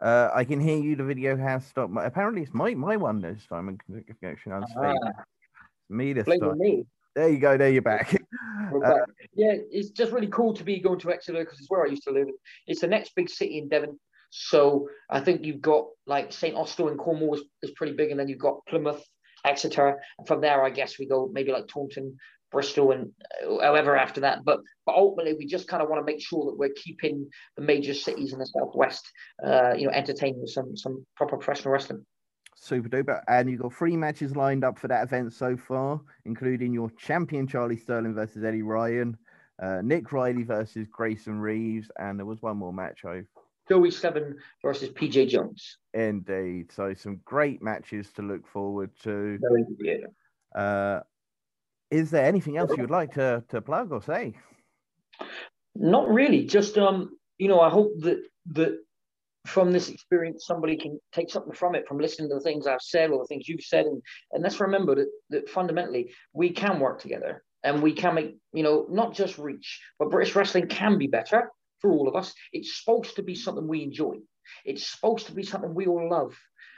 Uh, 0.00 0.30
I 0.34 0.44
can 0.44 0.60
hear 0.60 0.76
you. 0.76 0.96
The 0.96 1.04
video 1.04 1.36
has 1.36 1.64
stopped. 1.66 1.92
Apparently, 1.96 2.42
it's 2.42 2.52
my 2.52 2.74
my 2.74 2.96
one 2.96 3.20
this 3.20 3.46
time. 3.46 3.78
Connection 4.20 4.52
on 4.52 4.64
ah, 4.76 4.94
Me 5.88 6.12
this 6.12 6.26
time. 6.26 6.58
Me. 6.58 6.84
There 7.14 7.28
you 7.28 7.38
go. 7.38 7.56
There 7.56 7.70
you're 7.70 7.82
back. 7.82 8.14
Uh, 8.14 8.94
yeah, 9.34 9.54
it's 9.70 9.90
just 9.90 10.12
really 10.12 10.26
cool 10.26 10.52
to 10.54 10.64
be 10.64 10.80
going 10.80 10.98
to 10.98 11.12
Exeter 11.12 11.38
because 11.38 11.60
it's 11.60 11.70
where 11.70 11.84
I 11.86 11.88
used 11.88 12.02
to 12.04 12.10
live. 12.10 12.26
It's 12.66 12.80
the 12.80 12.88
next 12.88 13.14
big 13.14 13.30
city 13.30 13.58
in 13.58 13.68
Devon. 13.68 13.98
So 14.30 14.88
I 15.08 15.20
think 15.20 15.44
you've 15.44 15.60
got 15.60 15.86
like 16.06 16.32
St. 16.32 16.56
Austell 16.56 16.88
in 16.88 16.98
Cornwall 16.98 17.34
is, 17.34 17.42
is 17.62 17.70
pretty 17.70 17.92
big, 17.92 18.10
and 18.10 18.18
then 18.18 18.28
you've 18.28 18.38
got 18.38 18.66
Plymouth, 18.68 19.02
Exeter. 19.44 20.00
And 20.18 20.26
from 20.26 20.40
there, 20.40 20.64
I 20.64 20.70
guess 20.70 20.98
we 20.98 21.06
go 21.06 21.30
maybe 21.32 21.52
like 21.52 21.68
Taunton, 21.68 22.16
Bristol, 22.54 22.92
and 22.92 23.12
uh, 23.46 23.60
however 23.60 23.96
after 23.96 24.22
that. 24.22 24.44
But 24.44 24.60
but 24.86 24.94
ultimately, 24.94 25.34
we 25.34 25.46
just 25.46 25.68
kind 25.68 25.82
of 25.82 25.90
want 25.90 26.00
to 26.00 26.10
make 26.10 26.22
sure 26.22 26.46
that 26.46 26.58
we're 26.58 26.72
keeping 26.74 27.28
the 27.56 27.62
major 27.62 27.92
cities 27.92 28.32
in 28.32 28.38
the 28.38 28.46
southwest, 28.46 29.10
uh, 29.46 29.74
you 29.76 29.86
know, 29.86 29.92
entertaining 29.92 30.40
with 30.40 30.50
some 30.50 30.74
some 30.76 31.04
proper 31.16 31.36
professional 31.36 31.72
wrestling. 31.72 32.06
Super 32.56 32.88
duper. 32.88 33.20
And 33.28 33.50
you've 33.50 33.60
got 33.60 33.74
three 33.74 33.96
matches 33.96 34.34
lined 34.36 34.64
up 34.64 34.78
for 34.78 34.88
that 34.88 35.02
event 35.02 35.34
so 35.34 35.56
far, 35.56 36.00
including 36.24 36.72
your 36.72 36.88
champion 36.92 37.46
Charlie 37.46 37.76
Sterling 37.76 38.14
versus 38.14 38.42
Eddie 38.42 38.62
Ryan, 38.62 39.18
uh, 39.60 39.80
Nick 39.82 40.12
Riley 40.12 40.44
versus 40.44 40.86
Grayson 40.90 41.38
Reeves, 41.38 41.90
and 41.98 42.18
there 42.18 42.26
was 42.26 42.40
one 42.40 42.56
more 42.56 42.72
match 42.72 43.04
I 43.04 43.24
Joey 43.68 43.90
Seven 43.90 44.36
versus 44.62 44.90
PJ 44.90 45.28
Jones. 45.28 45.78
Indeed. 45.94 46.70
So 46.72 46.94
some 46.94 47.20
great 47.24 47.62
matches 47.62 48.12
to 48.12 48.22
look 48.22 48.46
forward 48.46 48.90
to. 49.02 49.38
Very 49.40 49.64
good. 49.78 50.06
Uh, 50.54 51.00
is 51.94 52.10
there 52.10 52.24
anything 52.24 52.56
else 52.56 52.70
you 52.76 52.82
would 52.82 52.90
like 52.90 53.14
to, 53.14 53.44
to 53.50 53.60
plug 53.60 53.92
or 53.92 54.02
say? 54.02 54.34
Not 55.76 56.08
really. 56.08 56.44
Just 56.44 56.76
um, 56.76 57.16
you 57.38 57.48
know, 57.48 57.60
I 57.60 57.70
hope 57.70 57.92
that 58.00 58.20
that 58.52 58.78
from 59.46 59.72
this 59.72 59.90
experience 59.90 60.46
somebody 60.46 60.76
can 60.76 60.98
take 61.12 61.30
something 61.30 61.52
from 61.52 61.74
it 61.74 61.86
from 61.86 61.98
listening 61.98 62.28
to 62.30 62.34
the 62.34 62.40
things 62.40 62.66
I've 62.66 62.80
said 62.80 63.10
or 63.10 63.18
the 63.18 63.26
things 63.26 63.48
you've 63.48 63.60
said. 63.60 63.86
And 63.86 64.02
and 64.32 64.42
let's 64.42 64.60
remember 64.60 64.94
that 64.96 65.10
that 65.30 65.48
fundamentally 65.48 66.12
we 66.32 66.50
can 66.50 66.80
work 66.80 67.00
together 67.00 67.44
and 67.62 67.82
we 67.82 67.92
can 67.92 68.14
make, 68.14 68.36
you 68.52 68.62
know, 68.62 68.86
not 68.90 69.14
just 69.14 69.38
reach, 69.38 69.80
but 69.98 70.10
British 70.10 70.34
wrestling 70.34 70.66
can 70.66 70.98
be 70.98 71.06
better 71.06 71.50
for 71.80 71.92
all 71.92 72.08
of 72.08 72.16
us. 72.16 72.34
It's 72.52 72.78
supposed 72.78 73.16
to 73.16 73.22
be 73.22 73.34
something 73.34 73.68
we 73.68 73.82
enjoy. 73.82 74.16
It's 74.64 74.86
supposed 74.86 75.26
to 75.26 75.32
be 75.32 75.44
something 75.44 75.74
we 75.74 75.86
all 75.86 76.10
love. 76.10 76.34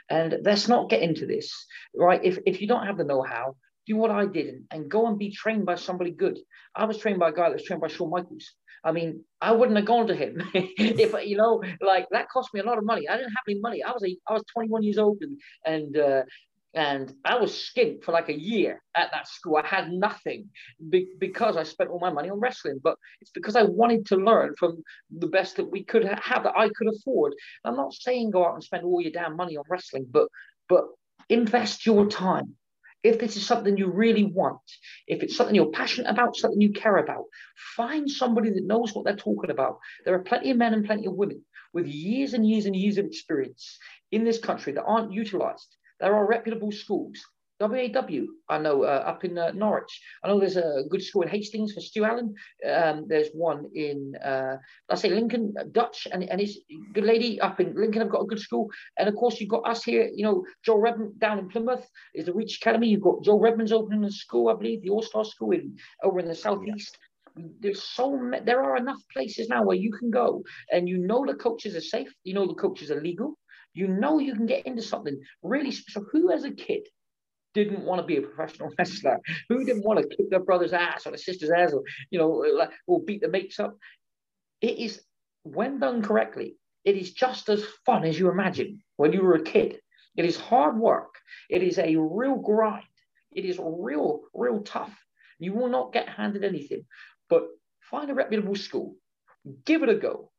And 0.09 0.37
let's 0.43 0.67
not 0.67 0.89
get 0.89 1.01
into 1.01 1.25
this, 1.25 1.51
right? 1.93 2.23
If, 2.23 2.39
if 2.45 2.61
you 2.61 2.67
don't 2.67 2.85
have 2.85 2.97
the 2.97 3.03
know 3.03 3.21
how, 3.21 3.57
do 3.87 3.95
what 3.95 4.11
I 4.11 4.25
did 4.25 4.65
and, 4.71 4.89
go 4.89 5.07
and 5.07 5.17
be 5.17 5.31
trained 5.31 5.65
by 5.65 5.75
somebody 5.75 6.11
good. 6.11 6.37
I 6.75 6.85
was 6.85 6.97
trained 6.97 7.19
by 7.19 7.29
a 7.29 7.33
guy 7.33 7.49
that 7.49 7.53
was 7.53 7.63
trained 7.63 7.81
by 7.81 7.87
Shawn 7.87 8.09
Michaels. 8.09 8.51
I 8.83 8.91
mean, 8.91 9.23
I 9.41 9.51
wouldn't 9.51 9.77
have 9.77 9.87
gone 9.87 10.07
to 10.07 10.15
him 10.15 10.41
if 10.53 11.27
you 11.27 11.37
know, 11.37 11.63
like 11.81 12.07
that 12.11 12.29
cost 12.29 12.53
me 12.53 12.59
a 12.59 12.63
lot 12.63 12.77
of 12.77 12.85
money. 12.85 13.07
I 13.07 13.17
didn't 13.17 13.31
have 13.31 13.43
any 13.47 13.59
money. 13.59 13.83
I 13.83 13.91
was 13.91 14.03
a, 14.03 14.15
I 14.29 14.33
was 14.33 14.43
21 14.53 14.83
years 14.83 14.97
old 14.97 15.17
and 15.21 15.39
and 15.65 15.97
uh, 15.97 16.21
and 16.73 17.11
I 17.25 17.37
was 17.37 17.51
skint 17.51 18.03
for 18.03 18.11
like 18.11 18.29
a 18.29 18.39
year 18.39 18.81
at 18.95 19.09
that 19.11 19.27
school. 19.27 19.57
I 19.57 19.65
had 19.65 19.91
nothing 19.91 20.49
be- 20.89 21.07
because 21.17 21.57
I 21.57 21.63
spent 21.63 21.89
all 21.89 21.99
my 21.99 22.11
money 22.11 22.29
on 22.29 22.39
wrestling, 22.39 22.79
but 22.83 22.97
it's 23.19 23.31
because 23.31 23.55
I 23.55 23.63
wanted 23.63 24.05
to 24.07 24.17
learn 24.17 24.53
from 24.59 24.83
the 25.09 25.27
best 25.27 25.55
that 25.55 25.71
we 25.71 25.83
could 25.83 26.05
have 26.05 26.43
that 26.43 26.55
I 26.55 26.69
could 26.69 26.87
afford. 26.87 27.33
I'm 27.63 27.75
not 27.75 27.93
saying 27.93 28.31
go 28.31 28.45
out 28.45 28.53
and 28.53 28.63
spend 28.63 28.83
all 28.83 29.01
your 29.01 29.11
damn 29.11 29.35
money 29.35 29.57
on 29.57 29.63
wrestling, 29.69 30.05
but 30.09 30.27
but 30.69 30.83
invest 31.29 31.85
your 31.85 32.05
time. 32.07 32.55
If 33.03 33.19
this 33.19 33.37
is 33.37 33.45
something 33.45 33.77
you 33.77 33.89
really 33.89 34.23
want, 34.23 34.59
if 35.07 35.23
it's 35.23 35.35
something 35.35 35.55
you're 35.55 35.71
passionate 35.71 36.09
about, 36.09 36.35
something 36.35 36.59
you 36.59 36.73
care 36.73 36.97
about, 36.97 37.25
find 37.75 38.09
somebody 38.09 38.49
that 38.49 38.65
knows 38.65 38.93
what 38.93 39.05
they're 39.05 39.15
talking 39.15 39.51
about. 39.51 39.77
There 40.03 40.15
are 40.15 40.23
plenty 40.23 40.51
of 40.51 40.57
men 40.57 40.73
and 40.73 40.85
plenty 40.85 41.05
of 41.05 41.13
women 41.13 41.43
with 41.73 41.87
years 41.87 42.33
and 42.33 42.47
years 42.47 42.65
and 42.65 42.75
years 42.75 42.97
of 42.97 43.05
experience 43.05 43.77
in 44.11 44.23
this 44.23 44.39
country 44.39 44.73
that 44.73 44.83
aren't 44.83 45.13
utilized 45.13 45.77
there 45.99 46.15
are 46.15 46.27
reputable 46.27 46.71
schools. 46.71 47.17
WAW, 47.59 48.27
I 48.49 48.59
know 48.59 48.83
uh, 48.83 49.03
up 49.05 49.25
in 49.25 49.37
uh, 49.37 49.51
Norwich. 49.51 50.01
I 50.23 50.27
know 50.27 50.39
there's 50.39 50.57
a 50.57 50.83
good 50.89 51.03
school 51.03 51.23
in 51.23 51.27
Hastings 51.27 51.73
for 51.73 51.81
Stu 51.81 52.05
Allen. 52.05 52.35
Um, 52.69 53.05
there's 53.07 53.29
one 53.33 53.65
in, 53.73 54.13
uh, 54.23 54.57
let's 54.89 55.01
say, 55.01 55.09
Lincoln 55.09 55.55
uh, 55.59 55.63
Dutch, 55.71 56.07
and, 56.11 56.23
and 56.23 56.39
his 56.39 56.59
good 56.93 57.03
lady 57.03 57.41
up 57.41 57.59
in 57.59 57.73
Lincoln 57.75 58.01
have 58.01 58.11
got 58.11 58.21
a 58.21 58.27
good 58.27 58.39
school. 58.39 58.69
And 58.99 59.09
of 59.09 59.15
course, 59.15 59.39
you've 59.39 59.49
got 59.49 59.67
us 59.67 59.83
here, 59.83 60.09
you 60.13 60.23
know, 60.23 60.45
Joel 60.63 60.79
Redman 60.79 61.13
down 61.17 61.39
in 61.39 61.49
Plymouth 61.49 61.87
is 62.13 62.25
the 62.25 62.33
Reach 62.33 62.57
Academy. 62.57 62.89
You've 62.89 63.01
got 63.01 63.23
Joel 63.23 63.39
Redman's 63.39 63.71
opening 63.71 64.03
a 64.03 64.11
school, 64.11 64.49
I 64.49 64.55
believe, 64.55 64.83
the 64.83 64.89
All 64.89 65.01
Star 65.01 65.25
School 65.25 65.51
in 65.51 65.77
over 66.03 66.19
in 66.19 66.27
the 66.27 66.35
southeast. 66.35 66.97
Yeah. 67.35 67.45
There's 67.59 67.83
so 67.83 68.17
many, 68.17 68.43
there 68.43 68.63
are 68.63 68.77
enough 68.77 69.01
places 69.13 69.47
now 69.47 69.63
where 69.63 69.77
you 69.77 69.91
can 69.91 70.09
go 70.09 70.43
and 70.71 70.89
you 70.89 70.97
know 70.97 71.23
the 71.25 71.35
coaches 71.35 71.75
are 71.75 71.81
safe, 71.81 72.11
you 72.23 72.33
know 72.33 72.47
the 72.47 72.55
coaches 72.55 72.89
are 72.89 72.99
legal, 72.99 73.37
you 73.73 73.87
know 73.87 74.17
you 74.17 74.33
can 74.33 74.47
get 74.47 74.65
into 74.65 74.81
something 74.81 75.19
really 75.43 75.71
special. 75.71 76.03
Who 76.11 76.31
as 76.31 76.45
a 76.45 76.51
kid 76.51 76.87
didn't 77.63 77.85
want 77.85 78.01
to 78.01 78.05
be 78.05 78.17
a 78.17 78.21
professional 78.21 78.71
wrestler? 78.77 79.19
Who 79.49 79.65
didn't 79.65 79.83
want 79.83 79.99
to 79.99 80.15
kick 80.15 80.29
their 80.29 80.43
brother's 80.43 80.73
ass 80.73 81.05
or 81.05 81.11
their 81.11 81.17
sister's 81.17 81.51
ass 81.51 81.73
or, 81.73 81.83
you 82.09 82.19
know, 82.19 82.45
uh, 82.61 82.67
or 82.87 83.01
beat 83.03 83.21
the 83.21 83.29
mates 83.29 83.59
up? 83.59 83.77
It 84.61 84.77
is, 84.79 85.01
when 85.43 85.79
done 85.79 86.01
correctly, 86.01 86.55
it 86.83 86.95
is 86.95 87.13
just 87.13 87.49
as 87.49 87.63
fun 87.85 88.05
as 88.05 88.17
you 88.17 88.29
imagine 88.29 88.81
when 88.95 89.13
you 89.13 89.21
were 89.21 89.35
a 89.35 89.43
kid. 89.43 89.79
It 90.15 90.25
is 90.25 90.37
hard 90.37 90.77
work. 90.77 91.15
It 91.49 91.61
is 91.61 91.77
a 91.77 91.95
real 91.95 92.35
grind. 92.35 92.85
It 93.31 93.45
is 93.45 93.59
real, 93.61 94.21
real 94.33 94.61
tough. 94.61 94.97
You 95.37 95.53
will 95.53 95.69
not 95.69 95.93
get 95.93 96.09
handed 96.09 96.43
anything, 96.43 96.85
but 97.29 97.43
find 97.81 98.09
a 98.09 98.15
reputable 98.15 98.55
school, 98.55 98.95
give 99.65 99.83
it 99.83 99.89
a 99.89 99.95
go, 99.95 100.31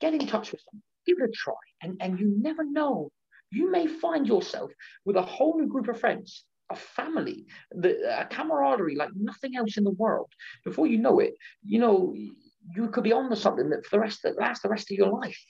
get 0.00 0.12
in 0.12 0.26
touch 0.26 0.52
with 0.52 0.60
them, 0.70 0.82
give 1.06 1.16
it 1.18 1.30
a 1.30 1.32
try. 1.32 1.54
And, 1.82 1.96
and 2.00 2.20
you 2.20 2.36
never 2.38 2.64
know. 2.64 3.10
You 3.50 3.70
may 3.70 3.86
find 3.86 4.26
yourself 4.26 4.70
with 5.04 5.16
a 5.16 5.22
whole 5.22 5.58
new 5.58 5.66
group 5.66 5.88
of 5.88 6.00
friends, 6.00 6.44
a 6.70 6.76
family, 6.76 7.46
the, 7.70 8.20
a 8.20 8.26
camaraderie 8.26 8.96
like 8.96 9.10
nothing 9.14 9.56
else 9.56 9.76
in 9.76 9.84
the 9.84 9.90
world. 9.90 10.30
Before 10.64 10.86
you 10.86 10.98
know 10.98 11.20
it, 11.20 11.34
you 11.64 11.78
know, 11.78 12.14
you 12.14 12.88
could 12.88 13.04
be 13.04 13.12
on 13.12 13.30
to 13.30 13.36
something 13.36 13.70
that 13.70 13.86
for 13.86 13.96
the 13.96 14.00
rest 14.00 14.22
that 14.24 14.38
lasts 14.38 14.62
the 14.62 14.68
rest 14.68 14.90
of 14.90 14.98
your 14.98 15.10
life. 15.10 15.40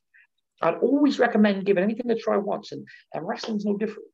I'd 0.62 0.76
always 0.76 1.18
recommend 1.18 1.66
giving 1.66 1.84
anything 1.84 2.10
a 2.10 2.16
try 2.16 2.36
once, 2.36 2.72
and, 2.72 2.86
and 3.12 3.26
wrestling's 3.26 3.64
no 3.64 3.76
different. 3.76 4.08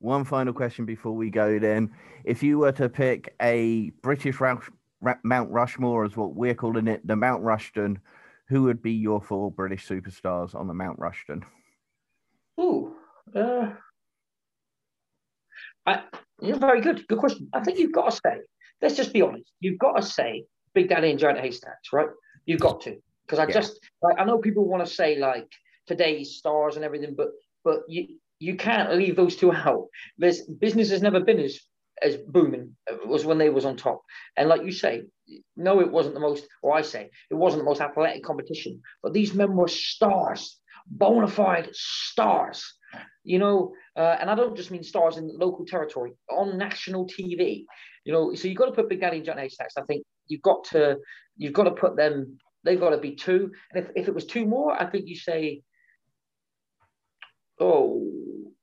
One 0.00 0.24
final 0.24 0.52
question 0.52 0.86
before 0.86 1.12
we 1.12 1.30
go 1.30 1.58
then. 1.58 1.92
If 2.24 2.42
you 2.42 2.58
were 2.58 2.72
to 2.72 2.88
pick 2.88 3.34
a 3.40 3.90
British 4.02 4.40
Mount 4.40 5.50
Rushmore, 5.50 6.04
as 6.04 6.16
what 6.16 6.34
we're 6.34 6.54
calling 6.54 6.88
it, 6.88 7.06
the 7.06 7.14
Mount 7.14 7.42
Rushton 7.42 8.00
who 8.48 8.62
would 8.64 8.82
be 8.82 8.92
your 8.92 9.20
four 9.20 9.50
British 9.50 9.86
superstars 9.86 10.54
on 10.54 10.68
the 10.68 10.74
Mount 10.74 10.98
Rushton? 10.98 11.44
Ooh, 12.58 12.94
uh, 13.34 13.72
I, 15.84 16.02
yeah, 16.40 16.56
very 16.56 16.80
good. 16.80 17.06
Good 17.06 17.18
question. 17.18 17.48
I 17.52 17.62
think 17.62 17.78
you've 17.78 17.92
got 17.92 18.10
to 18.10 18.16
say, 18.16 18.40
let's 18.82 18.96
just 18.96 19.12
be 19.12 19.22
honest, 19.22 19.52
you've 19.60 19.78
got 19.78 19.96
to 19.96 20.02
say 20.02 20.44
Big 20.74 20.88
Daddy 20.88 21.10
and 21.10 21.18
Giant 21.18 21.40
Haystacks, 21.40 21.92
right? 21.92 22.08
You've 22.46 22.60
got 22.60 22.80
to. 22.82 22.96
Because 23.26 23.38
I 23.38 23.46
yeah. 23.46 23.54
just, 23.54 23.80
like, 24.02 24.16
I 24.18 24.24
know 24.24 24.38
people 24.38 24.68
want 24.68 24.86
to 24.86 24.92
say 24.92 25.18
like 25.18 25.48
today's 25.86 26.36
stars 26.36 26.76
and 26.76 26.84
everything, 26.84 27.14
but 27.16 27.28
but 27.64 27.80
you 27.88 28.18
you 28.38 28.56
can't 28.56 28.94
leave 28.94 29.16
those 29.16 29.36
two 29.36 29.52
out. 29.52 29.86
There's 30.18 30.42
business 30.42 30.90
has 30.90 31.02
never 31.02 31.20
been 31.20 31.40
as 31.40 31.60
as 32.02 32.16
booming 32.16 32.76
was 33.06 33.24
when 33.24 33.38
they 33.38 33.48
was 33.48 33.64
on 33.64 33.76
top. 33.76 34.02
And 34.36 34.48
like 34.48 34.62
you 34.62 34.72
say, 34.72 35.04
no, 35.56 35.80
it 35.80 35.90
wasn't 35.90 36.14
the 36.14 36.20
most, 36.20 36.46
or 36.62 36.74
I 36.74 36.82
say, 36.82 37.10
it 37.30 37.34
wasn't 37.34 37.62
the 37.62 37.68
most 37.68 37.80
athletic 37.80 38.22
competition, 38.22 38.82
but 39.02 39.12
these 39.12 39.34
men 39.34 39.56
were 39.56 39.68
stars, 39.68 40.58
bona 40.86 41.28
fide 41.28 41.70
stars, 41.72 42.74
you 43.24 43.38
know. 43.38 43.74
Uh, 43.96 44.16
and 44.20 44.30
I 44.30 44.34
don't 44.34 44.56
just 44.56 44.70
mean 44.70 44.82
stars 44.82 45.16
in 45.16 45.30
local 45.38 45.64
territory, 45.64 46.12
on 46.30 46.58
national 46.58 47.06
TV, 47.06 47.64
you 48.04 48.12
know. 48.12 48.34
So 48.34 48.48
you've 48.48 48.58
got 48.58 48.66
to 48.66 48.72
put 48.72 48.88
Big 48.88 49.00
Daddy 49.00 49.18
and 49.18 49.26
Giant 49.26 49.40
Haystacks. 49.40 49.74
I 49.76 49.82
think 49.82 50.04
you've 50.28 50.42
got 50.42 50.64
to, 50.72 50.98
you've 51.36 51.52
got 51.52 51.64
to 51.64 51.72
put 51.72 51.96
them. 51.96 52.38
They've 52.64 52.80
got 52.80 52.90
to 52.90 52.98
be 52.98 53.14
two. 53.14 53.52
And 53.72 53.84
if, 53.84 53.90
if 53.94 54.08
it 54.08 54.14
was 54.14 54.26
two 54.26 54.46
more, 54.46 54.72
I 54.72 54.86
think 54.86 55.06
you 55.06 55.16
say, 55.16 55.62
oh, 57.60 58.02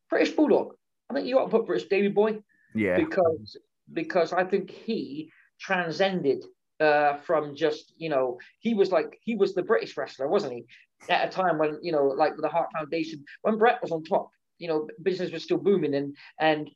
British 0.10 0.32
Bulldog. 0.32 0.74
I 1.10 1.14
think 1.14 1.28
you 1.28 1.36
got 1.36 1.46
to 1.46 1.50
put 1.50 1.66
British 1.66 1.88
Davy 1.88 2.10
Boy. 2.10 2.40
Yeah. 2.76 2.98
Because 2.98 3.58
because 3.92 4.34
I 4.34 4.44
think 4.44 4.72
he 4.72 5.32
transcended 5.60 6.44
uh, 6.80 7.18
from 7.18 7.56
just 7.56 7.94
you 7.98 8.10
know 8.10 8.38
he 8.60 8.74
was 8.74 8.92
like 8.92 9.20
he 9.22 9.36
was 9.36 9.54
the 9.54 9.64
British 9.64 9.96
wrestler, 9.98 10.28
wasn't 10.28 10.54
he? 10.54 10.66
At 11.10 11.28
a 11.28 11.32
time 11.32 11.58
when 11.58 11.80
you 11.82 11.92
know 11.92 12.06
like 12.06 12.34
with 12.34 12.42
the 12.42 12.50
Heart 12.50 12.70
Foundation, 12.74 13.24
when 13.42 13.58
Bret 13.58 13.82
was 13.82 13.92
on 13.92 14.04
top, 14.04 14.30
you 14.58 14.68
know 14.68 14.88
business 15.02 15.32
was 15.32 15.44
still 15.44 15.58
booming 15.58 15.96
and 15.96 16.16
and 16.40 16.70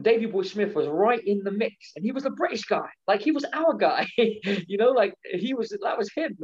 Davy 0.00 0.26
Boy 0.26 0.42
Smith 0.42 0.74
was 0.74 0.88
right 0.88 1.22
in 1.24 1.44
the 1.44 1.52
mix, 1.52 1.92
and 1.94 2.04
he 2.04 2.10
was 2.10 2.24
a 2.24 2.30
British 2.30 2.64
guy, 2.64 2.88
like 3.06 3.20
he 3.20 3.30
was 3.30 3.44
our 3.52 3.74
guy, 3.74 4.06
you 4.16 4.76
know, 4.76 4.90
like 4.90 5.14
he 5.22 5.54
was 5.54 5.68
that 5.68 5.98
was 5.98 6.12
him. 6.12 6.36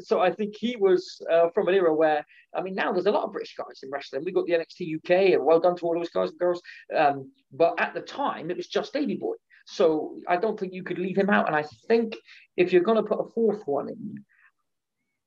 So 0.00 0.20
I 0.20 0.32
think 0.32 0.54
he 0.56 0.76
was 0.76 1.20
uh, 1.30 1.48
from 1.52 1.66
an 1.66 1.74
era 1.74 1.92
where, 1.92 2.24
I 2.54 2.62
mean, 2.62 2.76
now 2.76 2.92
there's 2.92 3.06
a 3.06 3.10
lot 3.10 3.24
of 3.24 3.32
British 3.32 3.56
guys 3.56 3.80
in 3.82 3.90
wrestling. 3.90 4.22
We 4.24 4.32
got 4.32 4.46
the 4.46 4.52
NXT 4.52 4.96
UK, 4.98 5.34
and 5.34 5.44
well 5.44 5.58
done 5.58 5.76
to 5.76 5.86
all 5.86 5.98
those 5.98 6.10
guys 6.10 6.30
and 6.30 6.38
girls. 6.38 6.62
Um, 6.96 7.32
but 7.52 7.74
at 7.80 7.92
the 7.92 8.02
time, 8.02 8.50
it 8.50 8.56
was 8.56 8.68
just 8.68 8.92
Davy 8.92 9.16
Boy. 9.16 9.34
So 9.66 10.18
I 10.28 10.36
don't 10.36 10.58
think 10.58 10.72
you 10.72 10.84
could 10.84 10.98
leave 10.98 11.18
him 11.18 11.30
out. 11.30 11.46
And 11.46 11.56
I 11.56 11.64
think 11.88 12.16
if 12.56 12.72
you're 12.72 12.82
going 12.82 12.96
to 12.96 13.08
put 13.08 13.20
a 13.20 13.30
fourth 13.30 13.62
one 13.66 13.88
in, 13.88 14.24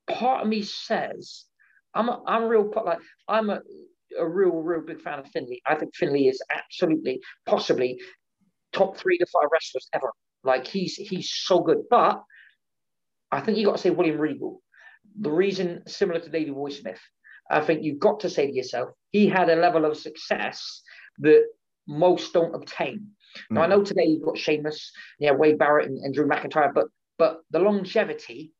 part 0.08 0.42
of 0.42 0.48
me 0.48 0.62
says 0.62 1.44
I'm 1.94 2.08
a, 2.08 2.22
I'm 2.26 2.44
a 2.44 2.48
real 2.48 2.70
like 2.84 2.98
I'm 3.28 3.50
a 3.50 3.60
a 4.18 4.26
real, 4.26 4.52
real 4.52 4.80
big 4.80 5.00
fan 5.00 5.18
of 5.18 5.28
Finlay. 5.28 5.60
I 5.66 5.74
think 5.74 5.94
Finlay 5.94 6.26
is 6.26 6.40
absolutely, 6.54 7.20
possibly 7.44 8.00
top 8.72 8.96
three 8.96 9.18
to 9.18 9.26
five 9.26 9.48
wrestlers 9.52 9.88
ever. 9.92 10.10
Like 10.44 10.66
he's 10.66 10.94
he's 10.94 11.30
so 11.32 11.60
good. 11.60 11.82
But 11.90 12.22
I 13.32 13.40
think 13.40 13.58
you 13.58 13.66
got 13.66 13.76
to 13.76 13.82
say 13.82 13.90
William 13.90 14.18
Regal. 14.18 14.62
The 15.20 15.30
reason 15.30 15.82
similar 15.86 16.20
to 16.20 16.30
Davey 16.30 16.50
Boy 16.50 16.70
Smith, 16.70 17.00
I 17.50 17.60
think 17.60 17.82
you've 17.82 17.98
got 17.98 18.20
to 18.20 18.30
say 18.30 18.46
to 18.46 18.52
yourself, 18.52 18.90
he 19.10 19.28
had 19.28 19.48
a 19.48 19.56
level 19.56 19.84
of 19.84 19.96
success 19.96 20.82
that 21.18 21.46
most 21.88 22.32
don't 22.32 22.54
obtain. 22.54 23.08
Mm. 23.50 23.54
Now 23.54 23.62
I 23.62 23.64
hmm. 23.64 23.70
know 23.70 23.82
today 23.82 24.04
you've 24.04 24.24
got 24.24 24.38
Sheamus, 24.38 24.92
yeah, 25.18 25.32
Wade 25.32 25.58
Barrett 25.58 25.88
and, 25.88 25.98
and 25.98 26.14
Drew 26.14 26.28
McIntyre, 26.28 26.72
but 26.72 26.86
but 27.18 27.40
the 27.50 27.58
longevity 27.60 28.52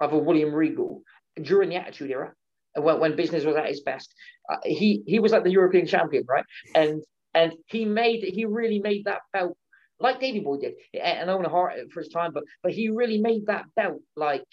of 0.00 0.12
a 0.12 0.18
William 0.18 0.52
Regal 0.52 1.02
during 1.40 1.70
the 1.70 1.76
Attitude 1.76 2.10
Era 2.10 2.32
when, 2.76 3.00
when 3.00 3.16
business 3.16 3.44
was 3.44 3.56
at 3.56 3.66
its 3.66 3.80
best. 3.80 4.14
Uh, 4.48 4.56
he 4.64 5.02
he 5.06 5.18
was 5.18 5.32
like 5.32 5.44
the 5.44 5.50
European 5.50 5.86
champion, 5.86 6.24
right? 6.28 6.44
And 6.74 7.02
and 7.34 7.52
he 7.66 7.84
made 7.84 8.22
he 8.24 8.44
really 8.44 8.80
made 8.80 9.04
that 9.04 9.20
belt 9.32 9.56
like 10.00 10.20
Davy 10.20 10.40
Boy 10.40 10.58
did, 10.58 10.74
and 11.00 11.30
Owen 11.30 11.48
Hart 11.48 11.74
for 11.92 12.00
his 12.00 12.08
time, 12.08 12.32
but 12.32 12.44
but 12.62 12.72
he 12.72 12.88
really 12.88 13.18
made 13.18 13.46
that 13.46 13.66
belt 13.76 14.02
like 14.16 14.44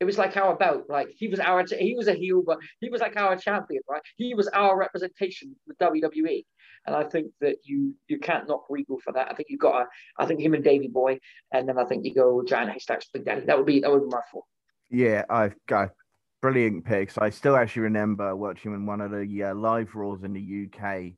it 0.00 0.04
was 0.04 0.18
like 0.18 0.36
our 0.36 0.56
belt. 0.56 0.86
Like 0.88 1.10
he 1.16 1.28
was 1.28 1.38
our 1.38 1.64
he 1.64 1.94
was 1.96 2.08
a 2.08 2.14
heel, 2.14 2.42
but 2.44 2.58
he 2.80 2.88
was 2.88 3.00
like 3.00 3.16
our 3.16 3.36
champion, 3.36 3.82
right? 3.88 4.02
He 4.16 4.34
was 4.34 4.48
our 4.48 4.76
representation 4.76 5.54
with 5.66 5.78
WWE. 5.78 6.44
And 6.84 6.96
I 6.96 7.04
think 7.04 7.30
that 7.40 7.58
you 7.62 7.94
you 8.08 8.18
can't 8.18 8.48
knock 8.48 8.64
Regal 8.68 8.98
for 8.98 9.12
that. 9.12 9.30
I 9.30 9.34
think 9.34 9.48
you've 9.50 9.60
got 9.60 9.82
a, 9.82 9.86
I 10.18 10.26
think 10.26 10.40
him 10.40 10.54
and 10.54 10.64
Davy 10.64 10.88
Boy, 10.88 11.20
and 11.52 11.68
then 11.68 11.78
I 11.78 11.84
think 11.84 12.04
you 12.04 12.12
go 12.12 12.42
Giant 12.42 12.72
Haystacks 12.72 13.06
Big 13.12 13.24
Daddy. 13.24 13.46
That 13.46 13.56
would 13.56 13.66
be 13.66 13.78
that 13.80 13.92
would 13.92 14.02
be 14.02 14.08
my 14.08 14.22
four. 14.32 14.42
Yeah, 14.92 15.24
I've 15.30 15.56
got 15.66 15.90
brilliant 16.42 16.84
picks. 16.84 17.16
I 17.16 17.30
still 17.30 17.56
actually 17.56 17.82
remember 17.82 18.36
watching 18.36 18.74
in 18.74 18.84
one 18.84 19.00
of 19.00 19.10
the 19.10 19.42
uh, 19.42 19.54
live 19.54 19.94
Raws 19.94 20.22
in 20.22 20.34
the 20.34 20.66
UK, 20.66 21.12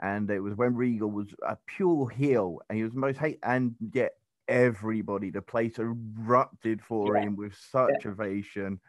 and 0.00 0.30
it 0.30 0.40
was 0.40 0.54
when 0.54 0.74
Regal 0.74 1.10
was 1.10 1.28
a 1.46 1.56
pure 1.66 2.08
heel, 2.08 2.60
and 2.68 2.78
he 2.78 2.84
was 2.84 2.94
most 2.94 3.18
hate, 3.18 3.38
and 3.42 3.74
yet 3.92 4.12
everybody, 4.48 5.30
the 5.30 5.42
place 5.42 5.78
erupted 5.78 6.80
for 6.80 7.16
yeah. 7.16 7.22
him 7.22 7.36
with 7.36 7.54
such 7.70 7.90
yeah. 8.04 8.10
ovation. 8.10 8.80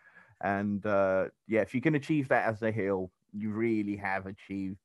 And 0.42 0.86
uh, 0.86 1.26
yeah, 1.48 1.62
if 1.62 1.76
you 1.76 1.82
can 1.82 1.96
achieve 1.96 2.30
that 2.30 2.46
as 2.46 2.62
a 2.62 2.72
heel, 2.72 3.12
you 3.34 3.52
really 3.52 3.98
have 3.98 4.26
achieved, 4.26 4.78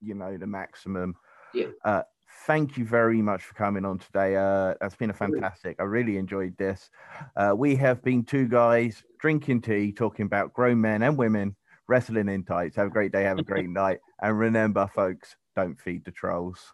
you 0.00 0.14
know, 0.14 0.36
the 0.36 0.46
maximum. 0.46 1.16
Yeah. 1.52 1.66
Uh, 1.84 2.02
thank 2.46 2.76
you 2.76 2.84
very 2.84 3.22
much 3.22 3.42
for 3.42 3.54
coming 3.54 3.84
on 3.84 3.98
today. 3.98 4.36
Uh, 4.36 4.74
that's 4.80 4.96
been 4.96 5.10
a 5.10 5.14
fantastic. 5.14 5.76
I 5.78 5.84
really 5.84 6.16
enjoyed 6.16 6.56
this. 6.56 6.90
Uh, 7.36 7.54
we 7.56 7.76
have 7.76 8.02
been 8.02 8.24
two 8.24 8.48
guys 8.48 9.02
drinking 9.20 9.62
tea, 9.62 9.92
talking 9.92 10.26
about 10.26 10.52
grown 10.52 10.80
men 10.80 11.02
and 11.02 11.16
women 11.16 11.56
wrestling 11.88 12.28
in 12.28 12.44
tights. 12.44 12.76
Have 12.76 12.88
a 12.88 12.90
great 12.90 13.12
day. 13.12 13.22
Have 13.22 13.38
a 13.38 13.42
great 13.42 13.68
night. 13.68 13.98
And 14.20 14.38
remember, 14.38 14.88
folks, 14.94 15.36
don't 15.56 15.80
feed 15.80 16.04
the 16.04 16.12
trolls. 16.12 16.72